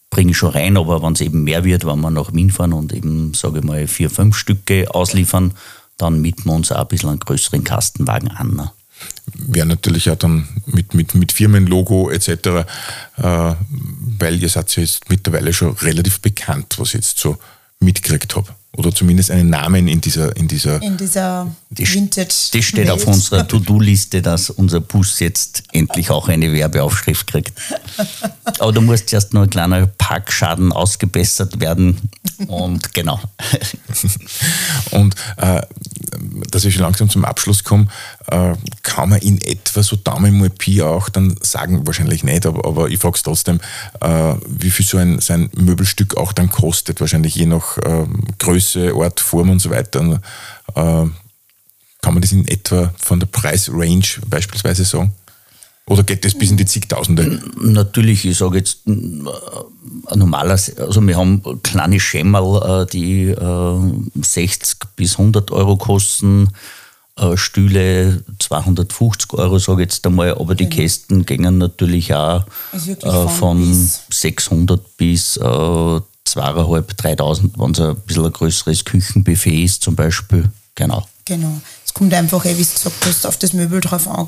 bringe 0.10 0.32
ich 0.32 0.38
schon 0.38 0.52
rein, 0.52 0.78
aber 0.78 1.02
wenn 1.02 1.14
es 1.14 1.22
eben 1.22 1.44
mehr 1.44 1.64
wird, 1.64 1.86
wenn 1.86 2.00
wir 2.00 2.10
nach 2.10 2.34
Wien 2.34 2.52
fahren 2.52 2.74
und 2.74 2.94
eben, 2.94 3.34
sage 3.34 3.60
ich 3.60 3.64
mal, 3.64 3.88
vier, 3.88 4.10
fünf 4.10 4.38
Stücke 4.38 4.94
ausliefern, 4.94 5.54
dann 5.98 6.22
mieten 6.22 6.46
wir 6.46 6.54
uns 6.54 6.72
auch 6.72 6.82
ein 6.82 6.88
bisschen 6.88 7.10
einen 7.10 7.20
größeren 7.20 7.64
Kastenwagen 7.64 8.30
an. 8.30 8.56
Ne? 8.56 8.72
Wäre 9.34 9.68
natürlich 9.68 10.10
auch 10.10 10.16
dann 10.16 10.48
mit, 10.66 10.94
mit, 10.94 11.16
mit 11.16 11.32
Firmenlogo 11.32 12.10
etc., 12.10 12.30
äh, 12.30 13.54
weil 14.20 14.42
ihr 14.42 14.50
seid 14.50 14.76
ja 14.76 14.84
jetzt 14.84 15.10
mittlerweile 15.10 15.54
schon 15.54 15.74
relativ 15.74 16.22
bekannt, 16.22 16.76
was 16.78 16.90
ich 16.90 16.96
jetzt 16.96 17.20
so 17.20 17.38
mitgekriegt 17.80 18.36
habe 18.36 18.57
oder 18.76 18.94
zumindest 18.94 19.32
einen 19.32 19.50
Namen 19.50 19.88
in 19.88 20.02
dieser 20.02 20.36
in 20.36 20.48
dieser 20.48 20.82
in 20.82 20.98
dieser 20.98 21.48
Vintage. 21.70 22.28
Das 22.28 22.64
steht 22.64 22.76
Welt. 22.76 22.92
auf 22.92 23.08
unserer 23.08 23.48
To-Do-Liste, 23.48 24.22
dass 24.22 24.50
unser 24.50 24.82
Bus 24.82 25.20
jetzt 25.20 25.64
endlich 25.72 26.10
auch 26.12 26.28
eine 26.28 26.54
Werbeaufschrift 26.54 27.28
kriegt. 27.28 27.54
Aber 28.60 28.72
da 28.72 28.82
muss 28.82 29.02
erst 29.02 29.34
noch 29.34 29.44
ein 29.44 29.50
kleiner 29.50 29.88
Parkschaden 29.88 30.72
ausgebessert 30.72 31.60
werden 31.60 32.10
und 32.48 32.94
genau. 32.94 33.20
und 34.92 35.16
äh, 35.38 35.62
dass 36.52 36.66
ich 36.66 36.74
schon 36.74 36.84
langsam 36.84 37.10
zum 37.10 37.26
Abschluss 37.26 37.64
komme, 37.64 37.88
äh, 38.28 38.54
kann 38.84 39.10
man 39.10 39.20
in 39.20 39.42
etwa 39.42 39.84
so 39.84 39.96
Daumen 39.96 40.40
mal 40.40 40.50
Pi 40.50 40.82
auch 40.82 41.10
dann 41.10 41.36
sagen, 41.42 41.86
wahrscheinlich 41.88 42.24
nicht, 42.24 42.46
aber, 42.46 42.66
aber 42.66 42.90
ich 42.90 43.00
frage 43.00 43.16
es 43.16 43.24
trotzdem, 43.24 43.60
äh, 44.02 44.34
wie 44.48 44.72
viel 44.72 44.86
so 44.86 44.98
ein, 44.98 45.20
so 45.20 45.34
ein 45.34 45.50
Möbelstück 45.56 46.18
auch 46.18 46.34
dann 46.34 46.50
kostet, 46.50 47.02
wahrscheinlich 47.02 47.36
je 47.36 47.46
nach 47.46 47.78
ähm, 47.86 48.24
Größe, 48.48 48.96
Ort, 48.96 49.20
Form 49.20 49.50
und 49.50 49.60
so 49.60 49.70
weiter. 49.70 50.22
Äh, 50.74 51.06
kann 52.02 52.14
man 52.14 52.22
das 52.22 52.32
in 52.32 52.48
etwa 52.48 52.94
von 52.98 53.20
der 53.20 53.28
Preisrange 53.28 54.22
beispielsweise 54.30 54.86
sagen? 54.86 55.14
Oder 55.86 56.04
geht 56.04 56.24
das 56.24 56.34
bis 56.34 56.52
in 56.52 56.58
die 56.58 56.66
zigtausende? 56.66 57.42
Natürlich, 57.60 58.26
ich 58.26 58.38
sage 58.38 58.60
jetzt 58.60 58.88
äh, 58.88 58.92
ein 58.92 60.20
normales, 60.20 60.78
also 60.78 61.06
wir 61.06 61.18
haben 61.18 61.42
kleine 61.64 62.00
Schemmerl, 62.00 62.84
äh, 62.84 62.86
die 62.86 63.36
60 64.22 64.78
äh, 64.82 64.86
bis 64.96 65.18
100 65.18 65.52
Euro 65.52 65.76
kosten, 65.76 66.50
Stühle 67.34 68.24
250 68.38 69.34
Euro, 69.34 69.58
sage 69.58 69.82
ich 69.82 69.90
jetzt 69.90 70.06
einmal, 70.06 70.36
aber 70.36 70.54
die 70.54 70.66
genau. 70.70 70.76
Kästen 70.76 71.26
gingen 71.26 71.58
natürlich 71.58 72.14
auch 72.14 72.46
von, 73.40 73.58
bis 73.58 74.04
600 74.12 74.98
bis 74.98 75.40
2.500, 76.28 76.96
3.000, 76.96 77.52
wenn 77.58 77.72
es 77.72 77.80
ein 77.80 77.96
bisschen 78.02 78.26
ein 78.26 78.34
größeres 78.34 78.86
Küchenbuffet 78.86 79.64
ist 79.64 79.84
zum 79.84 79.96
Beispiel. 79.96 80.50
Genau. 80.76 81.08
Genau. 81.26 81.60
Es 81.86 81.94
kommt 81.94 82.14
einfach, 82.14 82.46
wie 82.46 82.52
du 82.52 82.58
gesagt 82.58 83.06
hast, 83.06 83.26
auf 83.26 83.38
das 83.38 83.54
Möbel 83.54 83.82
drauf 83.82 84.08
an 84.08 84.28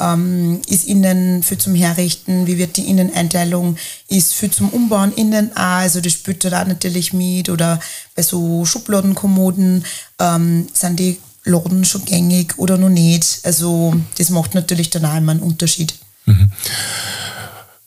ähm, 0.00 0.60
ist 0.66 0.86
innen 0.86 1.42
für 1.42 1.56
zum 1.58 1.74
Herrichten, 1.74 2.46
wie 2.46 2.58
wird 2.58 2.76
die 2.76 2.88
Inneneinteilung, 2.88 3.76
ist 4.08 4.34
für 4.34 4.50
zum 4.50 4.68
Umbauen 4.70 5.12
innen 5.14 5.52
auch, 5.56 5.82
also 5.82 6.00
das 6.00 6.12
spielt 6.12 6.44
da 6.44 6.64
natürlich 6.64 7.12
mit 7.12 7.48
oder 7.48 7.78
bei 8.16 8.22
so 8.22 8.64
Schubladenkommoden 8.64 9.84
ähm, 10.18 10.66
sind 10.72 10.98
die 10.98 11.20
Laden 11.44 11.84
schon 11.84 12.04
gängig 12.04 12.58
oder 12.58 12.78
noch 12.78 12.88
nicht. 12.88 13.40
Also 13.44 13.94
das 14.18 14.30
macht 14.30 14.54
natürlich 14.54 14.90
dann 14.90 15.04
auch 15.04 15.16
immer 15.16 15.32
einen 15.32 15.42
Unterschied. 15.42 15.94
Mhm. 16.26 16.50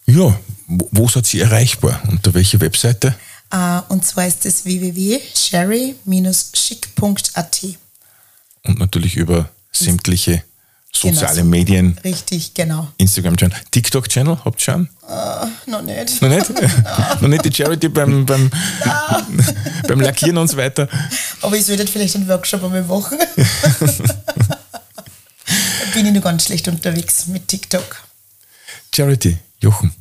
Ja, 0.06 0.40
wo, 0.68 0.90
wo 0.92 1.08
seid 1.08 1.34
ihr 1.34 1.44
erreichbar? 1.44 2.02
Unter 2.08 2.34
welcher 2.34 2.62
Webseite? 2.62 3.16
Uh, 3.54 3.82
und 3.90 4.06
zwar 4.06 4.28
ist 4.28 4.46
das 4.46 4.64
www.sherry-schick.at. 4.66 7.66
Und 8.64 8.80
natürlich 8.80 9.16
über 9.16 9.50
sämtliche 9.72 10.44
soziale 10.92 11.34
genau, 11.34 11.34
so. 11.34 11.44
Medien. 11.46 11.98
Richtig, 12.04 12.54
genau. 12.54 12.90
Instagram-Channel. 12.98 13.58
TikTok-Channel 13.72 14.40
habt 14.44 14.60
ihr 14.60 14.64
schon? 14.64 14.90
Uh, 15.08 15.48
noch 15.70 15.82
nicht. 15.82 16.22
Noch 16.22 16.28
nicht? 16.30 16.50
noch 17.22 17.30
nicht 17.30 17.46
die 17.46 17.54
Charity 17.54 17.88
beim, 17.90 18.26
beim, 18.26 18.50
beim 19.88 20.02
Lackieren 20.02 20.38
und 20.38 20.50
so 20.50 20.58
weiter. 20.58 20.90
Aber 21.42 21.56
ich 21.56 21.66
sollte 21.66 21.88
vielleicht 21.88 22.16
einen 22.16 22.28
Workshop 22.28 22.64
einmal 22.64 22.84
machen. 22.84 23.18
da 23.38 23.46
bin 25.94 26.06
ich 26.06 26.14
noch 26.14 26.22
ganz 26.22 26.46
schlecht 26.46 26.68
unterwegs 26.68 27.28
mit 27.28 27.48
TikTok. 27.48 28.04
Charity, 28.94 29.38
Jochen, 29.60 29.94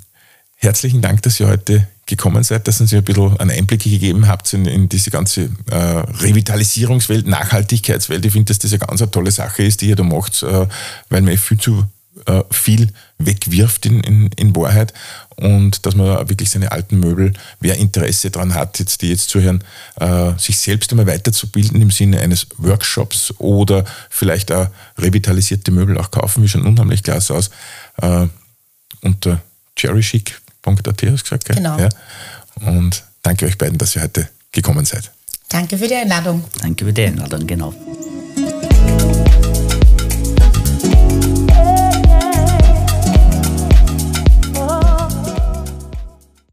herzlichen 0.56 1.00
Dank, 1.02 1.22
dass 1.22 1.38
ihr 1.38 1.46
heute 1.48 1.86
gekommen 2.06 2.44
seid, 2.44 2.68
dass 2.68 2.80
ihr 2.80 2.98
ein 2.98 3.04
bisschen 3.04 3.36
einen 3.38 3.50
Einblick 3.50 3.82
gegeben 3.82 4.28
habt 4.28 4.52
in, 4.52 4.64
in 4.66 4.88
diese 4.88 5.10
ganze 5.10 5.50
äh, 5.70 5.76
Revitalisierungswelt, 5.76 7.26
Nachhaltigkeitswelt. 7.26 8.24
Ich 8.24 8.32
finde, 8.32 8.46
dass 8.46 8.60
das 8.60 8.72
eine 8.72 8.78
ganz 8.78 9.02
eine 9.02 9.10
tolle 9.10 9.32
Sache 9.32 9.64
ist, 9.64 9.80
die 9.80 9.88
ihr 9.88 9.96
da 9.96 10.04
macht, 10.04 10.42
äh, 10.42 10.66
weil 11.08 11.22
man 11.22 11.36
viel 11.36 11.58
zu 11.58 11.84
äh, 12.24 12.42
viel 12.50 12.88
wegwirft 13.18 13.86
in, 13.86 14.00
in, 14.00 14.30
in 14.36 14.56
Wahrheit. 14.56 14.94
und 15.36 15.84
dass 15.84 15.94
man 15.94 16.28
wirklich 16.28 16.48
seine 16.48 16.72
alten 16.72 16.98
Möbel, 16.98 17.34
wer 17.60 17.76
Interesse 17.76 18.30
daran 18.30 18.54
hat, 18.54 18.78
jetzt 18.78 19.02
die 19.02 19.10
jetzt 19.10 19.28
zuhören, 19.28 19.62
äh, 20.00 20.32
sich 20.38 20.58
selbst 20.58 20.90
einmal 20.92 21.06
weiterzubilden 21.06 21.82
im 21.82 21.90
Sinne 21.90 22.20
eines 22.20 22.46
Workshops 22.56 23.34
oder 23.38 23.84
vielleicht 24.08 24.50
auch 24.50 24.68
revitalisierte 24.96 25.70
Möbel 25.72 25.98
auch 25.98 26.10
kaufen, 26.10 26.42
wie 26.42 26.48
schon 26.48 26.64
unheimlich 26.64 27.02
klasse 27.02 27.34
aus. 27.34 27.50
Äh, 28.00 28.28
unter 29.02 29.42
Podcast.at, 30.74 31.10
hast 31.10 31.20
du 31.20 31.22
gesagt? 31.22 31.44
Gell? 31.44 31.56
Genau. 31.56 31.78
Ja. 31.78 31.88
Und 32.60 33.04
danke 33.22 33.46
euch 33.46 33.58
beiden, 33.58 33.78
dass 33.78 33.96
ihr 33.96 34.02
heute 34.02 34.28
gekommen 34.52 34.84
seid. 34.84 35.10
Danke 35.48 35.78
für 35.78 35.86
die 35.86 35.94
Einladung. 35.94 36.44
Danke 36.60 36.84
für 36.84 36.92
die 36.92 37.04
Einladung, 37.04 37.46
genau. 37.46 37.72